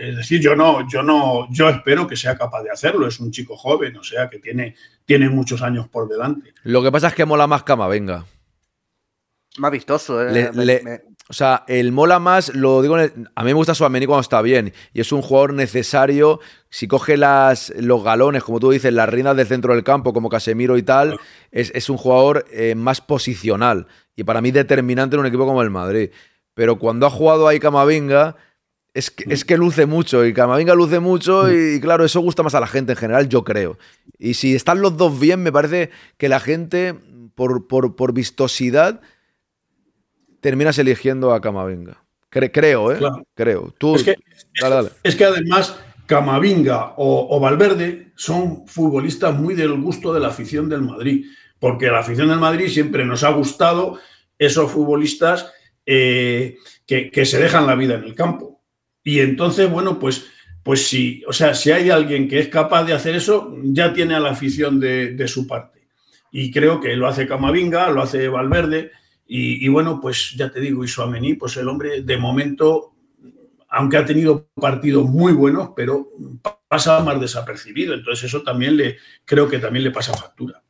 Es 0.00 0.16
decir, 0.16 0.40
yo 0.40 0.56
no, 0.56 0.88
yo 0.88 1.04
no, 1.04 1.46
yo 1.52 1.68
espero 1.68 2.08
que 2.08 2.16
sea 2.16 2.36
capaz 2.36 2.64
de 2.64 2.70
hacerlo. 2.70 3.06
Es 3.06 3.20
un 3.20 3.30
chico 3.30 3.56
joven, 3.56 3.96
o 3.96 4.02
sea 4.02 4.28
que 4.28 4.40
tiene, 4.40 4.74
tiene 5.04 5.28
muchos 5.28 5.62
años 5.62 5.88
por 5.88 6.08
delante. 6.08 6.52
Lo 6.64 6.82
que 6.82 6.90
pasa 6.90 7.08
es 7.08 7.14
que 7.14 7.24
mola 7.24 7.46
más 7.46 7.62
Camavinga. 7.62 8.24
Más 9.60 9.70
vistoso, 9.70 10.22
¿eh? 10.26 10.32
Le- 10.32 10.52
Me- 10.52 10.64
le- 10.64 10.82
me- 10.82 11.00
O 11.28 11.32
sea, 11.32 11.62
el 11.68 11.92
mola 11.92 12.18
más, 12.18 12.52
lo 12.56 12.82
digo, 12.82 12.98
en 12.98 13.04
el- 13.04 13.28
a 13.36 13.42
mí 13.44 13.50
me 13.50 13.54
gusta 13.54 13.72
Suamení 13.72 14.04
cuando 14.06 14.22
está 14.22 14.42
bien 14.42 14.72
y 14.92 15.00
es 15.00 15.12
un 15.12 15.22
jugador 15.22 15.54
necesario. 15.54 16.40
Si 16.70 16.88
coge 16.88 17.16
las, 17.16 17.72
los 17.76 18.02
galones, 18.02 18.42
como 18.42 18.58
tú 18.58 18.70
dices, 18.72 18.92
las 18.92 19.08
riendas 19.08 19.36
del 19.36 19.46
centro 19.46 19.72
del 19.72 19.84
campo, 19.84 20.12
como 20.12 20.28
Casemiro 20.28 20.76
y 20.76 20.82
tal, 20.82 21.20
es, 21.52 21.70
es 21.72 21.88
un 21.88 21.98
jugador 21.98 22.46
eh, 22.50 22.74
más 22.74 23.00
posicional 23.00 23.86
y 24.16 24.24
para 24.24 24.40
mí 24.40 24.50
determinante 24.50 25.14
en 25.14 25.20
un 25.20 25.26
equipo 25.26 25.46
como 25.46 25.62
el 25.62 25.70
Madrid. 25.70 26.10
Pero 26.54 26.80
cuando 26.80 27.06
ha 27.06 27.10
jugado 27.10 27.46
ahí 27.46 27.60
Camavinga, 27.60 28.34
es 28.92 29.12
que, 29.12 29.32
es 29.32 29.44
que 29.44 29.56
luce 29.56 29.86
mucho 29.86 30.26
y 30.26 30.34
Camavinga 30.34 30.74
luce 30.74 30.98
mucho 30.98 31.48
y, 31.52 31.80
claro, 31.80 32.04
eso 32.04 32.18
gusta 32.18 32.42
más 32.42 32.56
a 32.56 32.60
la 32.60 32.66
gente 32.66 32.92
en 32.92 32.98
general, 32.98 33.28
yo 33.28 33.44
creo. 33.44 33.78
Y 34.18 34.34
si 34.34 34.56
están 34.56 34.82
los 34.82 34.96
dos 34.96 35.20
bien, 35.20 35.44
me 35.44 35.52
parece 35.52 35.90
que 36.18 36.28
la 36.28 36.40
gente, 36.40 36.96
por, 37.36 37.68
por, 37.68 37.94
por 37.94 38.12
vistosidad, 38.12 39.00
terminas 40.40 40.78
eligiendo 40.78 41.32
a 41.32 41.40
Camavinga. 41.40 42.02
Cre- 42.30 42.50
creo, 42.52 42.92
¿eh? 42.92 42.98
Claro. 42.98 43.26
Creo. 43.34 43.74
Tú, 43.78 43.96
Es 43.96 44.04
que, 44.04 44.16
dale, 44.60 44.74
dale. 44.76 44.88
es 45.02 45.16
que 45.16 45.24
además 45.24 45.78
Camavinga 46.06 46.94
o, 46.96 47.36
o 47.36 47.40
Valverde 47.40 48.12
son 48.16 48.66
futbolistas 48.66 49.34
muy 49.38 49.54
del 49.54 49.72
gusto 49.80 50.12
de 50.12 50.20
la 50.20 50.28
afición 50.28 50.68
del 50.68 50.82
Madrid, 50.82 51.26
porque 51.58 51.86
la 51.88 52.00
afición 52.00 52.28
del 52.28 52.38
Madrid 52.38 52.68
siempre 52.68 53.04
nos 53.04 53.22
ha 53.24 53.30
gustado 53.30 53.98
esos 54.38 54.70
futbolistas 54.70 55.52
eh, 55.86 56.56
que, 56.86 57.10
que 57.10 57.24
se 57.26 57.38
dejan 57.38 57.66
la 57.66 57.74
vida 57.74 57.94
en 57.94 58.04
el 58.04 58.14
campo. 58.14 58.60
Y 59.02 59.20
entonces, 59.20 59.70
bueno, 59.70 59.98
pues, 59.98 60.26
pues 60.62 60.86
sí, 60.86 61.22
o 61.26 61.32
sea, 61.32 61.54
si 61.54 61.70
hay 61.70 61.90
alguien 61.90 62.28
que 62.28 62.38
es 62.38 62.48
capaz 62.48 62.84
de 62.84 62.92
hacer 62.92 63.14
eso, 63.14 63.56
ya 63.64 63.92
tiene 63.92 64.14
a 64.14 64.20
la 64.20 64.30
afición 64.30 64.78
de, 64.78 65.12
de 65.14 65.28
su 65.28 65.46
parte. 65.46 65.88
Y 66.32 66.50
creo 66.50 66.80
que 66.80 66.94
lo 66.96 67.08
hace 67.08 67.26
Camavinga, 67.26 67.90
lo 67.90 68.02
hace 68.02 68.28
Valverde, 68.28 68.92
y, 69.32 69.64
y 69.64 69.68
bueno, 69.68 70.00
pues 70.00 70.32
ya 70.36 70.50
te 70.50 70.58
digo, 70.60 70.82
y 70.82 70.88
Suamení, 70.88 71.34
pues 71.34 71.56
el 71.56 71.68
hombre 71.68 72.02
de 72.02 72.16
momento 72.18 72.94
aunque 73.72 73.96
ha 73.98 74.04
tenido 74.04 74.48
partidos 74.60 75.04
muy 75.08 75.32
buenos, 75.32 75.70
pero 75.76 76.08
pasa 76.66 76.98
más 77.04 77.20
desapercibido. 77.20 77.94
Entonces 77.94 78.24
eso 78.24 78.42
también 78.42 78.76
le 78.76 78.96
creo 79.24 79.48
que 79.48 79.60
también 79.60 79.84
le 79.84 79.92
pasa 79.92 80.12
factura. 80.12 80.60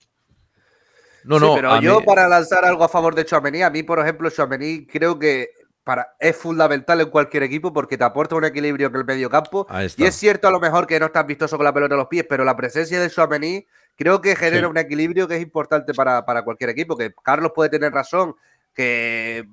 No, 1.24 1.38
Sí, 1.38 1.44
no. 1.46 1.54
pero 1.54 1.72
a 1.72 1.80
yo 1.80 2.00
mí- 2.00 2.04
para 2.06 2.28
lanzar 2.28 2.64
algo 2.66 2.84
a 2.84 2.88
favor 2.90 3.14
de 3.14 3.24
Chouameni, 3.24 3.62
a 3.62 3.70
mí, 3.70 3.82
por 3.82 3.98
ejemplo, 4.00 4.28
Chouameni 4.28 4.86
creo 4.86 5.18
que 5.18 5.48
para, 5.82 6.14
es 6.20 6.36
fundamental 6.36 7.00
en 7.00 7.08
cualquier 7.08 7.42
equipo 7.42 7.72
porque 7.72 7.96
te 7.96 8.04
aporta 8.04 8.36
un 8.36 8.44
equilibrio 8.44 8.88
en 8.88 8.96
el 8.96 9.04
medio 9.06 9.30
campo. 9.30 9.66
Y 9.96 10.04
es 10.04 10.14
cierto 10.16 10.46
a 10.48 10.50
lo 10.50 10.60
mejor 10.60 10.86
que 10.86 11.00
no 11.00 11.06
estás 11.06 11.26
vistoso 11.26 11.56
con 11.56 11.64
la 11.64 11.72
pelota 11.72 11.94
en 11.94 12.00
los 12.00 12.08
pies, 12.08 12.26
pero 12.28 12.44
la 12.44 12.54
presencia 12.54 13.00
de 13.00 13.08
Chouameni 13.08 13.66
creo 13.96 14.20
que 14.20 14.36
genera 14.36 14.66
Sí. 14.66 14.70
un 14.70 14.76
equilibrio 14.78 15.26
que 15.26 15.36
es 15.36 15.42
importante 15.42 15.94
para, 15.94 16.24
para 16.26 16.42
cualquier 16.42 16.68
equipo. 16.70 16.96
Que 16.98 17.14
Carlos 17.24 17.52
puede 17.54 17.70
tener 17.70 17.92
razón, 17.92 18.34
que 18.74 19.44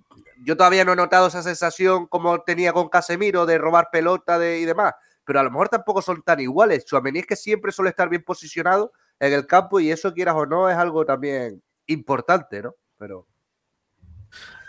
yo 0.43 0.56
todavía 0.56 0.86
no 0.86 0.93
he 0.93 0.95
notado 0.95 1.27
esa 1.27 1.41
sensación 1.43 2.08
como 2.08 2.39
tenía 2.41 2.73
con 2.73 2.89
Casemiro 2.89 3.45
de 3.45 3.58
robar 3.58 3.89
pelota 3.91 4.38
de, 4.39 4.60
y 4.60 4.65
demás, 4.65 4.93
pero 5.25 5.39
a 5.39 5.43
lo 5.43 5.51
mejor 5.51 5.69
tampoco 5.69 6.01
son 6.01 6.21
tan 6.21 6.39
iguales. 6.39 6.86
Chouameni 6.86 7.19
es 7.19 7.25
que 7.27 7.36
siempre 7.36 7.71
suele 7.71 7.89
estar 7.89 8.08
bien 8.10 8.23
posicionado 8.23 8.91
en 9.19 9.34
el 9.34 9.45
campo 9.47 9.80
y 9.80 9.91
eso, 9.91 10.13
quieras 10.13 10.36
o 10.38 10.45
no, 10.45 10.69
es 10.69 10.77
algo 10.77 11.06
también 11.06 11.62
importante, 11.88 12.62
¿no? 12.62 12.75
Pero 12.97 13.25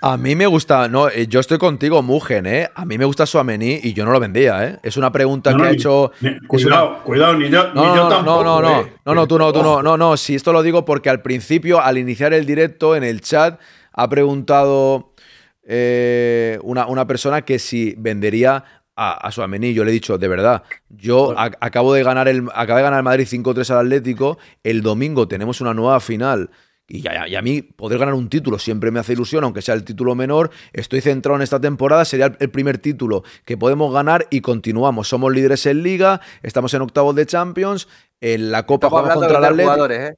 A 0.01 0.17
mí 0.17 0.37
me 0.37 0.47
gusta, 0.47 0.87
no, 0.89 1.09
eh, 1.09 1.27
yo 1.27 1.41
estoy 1.41 1.59
contigo, 1.59 2.03
Mugen, 2.03 2.47
¿eh? 2.47 2.71
A 2.75 2.85
mí 2.85 2.97
me 2.97 3.05
gusta 3.05 3.27
Suamení 3.27 3.81
y 3.83 3.93
yo 3.95 4.05
no 4.05 4.13
lo 4.13 4.21
vendía, 4.21 4.65
¿eh? 4.65 4.79
Es 4.85 4.97
una 4.97 5.11
pregunta 5.11 5.51
No, 5.51 5.57
que 5.57 5.63
no, 5.65 5.69
ha 5.69 5.73
hecho. 5.73 6.13
ni- 6.21 6.39
cuidado, 6.47 6.89
una- 6.91 7.03
cuidado, 7.03 7.35
ni 7.35 7.51
yo, 7.51 7.73
No, 7.75 7.91
ni 7.91 7.97
yo 7.97 8.09
tampoco. 8.09 8.45
no, 8.45 8.63
no, 8.63 8.63
no, 8.63 8.81
eh. 8.83 8.93
no, 9.05 9.15
no, 9.15 9.27
tú 9.27 9.39
no, 9.41 9.53
tú 9.53 9.61
no, 9.63 9.83
no, 9.83 9.97
no, 9.97 10.17
si 10.17 10.37
esto 10.37 10.53
lo 10.53 10.63
digo 10.63 10.85
porque 10.85 11.11
al 11.11 11.21
principio, 11.21 11.81
al 11.81 11.99
iniciar 11.99 12.33
el 12.33 12.47
directo 12.47 12.95
en 12.95 13.03
el 13.03 13.21
chat, 13.23 13.61
ha 13.93 14.09
preguntado 14.09 15.15
eh, 15.63 16.59
una, 16.63 16.87
una 16.87 17.07
persona 17.07 17.43
que 17.43 17.59
si 17.59 17.95
vendería 17.99 18.65
a, 18.97 19.13
a 19.27 19.31
Suamení. 19.31 19.75
Yo 19.75 19.85
le 19.85 19.91
he 19.91 19.95
dicho, 19.95 20.19
de 20.19 20.29
verdad, 20.29 20.63
yo 20.89 21.35
a- 21.39 21.51
acabo 21.61 21.93
de 21.95 22.03
ganar 22.03 22.27
el, 22.29 22.49
acabé 22.55 22.79
de 22.81 22.85
ganar 22.85 22.99
el 23.01 23.05
Madrid 23.05 23.27
5-3 23.31 23.71
al 23.71 23.79
Atlético, 23.87 24.39
el 24.65 24.83
domingo 24.83 25.29
tenemos 25.29 25.61
una 25.61 25.75
nueva 25.75 26.01
final 26.01 26.51
y 26.91 27.07
a, 27.07 27.29
y 27.29 27.37
a 27.37 27.43
mí 27.43 27.61
poder 27.61 27.99
ganar 27.99 28.15
un 28.15 28.31
título 28.31 28.59
siempre 28.59 28.91
me 28.91 28.99
hace 28.99 29.13
ilusión, 29.13 29.45
aunque 29.45 29.61
sea 29.61 29.75
el 29.75 29.85
título 29.85 30.15
menor. 30.15 30.51
Estoy 30.73 31.03
centrado 31.03 31.37
en 31.37 31.43
esta 31.43 31.61
temporada, 31.61 32.05
sería 32.07 32.27
el- 32.27 32.37
el 32.41 32.51
primer 32.51 32.79
título 32.79 33.25
que 33.45 33.59
podemos 33.59 33.93
ganar 33.93 34.27
y 34.31 34.41
continuamos. 34.41 35.07
Somos 35.09 35.33
líderes 35.35 35.67
en 35.67 35.83
liga, 35.83 36.21
estamos 36.43 36.73
en 36.75 36.81
octavos 36.83 37.15
de 37.15 37.27
Champions, 37.27 37.89
en 38.23 38.51
la 38.51 38.65
Copa 38.65 38.87
Estamos 38.87 39.03
jugamos 39.03 39.23
contra 39.23 39.39
el 39.39 39.45
Atlético. 39.45 39.71
jugadores, 39.71 40.11
¿eh? 40.11 40.17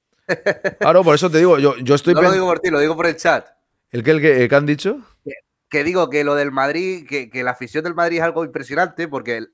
Claro, 0.78 1.02
por 1.02 1.16
eso 1.16 1.28
te 1.28 1.38
digo, 1.38 1.58
yo, 1.58 1.76
yo 1.78 1.96
estoy 1.96 2.14
No 2.14 2.22
lo 2.22 2.30
digo 2.32 2.46
por 2.46 2.60
ti, 2.60 2.70
lo 2.70 2.78
digo 2.78 2.94
por 2.94 3.08
el 3.08 3.16
chat. 3.16 3.44
¿El 3.90 4.02
que, 4.02 4.10
el 4.12 4.24
el 4.24 4.48
que 4.48 4.54
han 4.54 4.66
dicho? 4.66 4.98
Que 5.68 5.84
digo 5.84 6.10
que 6.10 6.24
lo 6.24 6.34
del 6.34 6.50
Madrid, 6.50 7.06
que, 7.08 7.30
que 7.30 7.42
la 7.44 7.52
afición 7.52 7.84
del 7.84 7.94
Madrid 7.94 8.18
es 8.18 8.22
algo 8.24 8.44
impresionante 8.44 9.06
porque 9.08 9.36
el- 9.38 9.52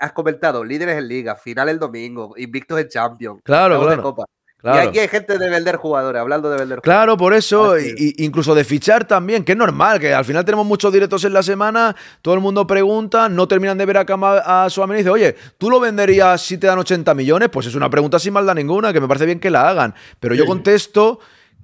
has 0.00 0.12
comentado 0.12 0.64
líderes 0.64 0.96
en 0.98 1.06
liga, 1.08 1.36
final 1.36 1.68
el 1.68 1.78
domingo, 1.78 2.34
invictos 2.36 2.80
en 2.80 2.88
Champions, 2.88 3.40
Claro, 3.44 3.80
claro. 3.80 4.02
Copa. 4.02 4.24
Claro. 4.58 4.84
Y 4.84 4.88
aquí 4.88 4.98
hay 4.98 5.08
gente 5.08 5.38
de 5.38 5.48
vender 5.48 5.76
jugadores, 5.76 6.20
hablando 6.20 6.50
de 6.50 6.58
vender 6.58 6.80
Claro, 6.82 7.16
por 7.16 7.32
eso, 7.32 7.76
es. 7.76 7.94
y- 7.98 8.24
incluso 8.24 8.54
de 8.54 8.62
fichar 8.64 9.06
también, 9.06 9.42
que 9.42 9.52
es 9.52 9.58
normal, 9.58 9.98
que 9.98 10.12
al 10.12 10.24
final 10.24 10.44
tenemos 10.44 10.66
muchos 10.66 10.92
directos 10.92 11.24
en 11.24 11.32
la 11.32 11.42
semana, 11.42 11.96
todo 12.20 12.34
el 12.34 12.40
mundo 12.40 12.66
pregunta, 12.66 13.28
no 13.30 13.48
terminan 13.48 13.78
de 13.78 13.86
ver 13.86 13.96
a, 13.96 14.04
Cama, 14.04 14.38
a 14.44 14.68
Suamen 14.68 14.96
y 14.96 14.98
dice, 14.98 15.10
oye, 15.10 15.34
¿tú 15.56 15.70
lo 15.70 15.80
venderías 15.80 16.42
si 16.42 16.58
te 16.58 16.66
dan 16.66 16.78
80 16.78 17.14
millones? 17.14 17.48
Pues 17.48 17.66
es 17.66 17.74
una 17.74 17.88
pregunta 17.88 18.18
sin 18.18 18.34
maldad 18.34 18.54
ninguna, 18.54 18.92
que 18.92 19.00
me 19.00 19.08
parece 19.08 19.24
bien 19.24 19.40
que 19.40 19.48
la 19.50 19.68
hagan. 19.68 19.94
Pero 20.18 20.34
yo 20.34 20.44
contesto 20.44 21.20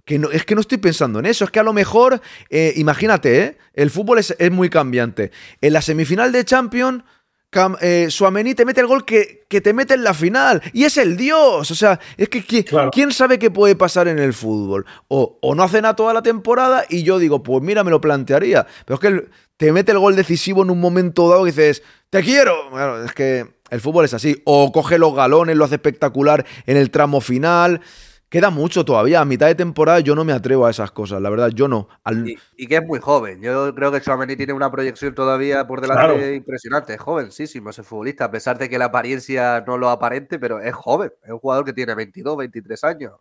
que 0.06 0.18
no, 0.18 0.30
es 0.30 0.44
que 0.46 0.54
no 0.54 0.62
estoy 0.62 0.78
pensando 0.78 1.18
en 1.18 1.26
eso, 1.26 1.44
es 1.44 1.50
que 1.50 1.60
a 1.60 1.62
lo 1.64 1.74
mejor, 1.74 2.22
eh, 2.48 2.72
imagínate, 2.76 3.38
¿eh? 3.42 3.58
el 3.74 3.90
fútbol 3.90 4.18
es, 4.20 4.34
es 4.38 4.50
muy 4.50 4.70
cambiante. 4.70 5.32
En 5.60 5.74
la 5.74 5.82
semifinal 5.82 6.32
de 6.32 6.44
Champions... 6.46 7.04
Cam- 7.48 7.78
eh, 7.80 8.08
Suamení 8.10 8.54
te 8.56 8.64
mete 8.64 8.80
el 8.80 8.88
gol 8.88 9.04
que, 9.04 9.44
que 9.48 9.60
te 9.60 9.72
mete 9.72 9.94
en 9.94 10.02
la 10.02 10.12
final. 10.14 10.60
Y 10.72 10.82
es 10.84 10.96
el 10.98 11.16
Dios. 11.16 11.70
O 11.70 11.74
sea, 11.76 11.98
es 12.16 12.28
que 12.28 12.44
¿qui- 12.44 12.64
Claro. 12.64 12.90
¿quién 12.90 13.12
sabe 13.12 13.38
qué 13.38 13.52
puede 13.52 13.76
pasar 13.76 14.08
en 14.08 14.18
el 14.18 14.34
fútbol? 14.34 14.84
O, 15.08 15.38
o 15.40 15.54
no 15.54 15.62
hace 15.62 15.80
nada 15.80 15.94
toda 15.94 16.12
la 16.12 16.22
temporada 16.22 16.84
y 16.90 17.04
yo 17.04 17.20
digo, 17.20 17.44
pues 17.44 17.62
mira, 17.62 17.84
me 17.84 17.92
lo 17.92 18.00
plantearía. 18.00 18.66
Pero 18.84 18.96
es 18.96 19.00
que 19.00 19.06
el- 19.06 19.28
te 19.56 19.70
mete 19.72 19.92
el 19.92 20.00
gol 20.00 20.16
decisivo 20.16 20.64
en 20.64 20.70
un 20.70 20.80
momento 20.80 21.28
dado 21.30 21.46
y 21.46 21.50
dices, 21.52 21.82
te 22.10 22.20
quiero. 22.22 22.68
Claro, 22.70 23.04
es 23.04 23.12
que 23.12 23.46
el 23.70 23.80
fútbol 23.80 24.04
es 24.04 24.12
así. 24.12 24.42
O 24.44 24.72
coge 24.72 24.98
los 24.98 25.14
galones, 25.14 25.56
lo 25.56 25.64
hace 25.64 25.76
espectacular 25.76 26.44
en 26.66 26.76
el 26.76 26.90
tramo 26.90 27.20
final. 27.20 27.80
Queda 28.28 28.50
mucho 28.50 28.84
todavía. 28.84 29.20
A 29.20 29.24
mitad 29.24 29.46
de 29.46 29.54
temporada 29.54 30.00
yo 30.00 30.14
no 30.16 30.24
me 30.24 30.32
atrevo 30.32 30.66
a 30.66 30.70
esas 30.70 30.90
cosas. 30.90 31.22
La 31.22 31.30
verdad, 31.30 31.50
yo 31.54 31.68
no. 31.68 31.88
Al- 32.02 32.28
Y, 32.28 32.36
y 32.56 32.66
que 32.66 32.76
es 32.76 32.84
muy 32.84 32.98
joven. 32.98 33.40
Yo 33.40 33.72
creo 33.74 33.92
que 33.92 34.00
Chouameni 34.00 34.34
tiene 34.36 34.52
una 34.52 34.70
proyección 34.70 35.14
todavía 35.14 35.66
por 35.66 35.80
delante 35.80 36.06
Claro. 36.06 36.34
impresionante. 36.34 36.94
Es 36.94 37.00
jovencísimo 37.00 37.70
ese 37.70 37.82
futbolista, 37.84 38.24
a 38.24 38.30
pesar 38.30 38.58
de 38.58 38.68
que 38.68 38.78
la 38.78 38.86
apariencia 38.86 39.62
no 39.66 39.78
lo 39.78 39.90
aparente, 39.90 40.38
pero 40.38 40.60
es 40.60 40.74
joven. 40.74 41.12
Es 41.24 41.30
un 41.30 41.38
jugador 41.38 41.64
que 41.64 41.72
tiene 41.72 41.94
22, 41.94 42.36
23 42.36 42.82
años. 42.84 43.12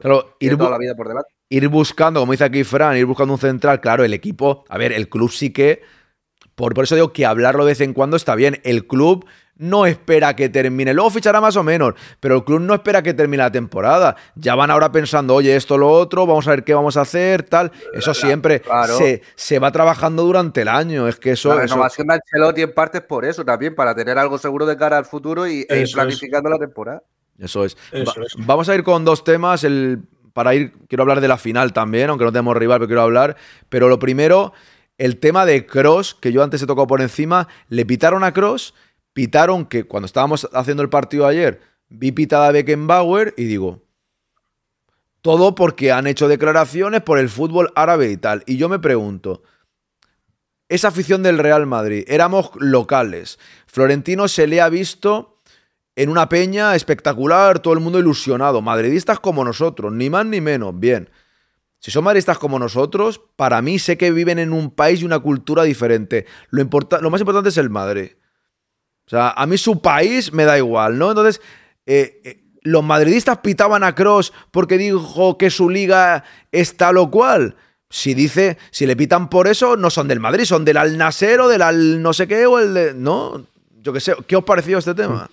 claro, 0.00 0.36
ir, 0.40 0.56
toda 0.56 0.68
bu- 0.70 0.72
la 0.72 0.78
vida 0.78 0.94
por 0.96 1.06
delante. 1.08 1.30
ir 1.48 1.68
buscando, 1.68 2.18
como 2.20 2.32
dice 2.32 2.44
aquí 2.44 2.64
Fran, 2.64 2.96
ir 2.96 3.04
buscando 3.06 3.34
un 3.34 3.38
central, 3.40 3.80
claro, 3.80 4.04
el 4.04 4.14
equipo, 4.14 4.64
a 4.68 4.78
ver, 4.78 4.90
el 4.92 5.08
club 5.08 5.30
sí 5.30 5.52
que, 5.52 5.82
por, 6.54 6.74
por 6.74 6.84
eso 6.84 6.94
digo 6.94 7.12
que 7.12 7.26
hablarlo 7.26 7.64
de 7.64 7.72
vez 7.72 7.80
en 7.82 7.92
cuando 7.92 8.16
está 8.16 8.34
bien, 8.34 8.60
el 8.64 8.86
club 8.86 9.26
no 9.56 9.86
espera 9.86 10.34
que 10.34 10.48
termine, 10.48 10.92
luego 10.94 11.10
fichará 11.10 11.40
más 11.40 11.56
o 11.56 11.62
menos, 11.62 11.94
pero 12.20 12.36
el 12.36 12.44
club 12.44 12.60
no 12.60 12.74
espera 12.74 13.02
que 13.02 13.14
termine 13.14 13.42
la 13.42 13.52
temporada, 13.52 14.16
ya 14.34 14.54
van 14.54 14.70
ahora 14.70 14.90
pensando, 14.90 15.34
oye, 15.34 15.54
esto, 15.54 15.78
lo 15.78 15.88
otro, 15.90 16.26
vamos 16.26 16.48
a 16.48 16.50
ver 16.50 16.64
qué 16.64 16.74
vamos 16.74 16.96
a 16.96 17.02
hacer, 17.02 17.42
tal, 17.44 17.70
eso 17.94 18.12
siempre 18.14 18.60
claro. 18.60 18.96
se, 18.96 19.22
se 19.36 19.58
va 19.58 19.70
trabajando 19.70 20.24
durante 20.24 20.62
el 20.62 20.68
año, 20.68 21.06
es 21.06 21.16
que 21.16 21.32
eso... 21.32 21.50
la 21.54 21.64
eso- 21.64 21.74
renovación 21.74 22.06
de 22.08 22.14
Ancelotti 22.14 22.62
en 22.62 22.74
parte 22.74 22.98
es 22.98 23.04
por 23.04 23.24
eso 23.24 23.44
también, 23.44 23.74
para 23.74 23.94
tener 23.94 24.18
algo 24.18 24.38
seguro 24.38 24.66
de 24.66 24.76
cara 24.76 24.96
al 24.98 25.04
futuro 25.04 25.46
y 25.46 25.60
e 25.60 25.60
ir 25.60 25.66
Eso 25.68 25.82
es. 25.82 25.92
planificando 25.94 26.50
la 26.50 26.58
temporada. 26.58 27.02
Eso 27.38 27.64
es. 27.64 27.76
Eso 27.92 28.14
Va- 28.18 28.24
es. 28.26 28.34
Vamos 28.46 28.68
a 28.68 28.74
ir 28.74 28.82
con 28.82 29.04
dos 29.04 29.24
temas. 29.24 29.64
El, 29.64 30.00
para 30.32 30.54
ir, 30.54 30.72
quiero 30.88 31.02
hablar 31.02 31.20
de 31.20 31.28
la 31.28 31.38
final 31.38 31.72
también, 31.72 32.08
aunque 32.10 32.24
no 32.24 32.30
tenemos 32.32 32.56
rival, 32.56 32.78
pero 32.78 32.86
quiero 32.88 33.02
hablar. 33.02 33.36
Pero 33.68 33.88
lo 33.88 33.98
primero, 33.98 34.52
el 34.98 35.18
tema 35.18 35.44
de 35.46 35.66
Cross, 35.66 36.14
que 36.20 36.30
yo 36.30 36.42
antes 36.42 36.62
he 36.62 36.66
tocado 36.66 36.86
por 36.86 37.00
encima. 37.00 37.48
Le 37.68 37.84
pitaron 37.86 38.22
a 38.22 38.32
Cross, 38.32 38.74
pitaron 39.12 39.66
que 39.66 39.84
cuando 39.84 40.06
estábamos 40.06 40.48
haciendo 40.52 40.82
el 40.82 40.88
partido 40.88 41.26
ayer, 41.26 41.60
vi 41.88 42.12
pitada 42.12 42.48
a 42.48 42.52
Beckenbauer 42.52 43.34
y 43.36 43.44
digo. 43.44 43.82
Todo 45.20 45.54
porque 45.54 45.92
han 45.92 46.06
hecho 46.06 46.26
declaraciones 46.26 47.02
por 47.02 47.18
el 47.18 47.28
fútbol 47.28 47.72
árabe 47.76 48.10
y 48.10 48.16
tal. 48.16 48.42
Y 48.46 48.56
yo 48.56 48.68
me 48.68 48.80
pregunto, 48.80 49.42
esa 50.68 50.88
afición 50.88 51.22
del 51.22 51.38
Real 51.38 51.66
Madrid, 51.66 52.04
éramos 52.08 52.50
locales. 52.56 53.38
Florentino 53.66 54.26
se 54.26 54.46
le 54.46 54.60
ha 54.60 54.68
visto 54.68 55.40
en 55.94 56.08
una 56.08 56.28
peña 56.28 56.74
espectacular, 56.74 57.60
todo 57.60 57.74
el 57.74 57.80
mundo 57.80 57.98
ilusionado. 57.98 58.62
Madridistas 58.62 59.20
como 59.20 59.44
nosotros, 59.44 59.92
ni 59.92 60.10
más 60.10 60.26
ni 60.26 60.40
menos. 60.40 60.78
Bien. 60.78 61.10
Si 61.78 61.90
son 61.90 62.04
madridistas 62.04 62.38
como 62.38 62.58
nosotros, 62.58 63.20
para 63.36 63.60
mí 63.60 63.78
sé 63.78 63.98
que 63.98 64.12
viven 64.12 64.38
en 64.38 64.52
un 64.52 64.70
país 64.70 65.02
y 65.02 65.04
una 65.04 65.18
cultura 65.18 65.64
diferente. 65.64 66.26
Lo, 66.50 66.66
lo 67.00 67.10
más 67.10 67.20
importante 67.20 67.50
es 67.50 67.58
el 67.58 67.70
Madrid. 67.70 68.12
O 69.12 69.14
sea, 69.14 69.28
a 69.36 69.46
mí 69.46 69.58
su 69.58 69.82
país 69.82 70.32
me 70.32 70.46
da 70.46 70.56
igual, 70.56 70.96
¿no? 70.96 71.10
Entonces, 71.10 71.42
eh, 71.84 72.22
eh, 72.24 72.44
los 72.62 72.82
madridistas 72.82 73.36
pitaban 73.38 73.84
a 73.84 73.94
Cross 73.94 74.32
porque 74.50 74.78
dijo 74.78 75.36
que 75.36 75.50
su 75.50 75.68
liga 75.68 76.24
es 76.50 76.78
tal 76.78 76.96
o 76.96 77.10
cual. 77.10 77.56
Si 77.90 78.14
dice, 78.14 78.56
si 78.70 78.86
le 78.86 78.96
pitan 78.96 79.28
por 79.28 79.48
eso, 79.48 79.76
no 79.76 79.90
son 79.90 80.08
del 80.08 80.18
Madrid, 80.18 80.44
son 80.44 80.64
del 80.64 80.78
Al 80.78 80.96
Nasser 80.96 81.42
o 81.42 81.48
del 81.48 81.60
Al 81.60 82.00
no 82.00 82.14
sé 82.14 82.26
qué 82.26 82.46
o 82.46 82.58
el 82.58 82.72
de. 82.72 82.94
No, 82.94 83.44
yo 83.82 83.92
qué 83.92 84.00
sé. 84.00 84.14
¿Qué 84.26 84.34
os 84.34 84.44
pareció 84.44 84.78
este 84.78 84.94
tema? 84.94 85.28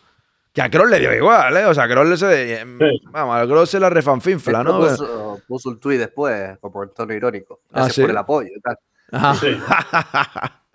Que 0.51 0.61
a 0.61 0.69
Kroos 0.69 0.89
le 0.89 0.99
dio 0.99 1.13
igual, 1.13 1.55
¿eh? 1.55 1.63
O 1.63 1.73
sea, 1.73 1.85
a 1.85 1.87
Kroos 1.87 2.09
le 2.09 2.17
se. 2.17 2.57
Sí. 2.57 3.01
Vamos, 3.11 3.37
a 3.37 3.45
Kroos 3.45 3.69
se 3.69 3.79
la 3.79 3.89
refanfinfla, 3.89 4.61
¿no? 4.61 4.77
Puso, 4.81 5.41
puso 5.47 5.69
un 5.69 5.79
tuit 5.79 5.99
después, 5.99 6.57
como 6.59 6.83
en 6.83 6.89
tono 6.89 7.13
irónico. 7.13 7.61
Ah, 7.71 7.87
por 7.95 8.09
el 8.09 8.17
apoyo 8.17 8.49
y 8.53 8.59
tal. 8.59 8.77
Ajá. 9.13 9.35
Sí. 9.35 9.57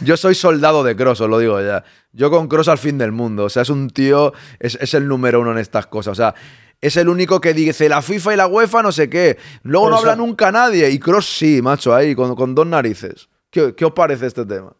Yo 0.00 0.16
soy 0.16 0.34
soldado 0.34 0.82
de 0.84 0.96
Cross, 0.96 1.20
os 1.20 1.30
lo 1.30 1.38
digo 1.38 1.60
ya. 1.60 1.84
Yo 2.12 2.30
con 2.30 2.48
Cross 2.48 2.68
al 2.68 2.78
fin 2.78 2.98
del 2.98 3.12
mundo. 3.12 3.44
O 3.44 3.48
sea, 3.48 3.62
es 3.62 3.70
un 3.70 3.90
tío, 3.90 4.32
es, 4.58 4.78
es 4.80 4.94
el 4.94 5.06
número 5.06 5.40
uno 5.40 5.52
en 5.52 5.58
estas 5.58 5.86
cosas. 5.86 6.12
O 6.12 6.14
sea, 6.14 6.34
es 6.80 6.96
el 6.96 7.08
único 7.08 7.40
que 7.40 7.54
dice 7.54 7.88
la 7.88 8.02
FIFA 8.02 8.34
y 8.34 8.36
la 8.36 8.46
UEFA 8.46 8.82
no 8.82 8.92
sé 8.92 9.08
qué. 9.08 9.38
Luego 9.62 9.90
no 9.90 9.96
habla 9.96 10.16
nunca 10.16 10.52
nadie. 10.52 10.90
Y 10.90 10.98
Cross 10.98 11.26
sí, 11.26 11.60
macho, 11.62 11.94
ahí, 11.94 12.14
con, 12.14 12.34
con 12.34 12.54
dos 12.54 12.66
narices. 12.66 13.28
¿Qué, 13.50 13.74
qué 13.74 13.84
os 13.84 13.92
parece 13.92 14.26
este 14.26 14.44
tema? 14.44 14.72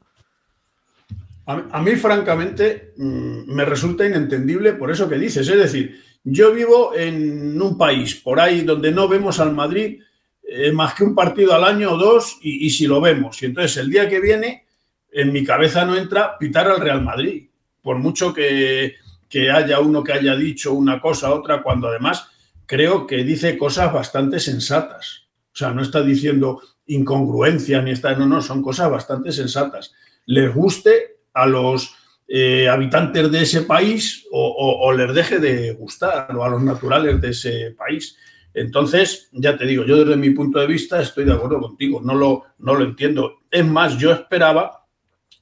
A 1.46 1.56
mí, 1.56 1.62
a 1.70 1.82
mí, 1.82 1.92
francamente, 1.92 2.92
mm, 2.96 3.54
me 3.54 3.64
resulta 3.64 4.04
inentendible 4.04 4.72
por 4.72 4.90
eso 4.90 5.09
que 5.09 5.16
dices. 5.16 5.48
Es 5.48 5.56
decir, 5.56 6.00
yo 6.24 6.52
vivo 6.52 6.94
en 6.96 7.61
un 7.61 7.78
país 7.78 8.16
por 8.16 8.40
ahí 8.40 8.62
donde 8.62 8.90
no 8.90 9.09
vemos 9.09 9.38
al 9.38 9.54
Madrid 9.54 10.00
eh, 10.48 10.70
más 10.70 10.94
que 10.94 11.02
un 11.02 11.14
partido 11.14 11.54
al 11.54 11.64
año 11.64 11.92
o 11.92 11.96
dos, 11.96 12.38
y, 12.40 12.66
y 12.66 12.70
si 12.70 12.87
lo 12.87 13.00
vemos. 13.00 13.42
Y 13.42 13.46
entonces 13.46 13.76
el 13.78 13.90
día 13.90 14.09
que 14.09 14.20
viene, 14.20 14.65
en 15.20 15.33
mi 15.33 15.44
cabeza 15.44 15.85
no 15.85 15.96
entra 15.96 16.37
pitar 16.38 16.68
al 16.68 16.81
Real 16.81 17.02
Madrid. 17.02 17.48
Por 17.83 17.98
mucho 17.98 18.33
que, 18.35 18.96
que 19.29 19.50
haya 19.50 19.81
uno 19.81 20.05
que 20.05 20.12
haya 20.12 20.37
dicho 20.37 20.72
una 20.74 21.00
cosa, 21.00 21.33
otra, 21.33 21.62
cuando 21.62 21.88
además 21.88 22.29
creo 22.66 23.07
que 23.07 23.24
dice 23.24 23.57
cosas 23.57 23.92
bastante 23.92 24.40
sensatas. 24.40 25.26
O 25.52 25.57
sea, 25.57 25.70
no 25.70 25.83
está 25.83 26.02
diciendo 26.02 26.61
incongruencia 26.87 27.81
ni 27.83 27.92
está, 27.92 28.14
no, 28.14 28.26
no, 28.26 28.42
son 28.42 28.62
cosas 28.62 28.90
bastante 28.90 29.33
sensatas. 29.33 29.92
Les 30.26 30.52
guste 30.55 31.18
a 31.33 31.46
los 31.46 31.94
eh, 32.29 32.68
habitantes 32.68 33.31
de 33.31 33.42
ese 33.42 33.62
país 33.62 34.26
o, 34.33 34.81
o- 34.85 34.92
les 34.92 35.14
deje 35.14 35.38
de 35.38 35.72
gustar 35.72 36.35
o 36.37 36.44
a 36.44 36.48
los 36.48 36.62
naturales 36.62 37.20
de 37.20 37.31
ese 37.31 37.70
país. 37.79 38.16
Entonces, 38.52 39.29
ya 39.33 39.57
te 39.57 39.66
digo, 39.66 39.85
yo 39.85 39.98
desde 39.98 40.16
mi 40.16 40.31
punto 40.31 40.59
de 40.59 40.66
vista 40.66 41.00
estoy 41.00 41.24
de 41.24 41.33
acuerdo 41.33 41.61
contigo, 41.61 42.00
no 42.02 42.14
lo, 42.14 42.42
no 42.59 42.74
lo 42.74 42.85
entiendo. 42.85 43.40
Es 43.50 43.64
más, 43.66 43.96
yo 43.98 44.11
esperaba 44.12 44.86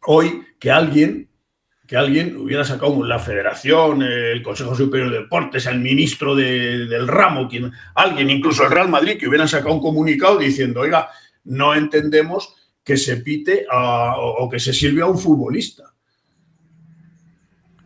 hoy 0.07 0.43
que 0.59 0.71
alguien, 0.71 1.29
que 1.87 1.97
alguien 1.97 2.37
hubiera 2.37 2.65
sacado 2.65 3.05
la 3.05 3.19
federación, 3.19 4.03
el 4.03 4.43
Consejo 4.43 4.75
Superior 4.75 5.11
de 5.11 5.19
Deportes, 5.21 5.67
el 5.67 5.81
ministro 5.81 6.35
de- 6.35 6.87
del 6.87 7.07
ramo, 7.07 7.49
quien, 7.49 7.71
alguien, 7.95 8.31
incluso 8.31 8.65
el 8.65 8.71
Real 8.71 8.89
Madrid, 8.89 9.19
que 9.19 9.29
hubieran 9.29 9.49
sacado 9.49 9.75
un 9.75 9.81
comunicado 9.81 10.39
diciendo, 10.39 10.81
oiga, 10.81 11.09
no 11.45 11.75
entendemos 11.75 12.55
que 12.83 12.97
se 12.97 13.19
pite 13.19 13.67
a- 13.71 14.15
o, 14.19 14.49
que 14.49 14.59
se 14.59 14.73
sirve 14.73 15.03
a 15.03 15.07
un 15.07 15.19
futbolista. 15.19 15.85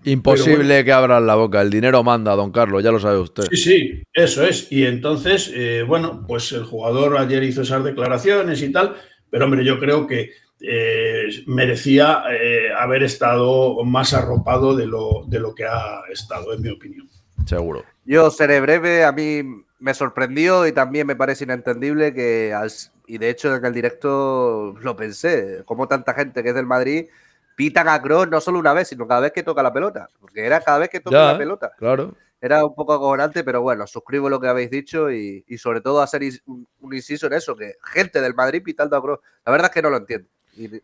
Imposible 0.04 0.84
que 0.84 0.92
abran 0.92 1.26
la 1.26 1.34
boca. 1.34 1.60
El 1.60 1.70
dinero 1.70 2.02
manda, 2.02 2.34
don 2.34 2.50
Carlos, 2.52 2.82
ya 2.82 2.92
lo 2.92 2.98
sabe 3.00 3.18
usted. 3.18 3.44
Sí, 3.50 3.56
sí, 3.56 4.02
eso 4.12 4.44
es. 4.44 4.70
Y 4.70 4.84
entonces, 4.86 5.50
eh, 5.54 5.82
bueno, 5.86 6.24
pues 6.26 6.52
el 6.52 6.64
jugador 6.64 7.18
ayer 7.18 7.42
hizo 7.42 7.62
esas 7.62 7.84
declaraciones 7.84 8.62
y 8.62 8.70
tal, 8.72 8.94
pero 9.28 9.44
hombre, 9.44 9.64
yo 9.64 9.78
creo 9.78 10.06
que 10.06 10.30
eh, 10.60 11.28
merecía 11.46 12.22
eh, 12.30 12.70
haber 12.76 13.02
estado 13.02 13.82
más 13.84 14.12
arropado 14.14 14.74
de 14.76 14.86
lo, 14.86 15.24
de 15.26 15.38
lo 15.40 15.54
que 15.54 15.64
ha 15.64 16.02
estado, 16.10 16.52
en 16.54 16.62
mi 16.62 16.70
opinión. 16.70 17.08
Seguro. 17.46 17.84
Yo 18.04 18.30
seré 18.30 18.60
breve, 18.60 19.04
a 19.04 19.12
mí 19.12 19.42
me 19.78 19.94
sorprendió 19.94 20.66
y 20.66 20.72
también 20.72 21.06
me 21.06 21.16
parece 21.16 21.44
inentendible 21.44 22.12
que, 22.12 22.52
al- 22.52 22.70
y 23.06 23.18
de 23.18 23.30
hecho 23.30 23.54
en 23.54 23.64
el 23.64 23.72
directo 23.72 24.74
lo 24.80 24.96
pensé, 24.96 25.62
como 25.64 25.86
tanta 25.88 26.12
gente 26.14 26.42
que 26.42 26.48
es 26.50 26.54
del 26.54 26.66
Madrid 26.66 27.06
pitan 27.56 27.88
a 27.88 28.00
Kroos 28.02 28.28
no 28.28 28.40
solo 28.40 28.58
una 28.58 28.72
vez, 28.72 28.88
sino 28.88 29.06
cada 29.08 29.20
vez 29.20 29.32
que 29.32 29.42
toca 29.42 29.62
la 29.62 29.72
pelota, 29.72 30.08
porque 30.20 30.44
era 30.44 30.60
cada 30.60 30.78
vez 30.78 30.90
que 30.90 31.00
toca 31.00 31.16
Ya, 31.16 31.32
la 31.32 31.38
pelota. 31.38 31.72
claro. 31.78 32.14
era 32.40 32.64
un 32.64 32.74
poco 32.74 32.92
acojonante, 32.92 33.42
pero 33.44 33.62
bueno, 33.62 33.86
suscribo 33.86 34.28
lo 34.28 34.38
que 34.40 34.46
habéis 34.48 34.70
dicho 34.70 35.10
y, 35.10 35.44
y 35.48 35.58
sobre 35.58 35.80
todo 35.80 36.00
hacer 36.02 36.22
un, 36.46 36.66
un, 36.80 36.94
inciso 36.94 37.26
en 37.26 37.32
eso, 37.32 37.56
que 37.56 37.74
gente 37.82 38.20
del 38.20 38.34
Madrid 38.34 38.62
pitando 38.62 38.96
a 38.96 39.02
Kroos. 39.02 39.20
La 39.44 39.50
verdad 39.52 39.70
es 39.70 39.74
que 39.74 39.82
no 39.82 39.90
lo 39.90 39.96
entiendo. 39.96 40.28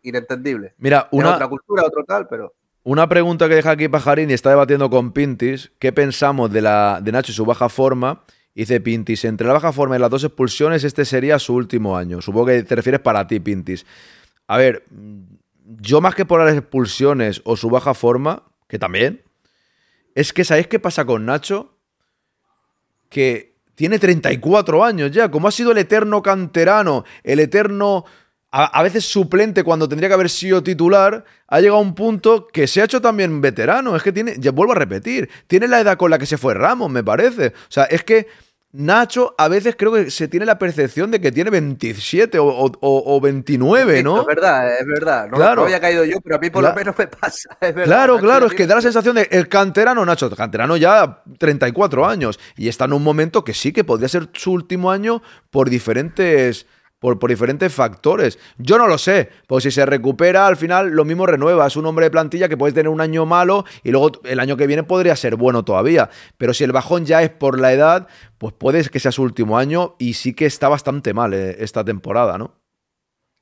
Inentendible. 0.03 0.73
Mira, 0.77 1.07
una, 1.11 1.35
otra 1.35 1.47
cultura, 1.47 1.83
otro 1.85 2.03
tal, 2.03 2.27
pero. 2.27 2.53
Una 2.83 3.09
pregunta 3.09 3.49
que 3.49 3.55
deja 3.55 3.71
aquí 3.71 3.87
Pajarín 3.87 4.29
y 4.29 4.33
está 4.33 4.51
debatiendo 4.51 4.89
con 4.89 5.11
Pintis. 5.11 5.71
¿Qué 5.79 5.91
pensamos 5.91 6.51
de, 6.51 6.61
la, 6.61 6.99
de 7.01 7.11
Nacho 7.11 7.31
y 7.31 7.35
su 7.35 7.45
baja 7.45 7.67
forma? 7.67 8.23
Dice 8.53 8.79
Pintis, 8.79 9.25
entre 9.25 9.47
la 9.47 9.53
baja 9.53 9.73
forma 9.73 9.95
y 9.95 9.99
las 9.99 10.09
dos 10.09 10.23
expulsiones, 10.23 10.83
este 10.83 11.03
sería 11.03 11.39
su 11.39 11.55
último 11.55 11.97
año. 11.97 12.21
Supongo 12.21 12.47
que 12.47 12.63
te 12.63 12.75
refieres 12.75 13.01
para 13.01 13.27
ti, 13.27 13.39
Pintis. 13.39 13.85
A 14.47 14.57
ver, 14.57 14.85
yo 15.81 15.99
más 15.99 16.15
que 16.15 16.25
por 16.25 16.39
las 16.45 16.55
expulsiones 16.55 17.41
o 17.43 17.57
su 17.57 17.69
baja 17.69 17.93
forma, 17.93 18.43
que 18.67 18.79
también, 18.79 19.23
es 20.13 20.31
que 20.31 20.45
¿sabéis 20.45 20.67
qué 20.67 20.79
pasa 20.79 21.05
con 21.05 21.25
Nacho? 21.25 21.73
Que 23.09 23.55
tiene 23.75 23.99
34 23.99 24.83
años 24.83 25.11
ya, 25.11 25.29
como 25.29 25.47
ha 25.47 25.51
sido 25.51 25.71
el 25.71 25.77
eterno 25.77 26.21
canterano, 26.21 27.03
el 27.23 27.39
eterno 27.39 28.05
a, 28.57 28.83
veces 28.83 29.03
suplente 29.03 29.63
cuando 29.65 29.89
tendría 29.89 30.07
que 30.07 30.13
haber 30.13 30.29
sido 30.29 30.63
titular, 30.63 31.25
ha 31.47 31.59
llegado 31.59 31.77
a 31.77 31.81
un 31.81 31.93
punto 31.93 32.47
que 32.47 32.67
se 32.67 32.81
ha 32.81 32.85
hecho 32.85 33.01
también 33.01 33.41
veterano. 33.41 33.97
Es 33.97 34.03
que 34.03 34.13
tiene, 34.13 34.35
ya 34.39 34.51
vuelvo 34.51 34.71
a 34.71 34.75
repetir, 34.75 35.29
tiene 35.47 35.67
la 35.67 35.81
edad 35.81 35.97
con 35.97 36.09
la 36.09 36.17
que 36.17 36.25
se 36.25 36.37
fue 36.37 36.53
Ramos, 36.53 36.89
me 36.89 37.03
parece. 37.03 37.47
O 37.47 37.71
sea, 37.71 37.83
es 37.83 38.05
que 38.05 38.27
Nacho 38.71 39.35
a 39.37 39.49
veces 39.49 39.75
creo 39.77 39.91
que 39.91 40.09
se 40.09 40.29
tiene 40.29 40.45
la 40.45 40.57
percepción 40.57 41.11
de 41.11 41.19
que 41.19 41.33
tiene 41.33 41.49
27 41.49 42.37
o, 42.39 43.19
29, 43.21 44.03
¿no? 44.03 44.21
Es 44.21 44.25
verdad, 44.25 44.73
es 44.79 44.85
verdad. 44.87 45.27
No, 45.29 45.35
claro. 45.35 45.63
había 45.63 45.81
caído 45.81 46.05
yo, 46.05 46.21
pero 46.21 46.37
a 46.37 46.39
mí 46.39 46.49
por 46.49 46.63
lo 46.63 46.73
menos 46.73 46.97
me 46.97 47.07
pasa. 47.07 47.57
claro, 47.83 48.19
claro, 48.19 48.45
es 48.45 48.53
que 48.53 48.67
da 48.67 48.75
la 48.75 48.81
sensación 48.81 49.15
de 49.15 49.27
el 49.31 49.49
canterano, 49.49 50.05
Nacho, 50.05 50.29
canterano 50.33 50.77
ya 50.77 51.23
34 51.39 52.05
años 52.05 52.39
y 52.55 52.69
está 52.69 52.85
en 52.85 52.93
un 52.93 53.03
momento 53.03 53.43
que 53.43 53.53
sí 53.53 53.73
que 53.73 53.83
podría 53.83 54.07
ser 54.07 54.29
su 54.33 54.53
último 54.53 54.91
año 54.91 55.21
por 55.49 55.69
diferentes 55.69 56.67
por, 57.13 57.29
diferentes 57.29 57.73
factores. 57.73 58.39
Yo 58.57 58.77
no 58.77 58.87
lo 58.87 58.97
sé, 58.97 59.29
pues 59.47 59.63
si 59.63 59.71
se 59.71 59.85
recupera, 59.85 60.47
al 60.47 60.57
final 60.57 60.89
lo 60.91 61.05
mismo 61.05 61.25
renueva. 61.25 61.67
Es 61.67 61.75
un 61.75 61.85
hombre 61.85 62.05
de 62.05 62.11
plantilla 62.11 62.49
que 62.49 62.57
puede 62.57 62.73
tener 62.73 62.89
un 62.89 63.01
año 63.01 63.25
malo 63.25 63.65
y 63.83 63.91
luego 63.91 64.11
el 64.23 64.39
año 64.39 64.57
que 64.57 64.65
viene 64.65 64.83
podría 64.83 65.15
ser 65.15 65.35
bueno 65.35 65.63
todavía. 65.63 66.09
Pero 66.37 66.53
si 66.53 66.63
el 66.63 66.71
bajón 66.71 67.05
ya 67.05 67.21
es 67.21 67.29
por 67.29 67.59
la 67.59 67.73
edad, 67.73 68.07
pues 68.37 68.53
puede 68.53 68.83
que 68.89 68.99
sea 68.99 69.11
su 69.11 69.21
último 69.21 69.57
año 69.57 69.95
y 69.99 70.15
sí 70.15 70.33
que 70.33 70.45
está 70.45 70.67
bastante 70.67 71.13
mal 71.13 71.33
eh, 71.33 71.57
esta 71.59 71.83
temporada, 71.83 72.37
¿no? 72.37 72.59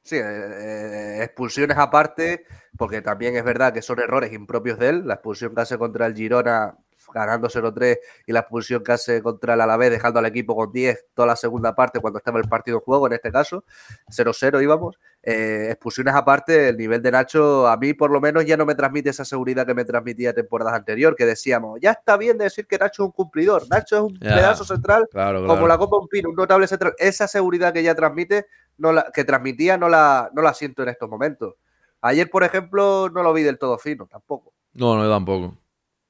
Sí, 0.03 0.18
eh, 0.18 0.22
eh, 0.22 1.24
expulsiones 1.24 1.78
aparte, 1.78 2.45
porque 2.78 3.01
también 3.01 3.38
es 3.38 3.45
verdad 3.45 3.74
que 3.74 3.82
son 3.82 3.99
errores 3.99 4.34
impropios 4.34 4.78
de 4.78 4.89
él. 4.89 5.07
La 5.07 5.14
expulsión 5.16 5.55
que 5.55 5.61
hace 5.61 5.78
contra 5.78 6.05
el 6.05 6.16
Girona 6.16 6.78
ganando 7.14 7.49
0-3 7.49 7.99
y 8.28 8.32
la 8.32 8.41
expulsión 8.41 8.84
que 8.84 8.91
hace 8.91 9.22
contra 9.22 9.53
el 9.53 9.61
Alavés, 9.61 9.91
dejando 9.91 10.20
al 10.20 10.26
equipo 10.26 10.55
con 10.55 10.72
10 10.72 11.07
toda 11.14 11.28
la 11.28 11.36
segunda 11.36 11.76
parte 11.76 11.99
cuando 11.99 12.18
estaba 12.18 12.39
el 12.39 12.47
partido 12.47 12.78
en 12.78 12.84
juego, 12.84 13.07
en 13.07 13.14
este 13.14 13.32
caso, 13.32 13.64
0-0 14.09 14.61
íbamos. 14.61 14.99
Eh, 15.22 15.68
expulsiones 15.72 16.14
aparte, 16.16 16.70
el 16.70 16.78
nivel 16.78 17.01
de 17.01 17.11
Nacho 17.11 17.68
a 17.68 17.78
mí 17.78 17.93
por 17.93 18.11
lo 18.11 18.20
menos 18.20 18.45
ya 18.45 18.57
no 18.57 18.66
me 18.66 18.76
transmite 18.76 19.09
esa 19.09 19.24
seguridad 19.24 19.66
que 19.66 19.74
me 19.74 19.86
transmitía 19.86 20.34
temporadas 20.34 20.74
anterior, 20.74 21.16
que 21.16 21.26
decíamos, 21.26 21.80
ya 21.82 21.91
está 21.91 22.18
bien 22.18 22.38
de 22.38 22.45
decir 22.45 22.68
que 22.68 22.78
Nacho 22.78 23.03
es 23.03 23.07
un 23.07 23.11
cumplidor, 23.11 23.64
Nacho 23.70 23.95
es 23.95 24.01
un 24.01 24.20
pedazo 24.20 24.66
central 24.66 25.07
como 25.11 25.68
la 25.68 25.78
Copa 25.78 25.97
Un 25.97 26.07
Pino, 26.07 26.30
un 26.30 26.36
notable 26.36 26.68
central. 26.68 26.93
Esa 26.97 27.28
seguridad 27.28 27.74
que 27.74 27.84
ya 27.84 27.95
transmite, 27.95 28.47
no 28.78 28.91
la, 28.91 29.11
que 29.14 29.24
transmitía, 29.24 29.78
no 29.78 29.88
la, 29.88 30.30
no 30.34 30.41
la 30.41 30.53
siento 30.53 30.84
en 30.84 30.89
estos 30.89 31.09
momentos. 31.09 31.55
Ayer, 32.01 32.30
por 32.30 32.43
ejemplo, 32.43 33.09
no 33.09 33.24
lo 33.24 33.32
vi 33.32 33.43
del 33.43 33.57
todo 33.57 33.78
fino, 33.78 34.07
tampoco. 34.07 34.53
No, 34.74 34.97
no, 34.97 35.09
tampoco. 35.09 35.57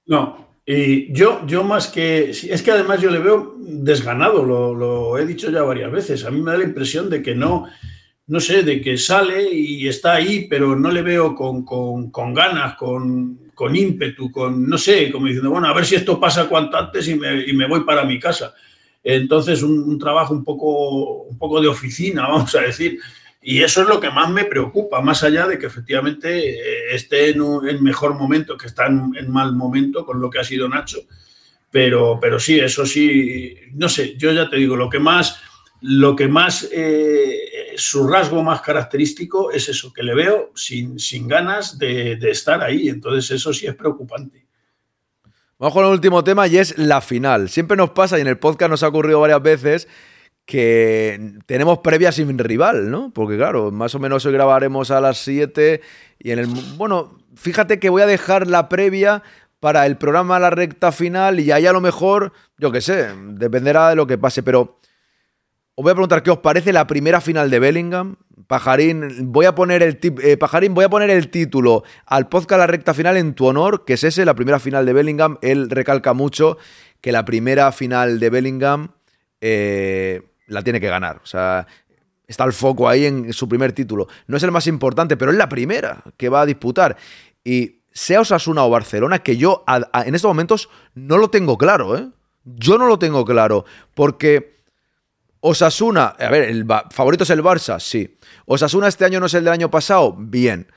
No, 0.06 0.53
y 0.66 1.12
yo, 1.14 1.46
yo 1.46 1.64
más 1.64 1.88
que. 1.88 2.30
Es 2.30 2.62
que 2.64 2.72
además 2.72 3.02
yo 3.02 3.12
le 3.12 3.20
veo 3.20 3.56
desganado, 3.60 4.44
lo, 4.46 5.18
he 5.18 5.26
dicho 5.26 5.52
ya 5.52 5.62
varias 5.62 5.92
veces. 5.92 6.24
A 6.24 6.32
mí 6.32 6.42
me 6.42 6.52
da 6.52 6.58
la 6.58 6.64
impresión 6.64 7.10
de 7.10 7.22
que 7.22 7.36
no, 7.36 7.68
no 8.28 8.40
sé, 8.40 8.64
de 8.64 8.80
que 8.80 8.98
sale 8.98 9.52
y 9.52 9.88
está 9.88 10.14
ahí, 10.14 10.48
pero 10.50 10.76
no 10.76 10.90
le 10.90 11.02
veo 11.02 11.36
con, 11.36 12.34
ganas, 12.34 12.76
con, 12.76 13.38
ímpetu, 13.76 14.32
con, 14.32 14.68
no 14.70 14.78
sé, 14.78 15.12
como 15.12 15.26
diciendo, 15.26 15.52
bueno, 15.52 15.68
a 15.68 15.74
ver 15.74 15.86
si 15.86 15.96
esto 15.96 16.18
pasa 16.18 16.48
cuanto 16.48 16.78
antes 16.78 17.10
y 17.10 17.16
me, 17.16 17.68
voy 17.68 17.82
para 17.84 18.06
mi 18.06 18.18
casa. 18.18 18.54
Entonces, 19.04 19.64
un, 19.64 19.80
un, 19.80 20.00
trabajo 20.00 20.34
un 20.34 20.46
poco, 20.46 21.24
un 21.24 21.38
poco 21.38 21.60
de 21.60 21.68
oficina, 21.68 22.22
vamos 22.30 22.56
a 22.56 22.62
decir. 22.62 23.00
Y 23.46 23.62
eso 23.62 23.82
es 23.82 23.90
lo 23.90 24.00
que 24.00 24.10
más 24.10 24.30
me 24.30 24.46
preocupa, 24.46 25.02
más 25.02 25.22
allá 25.22 25.46
de 25.46 25.60
que 25.60 25.66
efectivamente 25.66 26.52
eh, 26.52 26.96
esté 26.96 27.30
en 27.30 27.42
un 27.42 27.84
mejor 27.84 28.14
momento, 28.16 28.58
que 28.58 28.68
está 28.68 28.86
en, 28.88 29.30
mal 29.30 29.54
momento 29.54 30.06
con 30.06 30.22
lo 30.22 30.30
que 30.30 30.40
ha 30.40 30.46
sido 30.46 30.70
Nacho. 30.70 31.00
Pero, 31.70 32.20
pero 32.22 32.40
sí, 32.40 32.58
eso 32.58 32.86
sí, 32.86 33.54
no 33.74 33.90
sé, 33.90 34.16
yo 34.18 34.32
ya 34.32 34.50
te 34.50 34.56
digo, 34.56 34.78
lo 34.78 34.90
que 34.90 35.00
más, 35.00 35.42
lo 35.82 36.16
que 36.16 36.30
más, 36.30 36.70
eh, 36.72 37.74
su 37.76 38.08
rasgo 38.08 38.42
más 38.44 38.62
característico 38.62 39.52
es 39.52 39.68
eso, 39.68 39.92
que 39.92 40.04
le 40.04 40.16
veo 40.16 40.52
sin, 40.56 40.98
sin 40.98 41.28
ganas 41.28 41.78
de, 41.78 42.16
de 42.16 42.32
estar 42.32 42.64
ahí. 42.64 42.88
Entonces 42.88 43.30
eso 43.32 43.52
sí 43.52 43.66
es 43.66 43.76
preocupante. 43.76 44.46
Vamos 45.60 45.74
con 45.74 45.86
el 45.86 45.92
último 45.92 46.24
tema 46.24 46.48
y 46.48 46.58
es 46.58 46.78
la 46.78 47.02
final. 47.02 47.50
Siempre 47.50 47.76
nos 47.76 47.90
pasa 47.90 48.18
y 48.18 48.22
en 48.22 48.28
el 48.28 48.38
podcast 48.38 48.70
nos 48.70 48.84
ha 48.84 48.88
ocurrido 48.88 49.20
varias 49.20 49.42
veces 49.42 49.88
que 50.46 51.38
tenemos 51.46 51.80
previa 51.80 52.12
sin 52.12 52.38
rival, 52.38 52.92
¿no? 52.92 53.12
Porque 53.14 53.38
claro, 53.38 53.72
más 53.72 53.96
o 53.96 54.00
menos 54.00 54.26
hoy 54.26 54.34
grabaremos 54.34 54.92
a 54.92 55.02
las 55.02 55.18
7 55.20 55.82
y 56.20 56.32
en 56.32 56.40
el... 56.40 56.48
Bueno, 56.78 57.18
fíjate 57.36 57.80
que 57.80 57.90
voy 57.90 58.02
a 58.02 58.08
dejar 58.08 58.48
la 58.48 58.68
previa 58.70 59.24
para 59.60 59.86
el 59.86 59.98
programa 59.98 60.36
a 60.36 60.40
la 60.40 60.50
recta 60.50 60.92
final 60.92 61.40
y 61.40 61.52
ahí 61.52 61.66
a 61.66 61.72
lo 61.72 61.80
mejor, 61.80 62.34
yo 62.58 62.72
qué 62.72 62.82
sé, 62.82 63.08
dependerá 63.16 63.90
de 63.90 63.96
lo 63.96 64.06
que 64.06 64.18
pase, 64.18 64.44
pero 64.44 64.80
os 65.76 65.84
voy 65.84 65.92
a 65.92 65.96
preguntar 65.96 66.22
qué 66.22 66.32
os 66.32 66.40
parece 66.40 66.74
la 66.74 66.86
primera 66.86 67.22
final 67.22 67.50
de 67.50 67.60
Bellingham. 67.60 68.18
Pajarín, 68.48 69.32
voy 69.32 69.46
a 69.46 69.56
poner 69.56 69.82
el 69.82 70.00
eh, 70.22 70.36
Pajarín, 70.36 70.74
voy 70.74 70.84
a 70.84 70.90
poner 70.90 71.10
el 71.10 71.30
título 71.30 71.84
al 72.06 72.28
podcast 72.28 72.60
la 72.60 72.68
recta 72.68 72.94
final 72.94 73.16
en 73.16 73.34
tu 73.34 73.46
honor, 73.46 73.86
que 73.86 73.94
es 73.94 74.04
ese, 74.04 74.26
la 74.26 74.36
primera 74.36 74.60
final 74.60 74.86
de 74.86 74.94
Bellingham. 74.94 75.38
Él 75.42 75.70
recalca 75.70 76.14
mucho 76.14 76.58
que 77.00 77.14
la 77.14 77.24
primera 77.24 77.72
final 77.72 78.20
de 78.20 78.30
Bellingham 78.30 78.90
eh, 79.40 80.22
la 80.54 80.62
tiene 80.62 80.80
que 80.80 80.88
ganar. 80.88 81.20
O 81.24 81.26
sea, 81.26 81.68
está 82.28 82.44
el 82.46 82.54
foco 82.54 82.88
ahí 82.88 83.06
en 83.06 83.34
su 83.34 83.50
primer 83.50 83.74
título. 83.74 84.08
No 84.28 84.38
es 84.38 84.44
el 84.44 84.52
más 84.52 84.68
importante, 84.68 85.18
pero 85.18 85.32
es 85.32 85.38
la 85.38 85.50
primera 85.50 86.04
que 86.18 86.30
va 86.30 86.42
a 86.42 86.46
disputar. 86.46 86.96
Y 87.44 87.82
sea 87.92 88.22
Osasuna 88.22 88.64
o 88.64 88.70
Barcelona, 88.70 89.20
que 89.20 89.38
yo 89.38 89.64
en 89.68 90.16
estos 90.16 90.30
momentos 90.30 90.70
no 90.96 91.18
lo 91.18 91.30
tengo 91.30 91.58
claro, 91.58 91.98
¿eh? 91.98 92.10
Yo 92.46 92.78
no 92.78 92.88
lo 92.88 93.00
tengo 93.00 93.24
claro, 93.24 93.66
porque 93.94 94.64
Osasuna, 95.40 96.08
a 96.08 96.30
ver, 96.30 96.50
el 96.50 96.66
favorito 96.92 97.24
es 97.24 97.30
el 97.30 97.44
Barça, 97.44 97.80
sí. 97.80 98.18
Osasuna 98.46 98.88
este 98.88 99.06
año 99.06 99.20
no 99.20 99.28
es 99.28 99.34
el 99.34 99.44
del 99.44 99.54
año 99.54 99.70
pasado, 99.70 100.16
bien. 100.18 100.68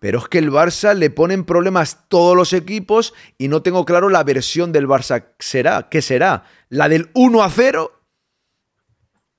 Pero 0.00 0.20
es 0.20 0.28
que 0.28 0.38
el 0.38 0.50
Barça 0.50 0.94
le 0.94 1.10
ponen 1.10 1.44
problemas 1.44 2.08
todos 2.08 2.36
los 2.36 2.52
equipos 2.52 3.14
y 3.36 3.48
no 3.48 3.62
tengo 3.62 3.84
claro 3.84 4.08
la 4.08 4.22
versión 4.22 4.70
del 4.72 4.86
Barça. 4.86 5.26
¿Será? 5.40 5.88
¿Qué 5.88 6.02
será? 6.02 6.44
¿La 6.68 6.88
del 6.88 7.10
1 7.14 7.42
a 7.42 7.50
0 7.50 7.97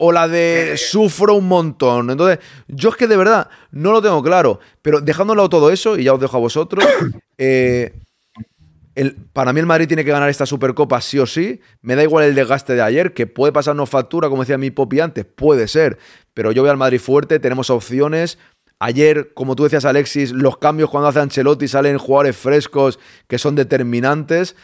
o 0.02 0.14
la 0.14 0.30
de 0.30 0.76
sufro 0.78 1.36
un 1.36 1.48
montón. 1.48 2.10
Entonces, 2.10 2.40
yo 2.70 2.90
es 2.90 2.96
que 2.96 3.06
de 3.06 3.18
verdad 3.18 3.50
no 3.72 3.92
lo 3.92 4.02
tengo 4.02 4.24
claro. 4.24 4.60
Pero 4.82 5.02
dejándolo 5.02 5.50
todo 5.50 5.72
eso, 5.72 5.98
y 5.98 6.06
ya 6.06 6.14
os 6.14 6.22
dejo 6.22 6.38
a 6.38 6.40
vosotros, 6.40 6.86
eh, 7.38 7.94
el, 8.96 9.16
para 9.34 9.52
mí 9.52 9.60
el 9.60 9.66
Madrid 9.66 9.88
tiene 9.88 10.06
que 10.06 10.12
ganar 10.12 10.30
esta 10.30 10.46
Supercopa 10.46 11.02
sí 11.02 11.20
o 11.20 11.26
sí. 11.26 11.60
Me 11.82 11.98
da 11.98 12.04
igual 12.04 12.24
el 12.24 12.34
desgaste 12.34 12.76
de 12.76 12.82
ayer, 12.82 13.14
que 13.14 13.28
puede 13.28 13.52
pasarnos 13.52 13.90
factura, 13.90 14.30
como 14.30 14.44
decía 14.44 14.58
mi 14.58 14.72
Popi 14.72 15.02
antes, 15.02 15.26
puede 15.26 15.68
ser. 15.68 15.98
Pero 16.34 16.54
yo 16.54 16.62
voy 16.62 16.72
al 16.72 16.78
Madrid 16.78 17.00
fuerte, 17.00 17.38
tenemos 17.40 17.70
opciones. 17.70 18.38
Ayer, 18.80 19.34
como 19.34 19.58
tú 19.58 19.64
decías, 19.64 19.84
Alexis, 19.84 20.32
los 20.32 20.58
cambios 20.58 20.90
cuando 20.90 21.10
hace 21.10 21.20
Ancelotti 21.20 21.68
salen 21.68 21.98
jugadores 21.98 22.38
frescos 22.38 23.00
que 23.28 23.38
son 23.38 23.56
determinantes. 23.56 24.56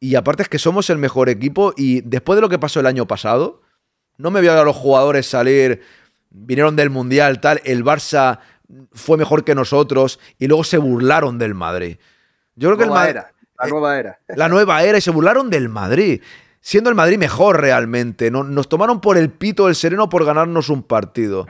Y 0.00 0.16
aparte 0.16 0.42
es 0.42 0.48
que 0.48 0.58
somos 0.58 0.90
el 0.90 0.98
mejor 0.98 1.28
equipo 1.28 1.74
y 1.76 2.00
después 2.00 2.36
de 2.36 2.40
lo 2.40 2.48
que 2.48 2.58
pasó 2.58 2.80
el 2.80 2.86
año 2.86 3.06
pasado, 3.06 3.61
no 4.22 4.30
me 4.30 4.40
veo 4.40 4.58
a 4.58 4.64
los 4.64 4.76
jugadores 4.76 5.26
salir, 5.26 5.82
vinieron 6.30 6.76
del 6.76 6.90
Mundial, 6.90 7.40
tal, 7.40 7.60
el 7.64 7.84
Barça 7.84 8.38
fue 8.92 9.16
mejor 9.16 9.42
que 9.42 9.56
nosotros 9.56 10.20
y 10.38 10.46
luego 10.46 10.62
se 10.62 10.78
burlaron 10.78 11.38
del 11.38 11.54
Madrid. 11.54 11.96
Yo 12.54 12.68
creo 12.68 12.78
que 12.78 12.84
el 12.84 12.90
Madrid... 12.90 13.16
la 13.58 13.68
nueva 13.68 13.98
era. 13.98 14.20
La 14.36 14.48
nueva 14.48 14.82
era 14.84 14.98
y 14.98 15.00
se 15.00 15.10
burlaron 15.10 15.50
del 15.50 15.68
Madrid. 15.68 16.22
Siendo 16.60 16.88
el 16.88 16.94
Madrid 16.94 17.18
mejor 17.18 17.60
realmente. 17.60 18.30
Nos 18.30 18.68
tomaron 18.68 19.00
por 19.00 19.18
el 19.18 19.30
pito 19.30 19.66
del 19.66 19.74
sereno 19.74 20.08
por 20.08 20.24
ganarnos 20.24 20.68
un 20.68 20.84
partido. 20.84 21.48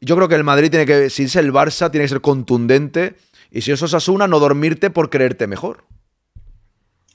Yo 0.00 0.16
creo 0.16 0.28
que 0.28 0.36
el 0.36 0.44
Madrid 0.44 0.70
tiene 0.70 0.86
que, 0.86 1.10
si 1.10 1.24
es 1.24 1.36
el 1.36 1.52
Barça, 1.52 1.90
tiene 1.90 2.04
que 2.04 2.08
ser 2.08 2.22
contundente. 2.22 3.16
Y 3.50 3.60
si 3.60 3.72
eso 3.72 3.84
es 3.84 3.92
Asuna, 3.92 4.26
no 4.26 4.40
dormirte 4.40 4.88
por 4.88 5.10
creerte 5.10 5.46
mejor. 5.46 5.84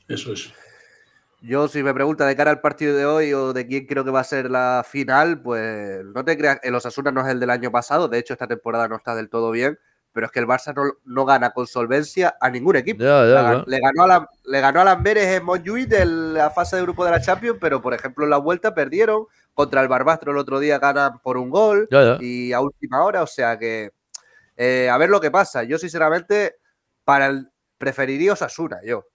Eso 0.07 0.33
es. 0.33 0.53
Yo, 1.41 1.67
si 1.67 1.83
me 1.83 1.93
pregunta 1.93 2.25
de 2.25 2.35
cara 2.35 2.51
al 2.51 2.61
partido 2.61 2.95
de 2.95 3.05
hoy 3.05 3.33
o 3.33 3.53
de 3.53 3.67
quién 3.67 3.85
creo 3.85 4.03
que 4.03 4.11
va 4.11 4.21
a 4.21 4.23
ser 4.23 4.49
la 4.49 4.85
final, 4.87 5.41
pues 5.41 6.03
no 6.05 6.25
te 6.25 6.37
creas, 6.37 6.59
el 6.63 6.73
Osasuna 6.75 7.11
no 7.11 7.21
es 7.21 7.27
el 7.27 7.39
del 7.39 7.49
año 7.49 7.71
pasado, 7.71 8.07
de 8.07 8.17
hecho 8.17 8.33
esta 8.33 8.47
temporada 8.47 8.87
no 8.87 8.95
está 8.95 9.13
del 9.13 9.29
todo 9.29 9.51
bien, 9.51 9.77
pero 10.11 10.27
es 10.27 10.31
que 10.31 10.39
el 10.39 10.47
Barça 10.47 10.73
no, 10.73 10.83
no 11.03 11.25
gana 11.25 11.51
con 11.51 11.67
solvencia 11.67 12.35
a 12.39 12.49
ningún 12.49 12.77
equipo. 12.77 13.03
Le, 13.03 13.79
ganó 13.79 14.03
a 14.03 14.07
la, 14.07 14.29
le 14.45 14.61
ganó 14.61 14.79
a 14.79 14.85
Lamberes 14.85 15.27
en 15.27 15.43
Montjuic 15.43 15.89
de 15.89 16.05
la 16.05 16.49
fase 16.49 16.77
de 16.77 16.83
grupo 16.83 17.03
de 17.03 17.11
la 17.11 17.21
Champions, 17.21 17.57
pero 17.59 17.81
por 17.81 17.93
ejemplo 17.93 18.23
en 18.23 18.29
la 18.29 18.37
vuelta 18.37 18.73
perdieron. 18.73 19.25
Contra 19.53 19.81
el 19.81 19.87
Barbastro 19.87 20.33
el 20.33 20.37
otro 20.37 20.59
día 20.59 20.79
ganan 20.79 21.19
por 21.19 21.37
un 21.37 21.49
gol 21.49 21.87
y 22.19 22.51
a 22.51 22.59
última 22.59 23.03
hora, 23.03 23.23
o 23.23 23.27
sea 23.27 23.57
que 23.57 23.91
eh, 24.57 24.89
a 24.89 24.97
ver 24.97 25.09
lo 25.09 25.21
que 25.21 25.31
pasa. 25.31 25.63
Yo 25.63 25.77
sinceramente 25.77 26.57
para 27.03 27.27
el, 27.27 27.49
preferiría 27.77 28.33
Osasuna, 28.33 28.79
yo. 28.83 29.05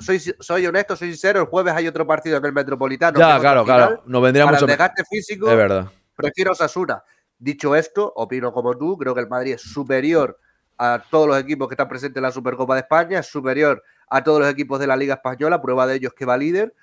Soy, 0.00 0.20
soy, 0.38 0.66
honesto, 0.66 0.94
soy 0.96 1.08
sincero, 1.08 1.40
el 1.40 1.46
jueves 1.46 1.72
hay 1.72 1.88
otro 1.88 2.06
partido 2.06 2.36
en 2.36 2.44
el 2.44 2.52
Metropolitano. 2.52 3.18
Ya, 3.18 3.40
claro, 3.40 3.64
final. 3.64 3.86
claro. 3.88 4.02
Nos 4.04 4.22
vendría 4.22 4.44
Para 4.44 4.56
mucho 4.56 4.66
el 4.66 4.70
desgaste 4.70 5.02
físico, 5.04 5.48
Es 5.48 5.56
verdad. 5.56 5.90
prefiero 6.14 6.52
Osasuna. 6.52 7.02
Dicho 7.38 7.74
esto, 7.74 8.12
opino 8.16 8.52
como 8.52 8.76
tú, 8.76 8.98
creo 8.98 9.14
que 9.14 9.22
el 9.22 9.28
Madrid 9.28 9.54
es 9.54 9.62
superior 9.62 10.38
a 10.76 11.02
todos 11.10 11.26
los 11.26 11.38
equipos 11.38 11.68
que 11.68 11.74
están 11.74 11.88
presentes 11.88 12.18
en 12.18 12.22
la 12.24 12.32
Supercopa 12.32 12.74
de 12.74 12.80
España, 12.80 13.20
es 13.20 13.26
superior 13.26 13.82
a 14.10 14.22
todos 14.22 14.40
los 14.40 14.50
equipos 14.50 14.78
de 14.78 14.86
la 14.86 14.94
Liga 14.94 15.14
Española, 15.14 15.62
prueba 15.62 15.86
de 15.86 15.94
ello 15.94 16.08
es 16.08 16.14
que 16.14 16.26
va 16.26 16.36
líder 16.36 16.74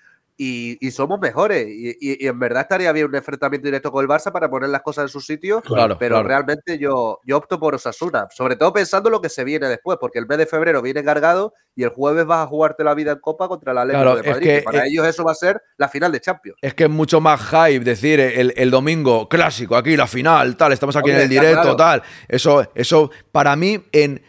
y, 0.42 0.78
y 0.80 0.92
somos 0.92 1.20
mejores. 1.20 1.68
Y, 1.68 1.90
y- 2.00 2.24
y 2.24 2.28
en 2.28 2.40
verdad 2.40 2.62
estaría 2.62 2.92
bien 2.94 3.08
un 3.08 3.16
enfrentamiento 3.16 3.66
directo 3.68 3.92
con 3.92 4.02
el 4.04 4.10
Barça 4.10 4.32
para 4.32 4.50
poner 4.50 4.70
las 4.70 4.82
cosas 4.82 5.04
en 5.04 5.10
su 5.10 5.20
sitio, 5.20 5.62
Claro, 5.62 5.98
pero 6.00 6.16
claro. 6.16 6.28
realmente 6.30 6.78
yo, 6.80 7.20
yo 7.26 7.36
opto 7.38 7.60
por 7.60 7.76
Osasuna, 7.76 8.28
sobre 8.34 8.56
todo 8.56 8.72
pensando 8.72 9.10
en 9.10 9.12
lo 9.12 9.22
que 9.22 9.28
se 9.28 9.44
viene 9.44 9.68
después, 9.68 9.98
porque 10.00 10.18
el 10.18 10.28
mes 10.28 10.38
de 10.38 10.46
febrero 10.46 10.82
viene 10.82 11.04
cargado 11.04 11.54
y 11.76 11.84
el 11.84 11.90
jueves 11.90 12.26
vas 12.26 12.46
a 12.46 12.48
jugarte 12.48 12.86
la 12.86 12.94
vida 12.94 13.12
en 13.12 13.20
Copa 13.20 13.50
contra 13.50 13.74
la 13.74 13.82
Atlético 13.82 14.02
Claro, 14.04 14.22
de 14.22 14.30
Madrid. 14.30 14.46
que 14.48 14.62
para 14.62 14.86
ellos 14.88 15.06
eso 15.06 15.26
va 15.26 15.34
a 15.34 15.36
ser 15.36 15.62
la 15.78 15.90
final 15.90 16.12
de 16.14 16.22
Champions. 16.22 16.58
Es 16.62 16.74
que 16.74 16.86
es 16.86 16.90
mucho 16.90 17.20
más 17.20 17.42
hype 17.42 17.82
decir 17.84 18.22
el, 18.22 18.54
el 18.56 18.72
domingo 18.72 19.28
clásico, 19.28 19.76
aquí 19.76 19.98
la 19.98 20.08
final, 20.08 20.56
tal, 20.56 20.72
estamos 20.72 20.96
aquí 20.96 21.10
en 21.10 21.18
el 21.18 21.28
directo, 21.30 21.76
tal. 21.76 22.02
Eso, 22.30 22.66
eso, 22.76 23.12
para 23.34 23.56
mí, 23.58 23.84
en, 23.92 24.22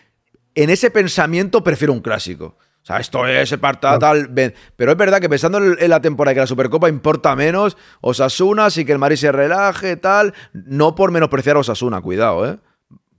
en 0.57 0.71
ese 0.71 0.91
pensamiento 0.91 1.63
prefiero 1.63 1.93
un 1.93 2.01
clásico. 2.01 2.57
O 2.83 2.87
sea, 2.87 2.99
esto 2.99 3.27
es 3.27 3.53
el 3.53 3.61
parta, 3.61 3.99
tal. 3.99 4.29
ven. 4.29 4.55
Pero 4.77 4.93
es 4.93 4.97
verdad 4.97 5.21
que 5.21 5.29
pensando 5.29 5.59
en, 5.59 5.77
en 5.79 5.91
la 5.91 6.01
temporada 6.01 6.35
que 6.35 6.41
la 6.41 6.47
Supercopa 6.47 6.89
importa 6.89 7.37
menos, 7.37 7.77
Osasuna, 8.01 8.71
sí 8.71 8.85
que 8.85 8.93
el 8.93 8.99
Madrid 8.99 9.17
se 9.17 9.31
relaje, 9.33 9.97
tal. 9.97 10.33
No 10.53 10.95
por 10.95 11.11
menospreciar 11.11 11.57
a 11.57 11.61
Osasuna, 11.61 12.01
cuidado, 12.01 12.49
¿eh? 12.49 12.59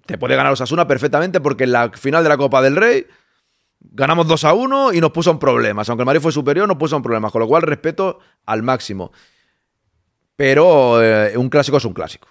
Te 0.07 0.17
puede 0.17 0.35
ganar 0.35 0.51
Osasuna 0.51 0.87
perfectamente 0.87 1.39
porque 1.39 1.65
en 1.65 1.73
la 1.73 1.89
final 1.91 2.23
de 2.23 2.29
la 2.29 2.37
Copa 2.37 2.61
del 2.61 2.75
Rey 2.75 3.05
ganamos 3.79 4.27
2 4.27 4.43
a 4.45 4.53
1 4.53 4.93
y 4.93 4.99
nos 4.99 5.11
puso 5.11 5.29
en 5.31 5.39
problemas. 5.39 5.87
Aunque 5.89 6.01
el 6.01 6.05
Madrid 6.07 6.21
fue 6.21 6.31
superior, 6.31 6.67
nos 6.67 6.77
puso 6.77 6.95
en 6.95 7.03
problemas. 7.03 7.31
Con 7.31 7.41
lo 7.41 7.47
cual, 7.47 7.61
respeto 7.61 8.19
al 8.45 8.63
máximo. 8.63 9.11
Pero 10.35 11.01
eh, 11.03 11.37
un 11.37 11.49
clásico 11.49 11.77
es 11.77 11.85
un 11.85 11.93
clásico. 11.93 12.27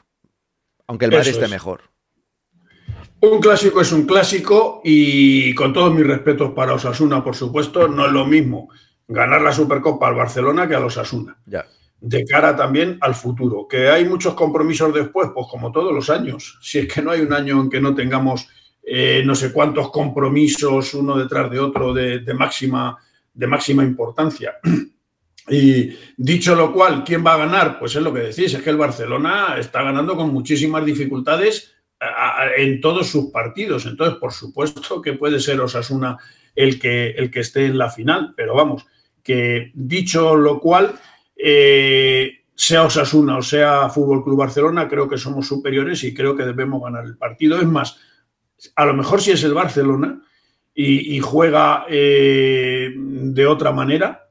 Aunque 0.88 1.04
el 1.04 1.12
Madrid 1.12 1.28
Eso 1.28 1.38
esté 1.38 1.44
es. 1.44 1.50
mejor. 1.50 1.82
Un 3.22 3.38
clásico 3.40 3.82
es 3.82 3.92
un 3.92 4.06
clásico 4.06 4.80
y 4.82 5.54
con 5.54 5.72
todos 5.72 5.92
mis 5.92 6.06
respetos 6.06 6.52
para 6.52 6.72
Osasuna, 6.72 7.22
por 7.22 7.36
supuesto, 7.36 7.86
no 7.86 8.06
es 8.06 8.12
lo 8.12 8.24
mismo 8.24 8.70
ganar 9.06 9.42
la 9.42 9.52
Supercopa 9.52 10.08
al 10.08 10.14
Barcelona 10.14 10.66
que 10.66 10.74
a 10.74 10.80
los 10.80 10.96
Osasuna. 10.96 11.36
Ya. 11.44 11.66
De 12.00 12.24
cara 12.24 12.56
también 12.56 12.96
al 13.02 13.14
futuro. 13.14 13.66
Que 13.68 13.90
hay 13.90 14.06
muchos 14.06 14.32
compromisos 14.32 14.94
después, 14.94 15.28
pues 15.34 15.46
como 15.50 15.70
todos 15.70 15.92
los 15.92 16.08
años. 16.08 16.58
Si 16.62 16.78
es 16.78 16.92
que 16.92 17.02
no 17.02 17.10
hay 17.10 17.20
un 17.20 17.32
año 17.34 17.60
en 17.60 17.68
que 17.68 17.80
no 17.80 17.94
tengamos 17.94 18.48
eh, 18.82 19.22
no 19.24 19.34
sé 19.34 19.52
cuántos 19.52 19.90
compromisos 19.90 20.94
uno 20.94 21.16
detrás 21.18 21.50
de 21.50 21.58
otro 21.58 21.92
de, 21.92 22.20
de 22.20 22.34
máxima, 22.34 22.96
de 23.34 23.46
máxima 23.46 23.84
importancia. 23.84 24.54
Y 25.48 25.90
dicho 26.16 26.54
lo 26.54 26.72
cual, 26.72 27.02
¿quién 27.02 27.26
va 27.26 27.34
a 27.34 27.38
ganar? 27.38 27.78
Pues 27.78 27.96
es 27.96 28.02
lo 28.02 28.12
que 28.12 28.20
decís, 28.20 28.54
es 28.54 28.62
que 28.62 28.70
el 28.70 28.76
Barcelona 28.76 29.56
está 29.58 29.82
ganando 29.82 30.14
con 30.14 30.32
muchísimas 30.32 30.84
dificultades 30.84 31.72
en 32.56 32.80
todos 32.80 33.08
sus 33.08 33.30
partidos. 33.30 33.86
Entonces, 33.86 34.18
por 34.18 34.32
supuesto 34.32 35.02
que 35.02 35.14
puede 35.14 35.40
ser 35.40 35.60
Osasuna 35.60 36.18
el 36.54 36.80
que, 36.80 37.10
el 37.10 37.30
que 37.30 37.40
esté 37.40 37.66
en 37.66 37.78
la 37.78 37.90
final, 37.90 38.34
pero 38.36 38.54
vamos, 38.54 38.86
que 39.22 39.70
dicho 39.74 40.36
lo 40.36 40.60
cual, 40.60 40.94
eh, 41.36 42.44
sea 42.54 42.84
Osasuna 42.84 43.38
o 43.38 43.42
sea 43.42 43.88
Fútbol 43.88 44.22
Club 44.22 44.38
Barcelona, 44.38 44.88
creo 44.88 45.08
que 45.08 45.16
somos 45.16 45.46
superiores 45.46 46.04
y 46.04 46.12
creo 46.12 46.36
que 46.36 46.44
debemos 46.44 46.82
ganar 46.82 47.04
el 47.04 47.16
partido. 47.16 47.58
Es 47.58 47.66
más, 47.66 47.98
a 48.76 48.84
lo 48.84 48.94
mejor 48.94 49.22
si 49.22 49.30
es 49.30 49.42
el 49.44 49.54
Barcelona 49.54 50.20
y, 50.74 51.16
y 51.16 51.20
juega 51.20 51.86
eh, 51.88 52.92
de 52.94 53.46
otra 53.46 53.72
manera, 53.72 54.28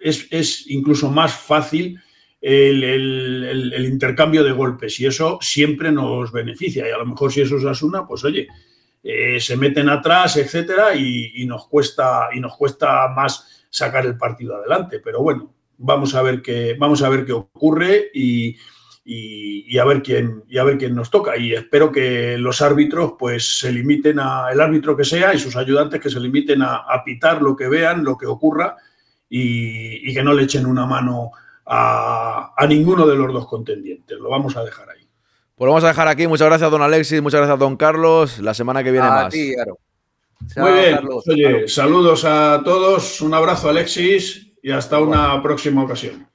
es, 0.00 0.26
es 0.30 0.64
incluso 0.68 1.10
más 1.10 1.34
fácil 1.34 2.00
el, 2.40 3.86
intercambio 3.86 4.44
de 4.44 4.52
golpes 4.52 5.00
y 5.00 5.06
eso 5.06 5.38
siempre 5.40 5.90
nos 5.90 6.32
beneficia. 6.32 6.88
Y 6.88 6.92
a 6.92 6.98
lo 6.98 7.06
mejor 7.06 7.32
si 7.32 7.40
eso 7.40 7.56
es 7.56 7.64
Asuna, 7.64 8.06
pues 8.06 8.24
oye, 8.24 8.48
eh, 9.02 9.40
se 9.40 9.56
meten 9.56 9.88
atrás, 9.88 10.36
etcétera, 10.36 10.94
y, 10.94 11.44
nos 11.46 11.66
cuesta, 11.68 12.28
y 12.34 12.40
nos 12.40 12.56
cuesta 12.56 13.08
más 13.08 13.66
sacar 13.70 14.06
el 14.06 14.16
partido 14.16 14.56
adelante. 14.56 15.00
Pero 15.02 15.22
bueno, 15.22 15.54
vamos 15.78 16.14
a 16.14 16.22
ver 16.22 16.42
qué, 16.42 16.76
vamos 16.78 17.02
a 17.02 17.08
ver 17.08 17.24
qué 17.24 17.32
ocurre 17.32 18.10
y, 18.12 18.56
a 19.78 19.84
ver 19.84 20.02
quién, 20.02 20.42
a 20.58 20.64
ver 20.64 20.78
quién 20.78 20.94
nos 20.94 21.10
toca. 21.10 21.36
Y 21.36 21.52
espero 21.52 21.92
que 21.92 22.36
los 22.38 22.60
árbitros, 22.62 23.14
pues, 23.18 23.58
se 23.58 23.72
limiten 23.72 24.18
a, 24.18 24.48
el 24.52 24.60
árbitro 24.60 24.96
que 24.96 25.04
sea 25.04 25.34
y 25.34 25.38
sus 25.38 25.56
ayudantes 25.56 26.00
que 26.00 26.10
se 26.10 26.20
limiten 26.20 26.62
a, 26.62 26.76
a 26.76 27.04
pitar 27.04 27.42
lo 27.42 27.56
que 27.56 27.68
vean, 27.68 28.04
lo 28.04 28.16
que 28.16 28.26
ocurra, 28.26 28.76
y 29.28 30.14
que 30.14 30.22
no 30.22 30.32
le 30.32 30.44
echen 30.44 30.66
una 30.66 30.86
mano 30.86 31.32
a, 31.66 32.54
a 32.56 32.66
ninguno 32.66 33.06
de 33.06 33.16
los 33.16 33.32
dos 33.32 33.46
contendientes. 33.46 34.18
Lo 34.18 34.30
vamos 34.30 34.56
a 34.56 34.64
dejar 34.64 34.88
ahí. 34.90 35.06
Pues 35.54 35.66
lo 35.66 35.72
vamos 35.72 35.84
a 35.84 35.88
dejar 35.88 36.08
aquí. 36.08 36.26
Muchas 36.26 36.46
gracias, 36.48 36.70
don 36.70 36.82
Alexis. 36.82 37.22
Muchas 37.22 37.40
gracias, 37.40 37.58
don 37.58 37.76
Carlos. 37.76 38.38
La 38.38 38.54
semana 38.54 38.84
que 38.84 38.92
viene 38.92 39.06
a 39.06 39.10
más. 39.10 39.32
ti. 39.32 39.54
Muy 40.56 40.72
bien. 40.72 40.94
Carlos. 40.96 41.24
Oye, 41.28 41.68
saludos 41.68 42.24
a 42.24 42.62
todos, 42.64 43.20
un 43.22 43.32
abrazo 43.34 43.70
Alexis 43.70 44.52
y 44.62 44.70
hasta 44.70 45.00
una 45.00 45.42
próxima 45.42 45.82
ocasión. 45.82 46.28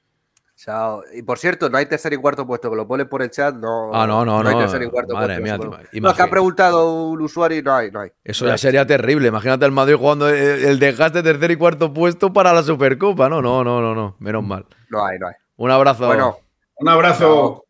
Chao. 0.64 1.02
Y 1.12 1.22
por 1.22 1.38
cierto, 1.40 1.68
no 1.68 1.76
hay 1.76 1.86
tercer 1.86 2.12
y 2.12 2.16
cuarto 2.18 2.46
puesto, 2.46 2.70
que 2.70 2.76
lo 2.76 2.86
pones 2.86 3.06
por 3.08 3.20
el 3.20 3.30
chat. 3.30 3.52
No, 3.56 3.90
Ah, 3.92 4.06
no, 4.06 4.24
no, 4.24 4.38
hay 4.38 4.54
no. 4.54 4.60
tercer 4.60 4.80
y 4.82 4.88
cuarto 4.88 5.14
Madre 5.14 5.40
puesto. 5.40 5.42
mía, 5.42 5.56
no. 5.58 5.76
ima- 5.92 6.00
No, 6.02 6.10
es 6.10 6.16
que 6.16 6.22
ha 6.22 6.30
preguntado 6.30 7.02
un 7.08 7.20
usuario 7.20 7.58
y 7.58 7.62
no 7.62 7.74
hay, 7.74 7.90
no 7.90 8.00
hay. 8.00 8.10
Eso 8.22 8.44
No 8.44 8.50
ya 8.50 8.52
hay. 8.52 8.58
sería 8.58 8.86
terrible. 8.86 9.26
Imagínate 9.26 9.64
el 9.66 9.72
Madrid 9.72 9.96
jugando 9.96 10.28
el, 10.28 10.36
el 10.64 10.78
desgaste 10.78 11.22
tercer 11.24 11.50
y 11.50 11.56
cuarto 11.56 11.92
puesto 11.92 12.32
para 12.32 12.52
la 12.52 12.62
Supercopa. 12.62 13.28
No, 13.28 13.42
no, 13.42 13.64
no, 13.64 13.80
no, 13.80 13.92
no. 13.94 14.14
Menos 14.20 14.44
mal. 14.44 14.64
No 14.88 15.04
hay, 15.04 15.18
no 15.18 15.26
hay. 15.26 15.34
Un 15.56 15.70
abrazo. 15.72 16.06
Bueno, 16.06 16.36
Un 16.76 16.88
abrazo. 16.88 17.18
Chao. 17.24 17.64